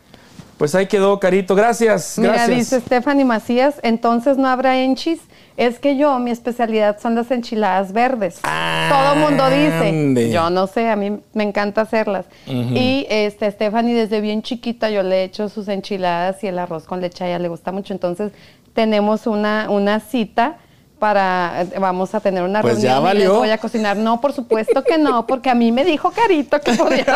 Pues 0.58 0.74
ahí 0.74 0.86
quedó, 0.88 1.18
Carito. 1.18 1.54
Gracias. 1.54 2.18
Mira, 2.18 2.34
Gracias. 2.34 2.58
dice 2.58 2.80
Stephanie 2.80 3.24
Macías, 3.24 3.80
entonces 3.82 4.36
no 4.36 4.46
habrá 4.46 4.76
enchis. 4.78 5.20
Es 5.56 5.78
que 5.78 5.96
yo, 5.96 6.18
mi 6.18 6.30
especialidad 6.30 6.98
son 7.00 7.14
las 7.14 7.30
enchiladas 7.30 7.92
verdes. 7.92 8.40
Todo 8.42 9.16
mundo 9.16 9.44
Ande. 9.44 10.20
dice. 10.20 10.30
Yo 10.32 10.50
no 10.50 10.66
sé, 10.66 10.90
a 10.90 10.96
mí 10.96 11.18
me 11.32 11.44
encanta 11.44 11.80
hacerlas. 11.80 12.26
Y 12.46 13.06
este 13.08 13.50
Stephanie, 13.50 13.94
desde 13.94 14.20
bien 14.20 14.42
chiquita, 14.42 14.90
yo 14.90 15.02
le 15.02 15.20
he 15.20 15.24
hecho 15.24 15.48
sus 15.48 15.66
enchiladas 15.68 16.44
y 16.44 16.48
el 16.48 16.58
arroz 16.58 16.84
con 16.84 17.00
leche 17.00 17.24
a 17.24 17.28
ella 17.28 17.38
le 17.38 17.48
gusta 17.48 17.72
mucho. 17.72 17.94
Entonces, 17.94 18.32
tenemos 18.74 19.26
una, 19.26 19.68
una 19.70 20.00
cita 20.00 20.56
para, 20.98 21.64
vamos 21.78 22.14
a 22.14 22.20
tener 22.20 22.42
una 22.42 22.60
Pues 22.60 22.74
reunión 22.74 22.92
ya 22.92 22.98
y 23.12 23.14
les 23.14 23.24
valió. 23.28 23.38
voy 23.38 23.50
a 23.50 23.58
cocinar. 23.58 23.96
No, 23.96 24.20
por 24.20 24.32
supuesto 24.34 24.84
que 24.84 24.98
no, 24.98 25.26
porque 25.26 25.48
a 25.48 25.54
mí 25.54 25.72
me 25.72 25.82
dijo 25.84 26.10
Carito 26.10 26.60
que 26.60 26.74
podía. 26.74 27.06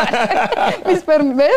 Mis 0.87 1.01
per- 1.01 1.23
¿Ves? 1.23 1.49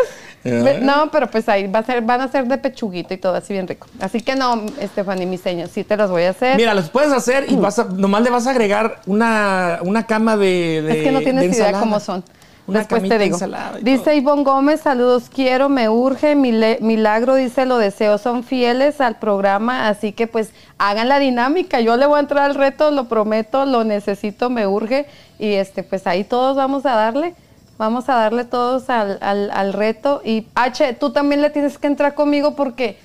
Ya. 0.43 0.61
Ve- 0.63 0.79
No, 0.79 1.09
pero 1.11 1.27
pues 1.29 1.49
ahí 1.49 1.65
va 1.67 1.79
a 1.79 1.83
ser, 1.83 2.01
van 2.03 2.21
a 2.21 2.27
ser 2.31 2.45
de 2.47 2.57
pechuguito 2.59 3.13
y 3.13 3.17
todo 3.17 3.33
así 3.35 3.53
bien 3.53 3.67
rico. 3.67 3.87
Así 3.99 4.21
que 4.21 4.35
no, 4.35 4.63
Estefany, 4.79 5.25
mis 5.25 5.41
señas, 5.41 5.71
sí 5.71 5.83
te 5.83 5.97
las 5.97 6.09
voy 6.11 6.23
a 6.23 6.29
hacer. 6.29 6.55
Mira, 6.55 6.73
los 6.75 6.89
puedes 6.91 7.11
hacer 7.11 7.45
y 7.51 7.55
vas 7.55 7.79
a, 7.79 7.85
nomás 7.85 8.21
le 8.21 8.29
vas 8.29 8.45
a 8.45 8.51
agregar 8.51 9.01
una, 9.07 9.79
una 9.81 10.05
cama 10.05 10.37
de, 10.37 10.83
de 10.83 10.99
es 10.99 11.03
que 11.03 11.11
no 11.11 11.19
tienes 11.21 11.57
idea 11.57 11.73
cómo 11.79 11.99
son. 11.99 12.23
Una 12.69 12.79
Después 12.79 13.01
te 13.09 13.17
digo. 13.17 13.37
Dice. 13.81 14.15
Ivonne 14.15 14.43
Gómez, 14.43 14.81
saludos, 14.81 15.29
quiero, 15.33 15.69
me 15.69 15.89
urge, 15.89 16.35
milagro, 16.35 17.35
dice, 17.35 17.65
lo 17.65 17.77
deseo, 17.77 18.17
son 18.17 18.43
fieles 18.43 19.01
al 19.01 19.17
programa, 19.17 19.87
así 19.87 20.11
que 20.13 20.27
pues 20.27 20.51
hagan 20.77 21.09
la 21.09 21.19
dinámica, 21.19 21.79
yo 21.81 21.97
le 21.97 22.05
voy 22.05 22.17
a 22.17 22.21
entrar 22.21 22.43
al 22.45 22.55
reto, 22.55 22.91
lo 22.91 23.05
prometo, 23.09 23.65
lo 23.65 23.83
necesito, 23.83 24.49
me 24.49 24.67
urge, 24.67 25.05
y 25.39 25.53
este, 25.53 25.83
pues 25.83 26.07
ahí 26.07 26.23
todos 26.23 26.55
vamos 26.55 26.85
a 26.85 26.95
darle, 26.95 27.33
vamos 27.77 28.09
a 28.09 28.15
darle 28.15 28.45
todos 28.45 28.89
al, 28.89 29.17
al- 29.21 29.51
al 29.51 29.73
reto, 29.73 30.21
y 30.23 30.47
H, 30.55 30.93
tú 30.93 31.11
también 31.11 31.41
le 31.41 31.49
tienes 31.49 31.77
que 31.77 31.87
entrar 31.87 32.13
conmigo 32.15 32.55
porque 32.55 32.97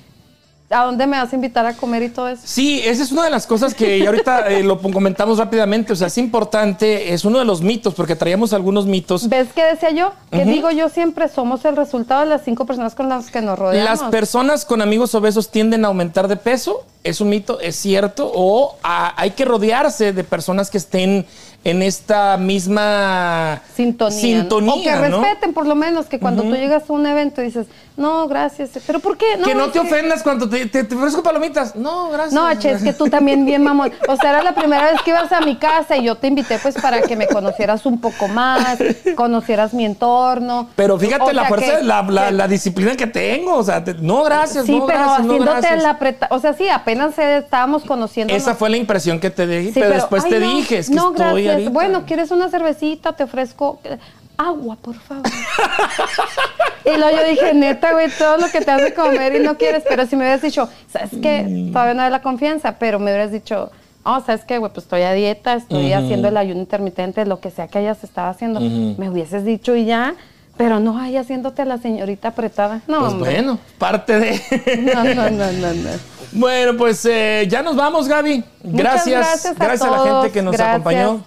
¿a 0.71 0.85
dónde 0.85 1.07
me 1.07 1.17
vas 1.19 1.33
a 1.33 1.37
invitar 1.37 1.67
a 1.67 1.75
comer 1.75 2.03
y 2.05 2.09
todo 2.09 2.29
eso? 2.29 2.43
Sí, 2.45 2.81
esa 2.85 3.03
es 3.03 3.13
una 3.13 3.25
de 3.25 3.31
las 3.31 3.47
cosas 3.47 3.75
que 3.75 3.99
ya 3.99 4.07
ahorita 4.07 4.49
eh, 4.49 4.63
lo 4.63 4.81
comentamos 4.81 5.39
rápidamente. 5.39 5.93
O 5.93 5.97
sea, 5.97 6.07
es 6.07 6.19
importante, 6.19 7.13
es 7.13 7.25
uno 7.25 7.39
de 7.39 7.45
los 7.45 7.61
mitos, 7.61 7.95
porque 7.95 8.17
traíamos 8.17 8.53
algunos 8.53 8.87
mitos. 8.87 9.29
¿Ves 9.29 9.49
qué 9.55 9.65
decía 9.65 9.91
yo? 9.91 10.13
Que 10.31 10.45
digo 10.45 10.71
yo 10.71 10.89
siempre 10.89 11.29
somos 11.29 11.65
el 11.65 11.77
resultado 11.77 12.23
de 12.23 12.27
las 12.27 12.43
cinco 12.45 12.67
personas 12.67 12.95
con 12.95 13.09
las 13.09 13.31
que 13.31 13.41
nos 13.41 13.59
rodeamos. 13.59 14.01
Las 14.01 14.11
personas 14.11 14.65
con 14.65 14.83
amigos 14.83 15.15
obesos 15.15 15.51
tienden 15.51 15.85
a 15.85 15.89
aumentar 15.89 16.29
de 16.29 16.37
peso. 16.37 16.85
Es 17.05 17.21
un 17.21 17.29
mito, 17.29 17.61
es 17.61 17.77
cierto. 17.77 18.31
O 18.35 18.77
hay 18.83 19.33
que 19.33 19.45
rodearse 19.45 20.13
de 20.13 20.25
personas 20.25 20.71
que 20.71 20.79
estén 20.79 21.27
en 21.65 21.83
esta 21.83 22.37
misma 22.37 23.63
sintonía. 23.75 24.15
¿no? 24.15 24.21
sintonía, 24.21 24.75
o 24.75 24.83
que 25.03 25.09
¿no? 25.09 25.23
respeten, 25.23 25.55
por 25.55 25.67
lo 25.67 25.75
menos, 25.75 26.07
que 26.07 26.19
cuando 26.19 26.43
tú 26.43 26.55
llegas 26.55 26.89
a 26.89 26.93
un 26.93 27.07
evento 27.07 27.41
y 27.41 27.47
dices, 27.47 27.67
no, 27.97 28.27
gracias. 28.27 28.71
¿Pero 28.87 28.99
por 29.01 29.17
qué? 29.17 29.27
que 29.45 29.55
no 29.55 29.71
te 29.71 29.79
ofendas 29.79 30.23
cuando 30.23 30.49
te, 30.49 30.67
te, 30.67 30.83
te 30.85 30.95
ofrezco 30.95 31.23
palomitas. 31.23 31.77
No, 31.77 32.11
gracias. 32.11 32.33
No, 32.33 32.47
H, 32.47 32.71
es 32.71 32.83
que 32.83 32.93
tú 32.93 33.07
también 33.09 33.45
bien 33.47 33.63
mamón. 33.63 33.93
O 34.09 34.17
sea, 34.17 34.31
era 34.31 34.43
la 34.43 34.55
primera 34.55 34.91
vez 34.91 35.01
que 35.03 35.11
ibas 35.11 35.31
a 35.33 35.41
mi 35.43 35.57
casa 35.57 35.97
y 35.97 36.05
yo 36.05 36.17
te 36.17 36.27
invité 36.27 36.59
pues 36.59 36.75
para 36.75 37.03
que 37.03 37.15
me 37.17 37.27
conocieras 37.29 37.87
un 37.87 38.01
poco 38.01 38.27
más, 38.29 38.79
conocieras 39.15 39.73
mi 39.75 39.85
entorno. 39.85 40.69
Pero 40.75 40.99
fíjate 40.99 41.25
O 41.25 41.33
la 41.33 41.45
fuerza, 41.47 41.79
que- 41.79 41.85
la, 41.85 42.03
la- 42.31 42.49
disciplina 42.49 42.97
que 42.97 43.07
tengo. 43.07 43.57
O 43.57 43.63
sea, 43.65 43.83
te- 43.85 43.95
no, 43.95 44.23
gracias. 44.25 44.67
Sí, 44.67 44.77
no, 44.79 44.87
pero 44.87 44.99
gracias, 44.99 45.19
no, 45.27 45.33
haciéndote 45.35 45.61
gracias. 45.69 45.83
la. 45.83 46.27
O 46.31 46.39
sea, 46.41 46.53
sí, 46.55 46.69
apenas 46.69 47.19
estábamos 47.19 47.85
conociendo. 47.85 48.35
Esa 48.35 48.55
fue 48.55 48.71
la 48.71 48.77
impresión 48.77 49.21
que 49.21 49.31
te 49.31 49.47
di, 49.47 49.67
Sí, 49.73 49.81
pero, 49.81 49.95
después 49.95 50.25
ay, 50.25 50.31
te 50.31 50.41
no, 50.41 50.47
dije, 50.57 50.79
es 50.79 50.89
que 50.89 50.95
no, 50.95 51.11
estoy 51.13 51.27
gracias. 51.27 51.53
ahorita. 51.53 51.71
Bueno, 51.71 52.05
¿quieres 52.07 52.31
una 52.31 52.49
cervecita? 52.49 53.13
Te 53.15 53.23
ofrezco 53.25 53.79
agua, 54.37 54.77
por 54.77 54.95
favor. 54.97 55.25
y 56.85 56.97
luego 56.97 57.17
yo 57.17 57.29
dije, 57.29 57.55
neta, 57.55 57.93
güey, 57.93 58.09
todo 58.11 58.37
lo 58.39 58.49
que 58.51 58.61
te 58.61 58.71
hace 58.71 58.95
comer 58.95 59.37
y 59.37 59.41
no 59.41 59.57
quieres. 59.57 59.83
Pero 59.89 60.07
si 60.07 60.17
me 60.17 60.23
hubieras 60.25 60.43
dicho, 60.43 60.69
¿sabes 60.93 61.11
qué? 61.23 61.43
Mm. 61.49 61.73
Todavía 61.73 61.95
no 61.95 62.03
hay 62.03 62.11
la 62.11 62.23
confianza, 62.23 62.77
pero 62.79 62.99
me 62.99 63.11
hubieras 63.11 63.33
dicho, 63.33 63.71
oh, 64.05 64.21
¿sabes 64.25 64.45
qué, 64.45 64.59
güey? 64.59 64.73
Pues 64.73 64.85
estoy 64.85 65.03
a 65.03 65.13
dieta, 65.13 65.55
estoy 65.55 65.93
haciendo 65.93 66.29
el 66.29 66.37
ayuno 66.37 66.61
intermitente, 66.61 67.25
lo 67.27 67.41
que 67.41 67.51
sea 67.51 67.69
que 67.69 67.79
hayas 67.79 68.03
estado 68.05 68.29
haciendo. 68.31 68.61
Me 68.61 69.09
hubieses 69.11 69.45
dicho 69.45 69.75
y 69.77 69.85
ya. 69.87 70.15
Pero 70.57 70.79
no 70.79 70.97
ahí 71.01 71.17
haciéndote 71.17 71.63
a 71.63 71.65
la 71.65 71.79
señorita 71.79 72.29
apretada. 72.29 72.81
No, 72.87 73.01
Pues 73.01 73.13
hombre. 73.15 73.33
bueno, 73.33 73.59
parte 73.77 74.21
de. 74.21 74.41
No, 74.95 75.03
no, 75.03 75.29
no, 75.29 75.51
no, 75.51 75.75
no. 75.75 75.91
Bueno, 76.31 76.77
pues 76.77 77.05
eh, 77.07 77.45
ya 77.49 77.61
nos 77.61 77.75
vamos, 77.75 78.07
Gaby. 78.07 78.45
Muchas 78.63 79.05
Gracias. 79.05 79.57
gracias 79.57 79.83
a 79.83 79.87
a, 79.89 79.91
la 79.91 79.97
todos. 79.97 80.23
gente 80.23 80.33
que 80.33 80.43
nos 80.43 80.53
Gracias. 80.53 80.75
acompañó, 80.77 81.25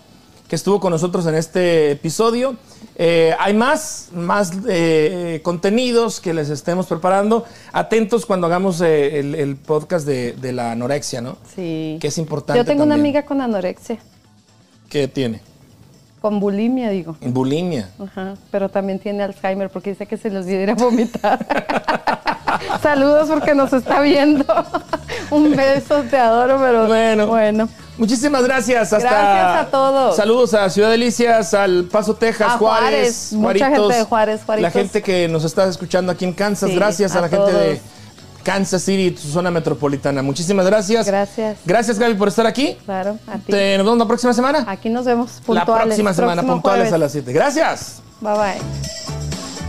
que 0.48 0.56
estuvo 0.56 0.80
con 0.80 0.92
nosotros 0.92 1.26
en 1.28 1.36
este 1.36 1.92
episodio. 1.92 2.56
Eh, 2.96 3.36
hay 3.40 3.54
más, 3.54 4.10
más 4.14 4.52
eh, 4.68 5.42
contenidos 5.44 6.20
que 6.20 6.34
les 6.34 6.50
estemos 6.50 6.88
preparando. 6.88 7.46
Atentos 7.74 8.26
cuando 8.26 8.48
hagamos 8.48 8.82
eh, 8.82 9.20
el, 9.20 9.36
el 9.36 9.56
podcast 9.58 10.06
de, 10.06 10.34
de 10.34 10.54
la 10.54 10.72
anorexia, 10.72 11.22
¿no? 11.22 11.38
Sí. 11.56 11.98
Que 12.00 12.08
es 12.08 12.18
importante. 12.18 12.60
Yo 12.60 12.66
tengo 12.66 12.84
una 12.84 12.96
amiga 12.96 13.24
con 13.24 13.42
anorexia, 13.42 13.98
¿Qué 14.90 15.08
tiene? 15.10 15.42
Con 16.22 16.40
bulimia, 16.40 16.90
digo. 16.90 17.16
Bulimia. 17.22 17.90
Ajá, 18.04 18.34
pero 18.52 18.70
también 18.70 19.00
tiene 19.00 19.24
Alzheimer 19.24 19.70
porque 19.70 19.92
dice 19.92 20.06
que 20.06 20.18
se 20.18 20.30
les 20.30 20.46
olvida 20.46 20.62
ir 20.64 20.70
a 20.72 20.76
vomitar. 20.76 21.46
Saludos 22.82 23.30
porque 23.30 23.54
nos 23.54 23.72
está 23.74 24.02
viendo. 24.02 24.46
Un 25.32 25.56
beso, 25.56 26.04
te 26.10 26.18
adoro, 26.18 26.58
pero 26.60 26.88
Bueno. 26.88 27.28
bueno. 27.28 27.70
Muchísimas 27.98 28.44
gracias. 28.44 28.94
Hasta 28.94 29.10
Gracias 29.10 29.68
a 29.68 29.72
todos. 29.72 30.16
Saludos 30.16 30.54
a 30.54 30.70
Ciudad 30.70 30.90
Delicias, 30.92 31.54
al 31.54 31.86
Paso, 31.86 32.16
Texas, 32.16 32.48
A 32.54 32.58
Juárez, 32.58 33.30
Juárez. 33.32 33.60
Mucha 33.64 33.70
gente 33.76 33.96
de 33.96 34.04
Juárez, 34.04 34.40
La 34.40 34.46
Juaritos. 34.46 34.74
gente 34.74 35.02
que 35.02 35.28
nos 35.28 35.44
está 35.44 35.68
escuchando 35.68 36.12
aquí 36.12 36.24
en 36.26 36.34
Kansas. 36.34 36.70
Sí, 36.70 36.76
gracias 36.76 37.16
a, 37.16 37.20
a 37.20 37.22
la 37.24 37.30
gente 37.30 37.52
de. 37.52 37.82
Kansas 38.48 38.82
City, 38.82 39.12
tu 39.12 39.28
zona 39.28 39.52
metropolitana. 39.52 40.22
Muchísimas 40.22 40.66
gracias. 40.66 41.06
Gracias. 41.06 41.58
Gracias, 41.66 42.00
Gaby, 42.00 42.14
por 42.14 42.30
estar 42.30 42.48
aquí. 42.48 42.78
Claro, 42.86 43.20
a 43.28 43.34
ti. 43.40 43.52
Te- 43.52 43.76
nos 43.78 43.86
vemos 43.86 44.00
la 44.00 44.08
próxima 44.08 44.34
semana. 44.34 44.64
Aquí 44.66 44.90
nos 44.90 45.04
vemos 45.04 45.32
la 45.40 45.44
puntuales. 45.66 45.86
próxima 45.88 46.14
semana, 46.14 46.36
próximo 46.36 46.54
puntuales 46.54 46.84
jueves. 46.84 46.94
a 46.94 46.98
las 46.98 47.12
7. 47.12 47.34
Gracias. 47.34 48.02
Bye 48.22 48.34
bye. 48.38 49.68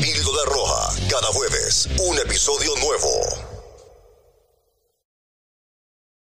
Píldora 0.00 0.44
Roja, 0.46 0.90
cada 1.10 1.26
jueves, 1.32 1.88
un 2.08 2.18
episodio 2.18 2.70
nuevo. 2.82 3.37